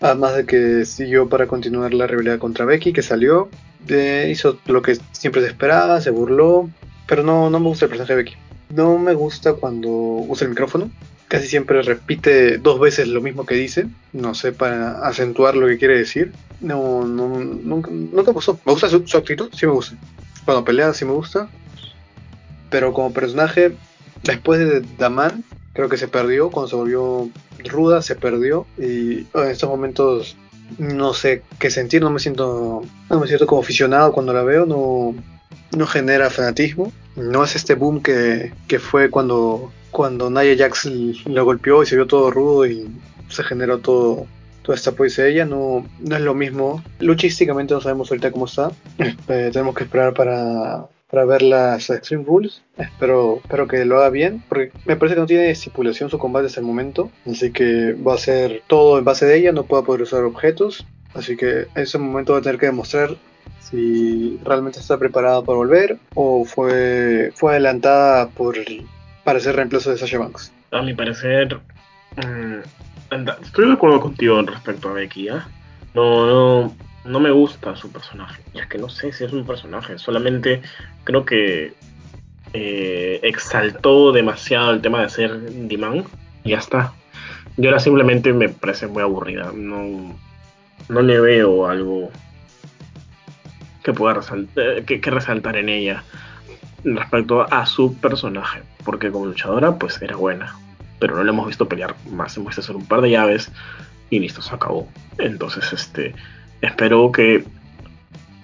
Además 0.00 0.36
de 0.36 0.44
que 0.44 0.84
siguió 0.84 1.30
para 1.30 1.46
continuar 1.46 1.94
la 1.94 2.06
rebelión 2.06 2.38
contra 2.38 2.66
Becky, 2.66 2.92
que 2.92 3.02
salió, 3.02 3.48
hizo 4.28 4.58
lo 4.66 4.82
que 4.82 4.98
siempre 5.12 5.40
se 5.40 5.48
esperaba, 5.48 6.02
se 6.02 6.10
burló, 6.10 6.68
pero 7.06 7.22
no, 7.22 7.48
no 7.48 7.60
me 7.60 7.66
gusta 7.68 7.86
el 7.86 7.88
personaje 7.88 8.12
de 8.12 8.22
Becky. 8.24 8.36
No 8.70 8.98
me 8.98 9.14
gusta 9.14 9.54
cuando 9.54 9.88
usa 9.88 10.44
el 10.44 10.50
micrófono, 10.50 10.90
casi 11.28 11.46
siempre 11.46 11.82
repite 11.82 12.58
dos 12.58 12.80
veces 12.80 13.08
lo 13.08 13.20
mismo 13.20 13.46
que 13.46 13.54
dice, 13.54 13.86
no 14.12 14.34
sé, 14.34 14.52
para 14.52 15.06
acentuar 15.06 15.56
lo 15.56 15.66
que 15.66 15.78
quiere 15.78 15.98
decir. 15.98 16.32
No, 16.60 17.06
no, 17.06 17.28
nunca, 17.38 17.90
nunca 17.90 18.32
gustó. 18.32 18.58
Me 18.64 18.72
gusta 18.72 18.88
su, 18.88 19.16
actitud, 19.16 19.50
sí 19.52 19.66
me 19.66 19.72
gusta. 19.72 19.96
Cuando 20.44 20.64
pelea, 20.64 20.92
sí 20.92 21.04
me 21.04 21.12
gusta. 21.12 21.48
Pero 22.70 22.92
como 22.92 23.12
personaje, 23.12 23.76
después 24.22 24.58
de 24.58 24.82
Daman, 24.98 25.44
creo 25.72 25.88
que 25.88 25.96
se 25.96 26.08
perdió. 26.08 26.50
Cuando 26.50 26.68
se 26.68 26.76
volvió 26.76 27.30
ruda, 27.64 28.02
se 28.02 28.16
perdió. 28.16 28.66
Y 28.78 29.26
en 29.34 29.50
estos 29.50 29.68
momentos 29.68 30.36
no 30.76 31.14
sé 31.14 31.42
qué 31.58 31.70
sentir, 31.70 32.02
no 32.02 32.10
me 32.10 32.18
siento, 32.18 32.82
no 33.08 33.20
me 33.20 33.26
siento 33.26 33.46
como 33.46 33.62
aficionado 33.62 34.12
cuando 34.12 34.32
la 34.32 34.42
veo, 34.42 34.66
no, 34.66 35.14
no 35.76 35.86
genera 35.86 36.30
fanatismo. 36.30 36.92
No 37.16 37.44
es 37.44 37.56
este 37.56 37.74
boom 37.74 38.02
que, 38.02 38.52
que 38.66 38.78
fue 38.78 39.10
cuando 39.10 39.72
cuando 39.90 40.30
Nia 40.30 40.56
Jax 40.56 40.86
lo 41.26 41.44
golpeó 41.44 41.82
y 41.82 41.86
se 41.86 41.96
vio 41.96 42.06
todo 42.06 42.30
rudo 42.30 42.66
y 42.66 42.88
se 43.28 43.42
generó 43.42 43.78
todo 43.78 44.26
toda 44.62 44.76
esta 44.76 44.92
poesía 44.92 45.24
de 45.24 45.32
ella. 45.32 45.44
No, 45.44 45.86
no 46.00 46.16
es 46.16 46.22
lo 46.22 46.34
mismo. 46.34 46.82
Luchísticamente 47.00 47.74
no 47.74 47.80
sabemos 47.80 48.10
ahorita 48.10 48.30
cómo 48.30 48.46
está. 48.46 48.70
Eh, 49.28 49.50
tenemos 49.52 49.74
que 49.74 49.84
esperar 49.84 50.14
para 50.14 50.88
para 51.10 51.24
ver 51.24 51.42
las 51.42 51.90
Extreme 51.90 52.24
Rules. 52.24 52.62
Espero, 52.76 53.40
espero 53.42 53.66
que 53.66 53.84
lo 53.84 53.98
haga 53.98 54.10
bien, 54.10 54.42
porque 54.48 54.72
me 54.84 54.96
parece 54.96 55.14
que 55.14 55.20
no 55.20 55.26
tiene 55.26 55.50
estipulación 55.50 56.10
su 56.10 56.18
combate 56.18 56.46
hasta 56.46 56.60
el 56.60 56.66
momento, 56.66 57.10
así 57.26 57.50
que 57.50 57.94
va 57.94 58.14
a 58.14 58.18
ser 58.18 58.62
todo 58.66 58.98
en 58.98 59.04
base 59.04 59.26
de 59.26 59.36
ella, 59.36 59.52
no 59.52 59.64
puede 59.64 59.84
poder 59.84 60.02
usar 60.02 60.24
objetos, 60.24 60.86
así 61.14 61.36
que 61.36 61.60
en 61.60 61.82
ese 61.82 61.98
momento 61.98 62.34
va 62.34 62.40
a 62.40 62.42
tener 62.42 62.58
que 62.58 62.66
demostrar 62.66 63.16
si 63.60 64.38
realmente 64.44 64.78
está 64.78 64.98
preparada 64.98 65.42
para 65.42 65.56
volver 65.56 65.98
o 66.14 66.44
fue, 66.44 67.32
fue 67.34 67.52
adelantada 67.52 68.28
por, 68.30 68.56
para 69.24 69.40
ser 69.40 69.56
reemplazo 69.56 69.90
de 69.90 69.98
Sasha 69.98 70.18
Banks. 70.18 70.52
A 70.70 70.82
mi 70.82 70.94
parecer, 70.94 71.60
mm, 72.16 72.60
estoy 73.42 73.66
de 73.66 73.72
acuerdo 73.72 74.00
contigo 74.00 74.40
respecto 74.42 74.88
a 74.88 74.92
Becky, 74.94 75.28
¿eh? 75.28 75.40
No, 75.94 76.26
no, 76.26 76.74
no 77.04 77.20
me 77.20 77.30
gusta 77.30 77.74
su 77.76 77.90
personaje. 77.90 78.42
Ya 78.54 78.68
que 78.68 78.78
no 78.78 78.88
sé 78.88 79.12
si 79.12 79.24
es 79.24 79.32
un 79.32 79.46
personaje, 79.46 79.98
solamente 79.98 80.62
creo 81.04 81.24
que 81.24 81.74
eh, 82.52 83.20
exaltó 83.22 84.12
demasiado 84.12 84.72
el 84.72 84.80
tema 84.80 85.02
de 85.02 85.08
ser 85.08 85.68
Diman 85.68 86.04
y 86.44 86.50
ya 86.50 86.58
está. 86.58 86.92
Yo 87.56 87.70
ahora 87.70 87.80
simplemente 87.80 88.32
me 88.32 88.48
parece 88.48 88.86
muy 88.86 89.02
aburrida. 89.02 89.52
No, 89.54 90.16
no 90.88 91.02
le 91.02 91.20
veo 91.20 91.66
algo 91.66 92.10
que 93.88 93.94
pueda 93.94 94.12
resaltar, 94.12 94.84
que, 94.84 95.00
resaltar 95.10 95.56
en 95.56 95.70
ella 95.70 96.04
respecto 96.84 97.50
a 97.50 97.64
su 97.64 97.94
personaje. 97.94 98.60
Porque 98.84 99.10
como 99.10 99.24
luchadora, 99.24 99.78
pues 99.78 100.02
era 100.02 100.14
buena. 100.14 100.54
Pero 100.98 101.16
no 101.16 101.24
le 101.24 101.30
hemos 101.30 101.46
visto 101.46 101.66
pelear 101.66 101.94
más. 102.10 102.36
Hemos 102.36 102.48
visto 102.48 102.60
hacer 102.60 102.76
un 102.76 102.84
par 102.84 103.00
de 103.00 103.12
llaves 103.12 103.50
y 104.10 104.18
listo, 104.18 104.42
se 104.42 104.54
acabó. 104.54 104.86
Entonces, 105.16 105.72
este 105.72 106.14
espero 106.60 107.10
que 107.12 107.44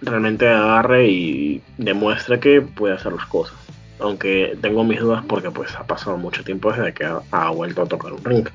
realmente 0.00 0.48
agarre 0.48 1.08
y 1.08 1.62
demuestre 1.76 2.40
que 2.40 2.62
puede 2.62 2.94
hacer 2.94 3.12
las 3.12 3.26
cosas. 3.26 3.58
Aunque 4.00 4.56
tengo 4.62 4.82
mis 4.82 5.00
dudas 5.00 5.24
porque 5.28 5.50
pues 5.50 5.76
ha 5.76 5.86
pasado 5.86 6.16
mucho 6.16 6.42
tiempo 6.42 6.72
desde 6.72 6.94
que 6.94 7.04
ha, 7.04 7.50
vuelto 7.50 7.82
a 7.82 7.86
tocar 7.86 8.14
un 8.14 8.24
ring. 8.24 8.48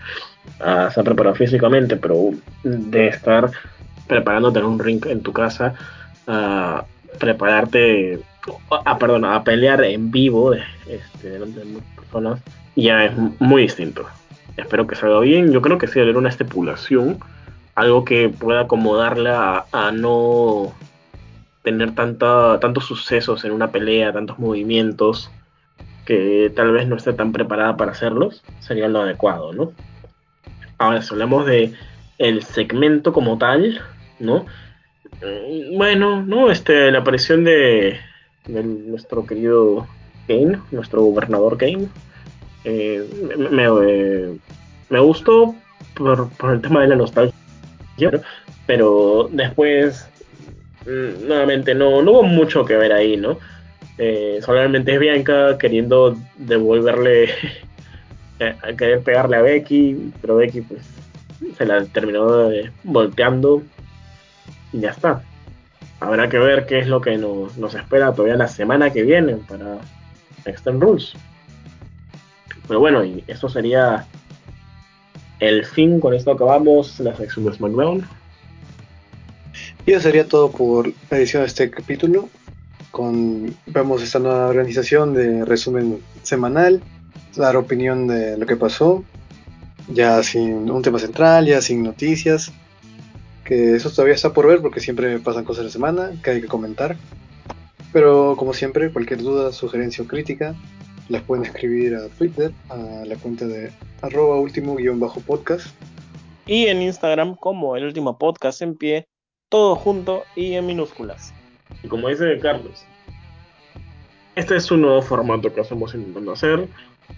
Ah, 0.59 0.89
se 0.91 0.99
ha 0.99 1.03
preparado 1.03 1.35
físicamente, 1.35 1.97
pero 1.97 2.31
de 2.63 3.09
estar 3.09 3.51
preparándote 4.07 4.57
en 4.57 4.65
un 4.65 4.79
ring 4.79 5.05
en 5.05 5.21
tu 5.21 5.31
casa, 5.31 5.75
a 6.29 6.85
prepararte, 7.19 8.19
a, 8.85 8.97
perdón, 8.97 9.25
a 9.25 9.43
pelear 9.43 9.83
en 9.83 10.11
vivo 10.11 10.53
este, 10.53 11.29
delante 11.29 11.59
de 11.59 11.65
muchas 11.65 11.95
personas, 11.95 12.41
ya 12.75 13.05
es 13.05 13.11
muy 13.39 13.63
distinto. 13.63 14.05
Espero 14.55 14.87
que 14.87 14.95
salga 14.95 15.19
bien. 15.19 15.51
Yo 15.51 15.61
creo 15.61 15.77
que 15.77 15.87
sí, 15.87 15.99
haber 15.99 16.17
una 16.17 16.29
estipulación 16.29 17.19
algo 17.75 18.03
que 18.03 18.29
pueda 18.29 18.61
acomodarla 18.61 19.65
a, 19.71 19.91
no 19.91 20.73
tener 21.63 21.95
tanta, 21.95 22.59
tantos 22.59 22.85
sucesos 22.85 23.45
en 23.45 23.51
una 23.51 23.71
pelea, 23.71 24.11
tantos 24.11 24.37
movimientos, 24.37 25.31
que 26.05 26.51
tal 26.55 26.71
vez 26.71 26.87
no 26.87 26.97
esté 26.97 27.13
tan 27.13 27.31
preparada 27.31 27.77
para 27.77 27.91
hacerlos, 27.91 28.43
sería 28.59 28.87
lo 28.87 29.01
adecuado, 29.01 29.53
¿no? 29.53 29.71
Ahora, 30.77 31.01
si 31.01 31.13
hablamos 31.13 31.45
de 31.45 31.73
el 32.17 32.43
segmento 32.43 33.13
como 33.13 33.37
tal, 33.37 33.81
¿no? 34.19 34.45
Mm, 35.21 35.77
bueno, 35.77 36.23
¿no? 36.23 36.51
Este, 36.51 36.91
la 36.91 36.99
aparición 36.99 37.43
de, 37.43 37.99
nuestro 38.47 39.25
querido 39.25 39.87
Kane, 40.27 40.59
nuestro 40.71 41.01
gobernador 41.03 41.57
Kane, 41.57 41.87
eh, 42.63 43.03
me, 43.51 43.65
eh, 43.65 44.37
me, 44.89 44.99
gustó 44.99 45.55
por, 45.95 46.29
por 46.31 46.53
el 46.53 46.61
tema 46.61 46.81
de 46.81 46.87
la 46.87 46.95
nostalgia 46.95 47.33
pero 48.65 49.29
después, 49.31 50.07
mm, 50.85 51.27
nuevamente, 51.27 51.73
no, 51.73 52.01
no 52.01 52.11
hubo 52.11 52.23
mucho 52.23 52.63
que 52.65 52.77
ver 52.77 52.93
ahí, 52.93 53.17
¿no? 53.17 53.37
Eh, 53.97 54.39
solamente 54.41 54.93
es 54.93 54.99
Bianca 54.99 55.57
queriendo 55.57 56.15
devolverle, 56.37 57.29
a 58.39 58.73
querer 58.73 59.01
pegarle 59.01 59.35
a 59.35 59.41
Becky, 59.41 60.13
pero 60.21 60.37
Becky 60.37 60.61
pues 60.61 60.81
se 61.57 61.65
la 61.65 61.83
terminó 61.85 62.49
volteando 62.83 63.63
y 64.71 64.79
ya 64.79 64.91
está. 64.91 65.23
Habrá 65.99 66.29
que 66.29 66.39
ver 66.39 66.65
qué 66.65 66.79
es 66.79 66.87
lo 66.87 67.01
que 67.01 67.17
nos, 67.17 67.57
nos 67.57 67.75
espera 67.75 68.13
todavía 68.13 68.37
la 68.37 68.47
semana 68.47 68.91
que 68.91 69.03
viene 69.03 69.35
para 69.35 69.79
Extreme 70.45 70.79
Rules. 70.79 71.13
Pero 72.67 72.79
bueno, 72.79 73.03
y 73.03 73.23
eso 73.27 73.49
sería 73.49 74.05
el 75.39 75.65
fin, 75.65 75.99
con 75.99 76.13
esto 76.13 76.31
acabamos 76.31 76.99
la 76.99 77.15
sección 77.15 77.45
de 77.45 77.53
SmackDown. 77.53 78.07
Y 79.85 79.91
eso 79.91 80.01
sería 80.01 80.27
todo 80.27 80.51
por 80.51 80.91
la 81.09 81.17
edición 81.17 81.43
de 81.43 81.47
este 81.47 81.69
capítulo. 81.71 82.29
Con, 82.91 83.55
vemos 83.67 84.01
esta 84.01 84.19
nueva 84.19 84.47
organización 84.47 85.13
de 85.13 85.45
resumen 85.45 85.99
semanal, 86.23 86.81
dar 87.35 87.55
opinión 87.55 88.07
de 88.07 88.37
lo 88.37 88.45
que 88.45 88.55
pasó, 88.55 89.03
ya 89.87 90.21
sin 90.23 90.69
un 90.69 90.81
tema 90.81 90.99
central, 90.99 91.45
ya 91.45 91.61
sin 91.61 91.83
noticias, 91.83 92.51
que 93.49 93.75
eso 93.75 93.89
todavía 93.89 94.13
está 94.13 94.31
por 94.31 94.45
ver 94.45 94.61
porque 94.61 94.79
siempre 94.79 95.17
pasan 95.17 95.43
cosas 95.43 95.61
en 95.61 95.65
la 95.65 95.71
semana 95.71 96.11
que 96.23 96.29
hay 96.29 96.41
que 96.41 96.47
comentar. 96.47 96.95
Pero 97.91 98.35
como 98.37 98.53
siempre, 98.53 98.91
cualquier 98.91 99.23
duda, 99.23 99.51
sugerencia 99.51 100.03
o 100.03 100.07
crítica, 100.07 100.53
las 101.09 101.23
pueden 101.23 101.45
escribir 101.45 101.95
a 101.95 102.07
Twitter, 102.09 102.51
a 102.69 102.77
la 102.77 103.15
cuenta 103.15 103.47
de 103.47 103.71
arroba 104.03 104.39
último 104.39 104.75
guion 104.75 104.99
bajo 104.99 105.19
podcast. 105.21 105.65
Y 106.45 106.67
en 106.67 106.83
Instagram 106.83 107.35
como 107.35 107.75
el 107.75 107.85
último 107.85 108.19
podcast 108.19 108.61
en 108.61 108.75
pie, 108.75 109.07
todo 109.49 109.75
junto 109.75 110.25
y 110.35 110.53
en 110.53 110.67
minúsculas. 110.67 111.33
Y 111.83 111.87
como 111.87 112.07
dice 112.07 112.37
Carlos, 112.39 112.85
este 114.35 114.57
es 114.57 114.69
un 114.69 114.81
nuevo 114.81 115.01
formato 115.01 115.51
que 115.51 115.61
estamos 115.61 115.95
intentando 115.95 116.33
hacer. 116.33 116.67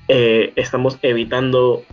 Eh, 0.08 0.53
estamos 0.56 0.98
evitando 1.02 1.84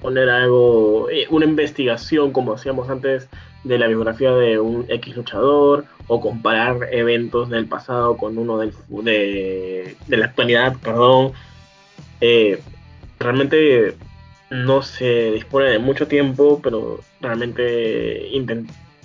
poner 0.00 0.28
algo, 0.28 1.10
eh, 1.10 1.26
una 1.30 1.46
investigación 1.46 2.30
como 2.30 2.52
hacíamos 2.52 2.88
antes 2.88 3.28
de 3.64 3.78
la 3.78 3.86
biografía 3.86 4.32
de 4.32 4.60
un 4.60 4.84
X 4.88 5.16
luchador 5.16 5.86
o 6.06 6.20
comparar 6.20 6.88
eventos 6.92 7.48
del 7.48 7.66
pasado 7.66 8.16
con 8.16 8.38
uno 8.38 8.58
del, 8.58 8.72
de, 8.88 9.96
de 10.06 10.16
la 10.16 10.26
actualidad, 10.26 10.76
perdón. 10.82 11.32
Eh, 12.20 12.60
realmente 13.18 13.96
no 14.50 14.82
se 14.82 15.32
dispone 15.32 15.66
de 15.66 15.78
mucho 15.78 16.06
tiempo, 16.06 16.60
pero 16.62 17.00
realmente 17.20 18.30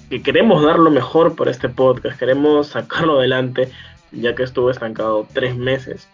que 0.10 0.22
queremos 0.22 0.64
dar 0.64 0.80
lo 0.80 0.92
mejor 0.92 1.36
por 1.36 1.50
este 1.50 1.70
podcast, 1.70 2.20
queremos 2.20 2.68
sacarlo 2.68 3.20
adelante, 3.20 3.70
ya 4.12 4.36
que 4.36 4.44
estuvo 4.44 4.70
estancado 4.70 5.28
tres 5.34 5.56
meses. 5.56 6.08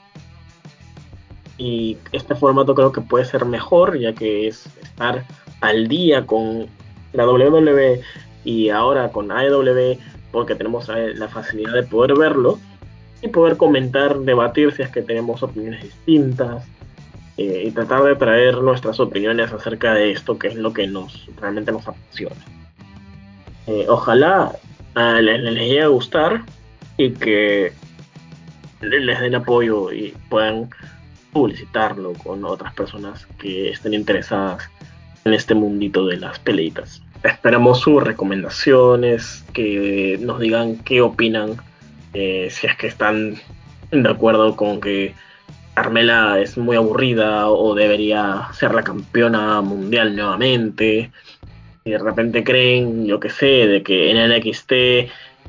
Y 1.58 1.98
este 2.12 2.36
formato 2.36 2.76
creo 2.76 2.92
que 2.92 3.02
puede 3.02 3.26
ser 3.26 3.46
mejor, 3.46 3.98
ya 3.98 4.14
que 4.14 4.48
es 4.48 4.68
estar 4.82 5.24
al 5.62 5.88
día 5.88 6.26
con 6.26 6.68
la 7.14 7.26
WWE 7.26 8.02
y 8.46 8.70
ahora 8.70 9.10
con 9.10 9.32
AEW, 9.32 9.98
porque 10.32 10.56
tenemos 10.56 10.88
la 10.88 11.28
facilidad 11.28 11.74
de 11.74 11.84
poder 11.84 12.16
verlo 12.18 12.60
y 13.22 13.28
poder 13.28 13.58
comentar, 13.58 14.20
debatir 14.20 14.72
si 14.72 14.84
es 14.84 14.90
que 14.90 15.02
tenemos 15.02 15.44
opiniones 15.44 15.84
distintas 15.84 16.64
eh, 17.38 17.64
y 17.66 17.72
tratar 17.72 18.04
de 18.04 18.16
traer 18.16 18.58
nuestras 18.60 19.00
opiniones 19.00 19.52
acerca 19.52 19.94
de 19.94 20.12
esto, 20.12 20.38
que 20.38 20.48
es 20.48 20.56
lo 20.56 20.72
que 20.72 20.88
nos 20.88 21.28
realmente 21.42 21.72
nos 21.72 21.88
apasiona. 21.88 22.36
Eh, 23.68 23.86
ojalá 23.90 24.52
ah, 24.94 25.20
les, 25.22 25.42
les, 25.42 25.56
llegue 25.56 25.82
a 25.82 25.88
gustar 25.88 26.44
y 26.98 27.12
que 27.12 27.74
les 28.82 29.20
den 29.20 29.36
apoyo 29.36 29.92
y 29.92 30.14
puedan 30.30 30.70
publicitarlo 31.34 32.14
con 32.14 32.46
otras 32.46 32.74
personas 32.76 33.26
que 33.40 33.72
estén 33.72 33.94
interesadas 33.94 34.70
en 35.26 35.34
este 35.34 35.56
mundito 35.56 36.06
de 36.06 36.18
las 36.18 36.38
peleitas. 36.40 37.02
Esperamos 37.26 37.80
sus 37.80 38.04
recomendaciones, 38.04 39.44
que 39.52 40.20
nos 40.22 40.40
digan 40.40 40.78
qué 40.84 41.02
opinan, 41.02 41.58
eh, 42.14 42.50
si 42.52 42.68
es 42.68 42.76
que 42.78 42.86
están 42.86 43.36
de 43.90 44.10
acuerdo 44.10 44.56
con 44.56 44.80
que 44.80 45.16
Carmela 45.74 46.40
es 46.40 46.56
muy 46.56 46.76
aburrida 46.76 47.50
o 47.50 47.74
debería 47.74 48.48
ser 48.54 48.76
la 48.76 48.84
campeona 48.84 49.60
mundial 49.62 50.16
nuevamente. 50.16 51.12
Si 51.84 51.90
de 51.90 51.98
repente 51.98 52.44
creen, 52.44 53.08
yo 53.08 53.20
que 53.20 53.32
sé, 53.32 53.68
de 53.68 53.82
que 53.82 54.12
en 54.12 54.32
NXT 54.32 54.72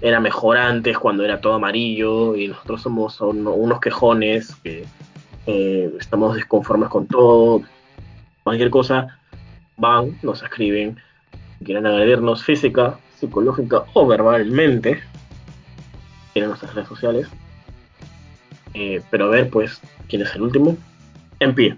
era 0.01 0.19
mejor 0.19 0.57
antes 0.57 0.99
cuando 0.99 1.25
era 1.25 1.43
todo 1.43 1.55
amarillo 1.55 2.37
y 2.37 2.49
nosotros 2.49 2.81
somos 2.81 3.21
unos 3.21 3.81
quejones 3.81 4.55
que 4.65 4.87
eh, 5.47 5.93
estamos 6.01 6.37
desconformes 6.37 6.89
con 6.89 7.07
todo, 7.07 7.61
cualquier 8.43 8.71
cosa, 8.71 9.19
van, 9.77 10.17
nos 10.23 10.43
escriben, 10.43 10.97
quieren 11.67 11.85
agredirnos 11.85 12.45
física, 12.45 12.97
psicológica 13.19 13.85
o 13.93 14.07
verbalmente, 14.07 15.03
tienen 16.33 16.51
nuestras 16.51 16.75
redes 16.75 16.89
sociales. 16.89 17.29
Eh, 18.73 19.03
pero 19.11 19.27
a 19.27 19.31
ver, 19.31 19.51
pues, 19.51 19.81
¿quién 20.09 20.23
es 20.23 20.33
el 20.37 20.43
último? 20.43 20.77
En 21.41 21.55
pie. 21.55 21.77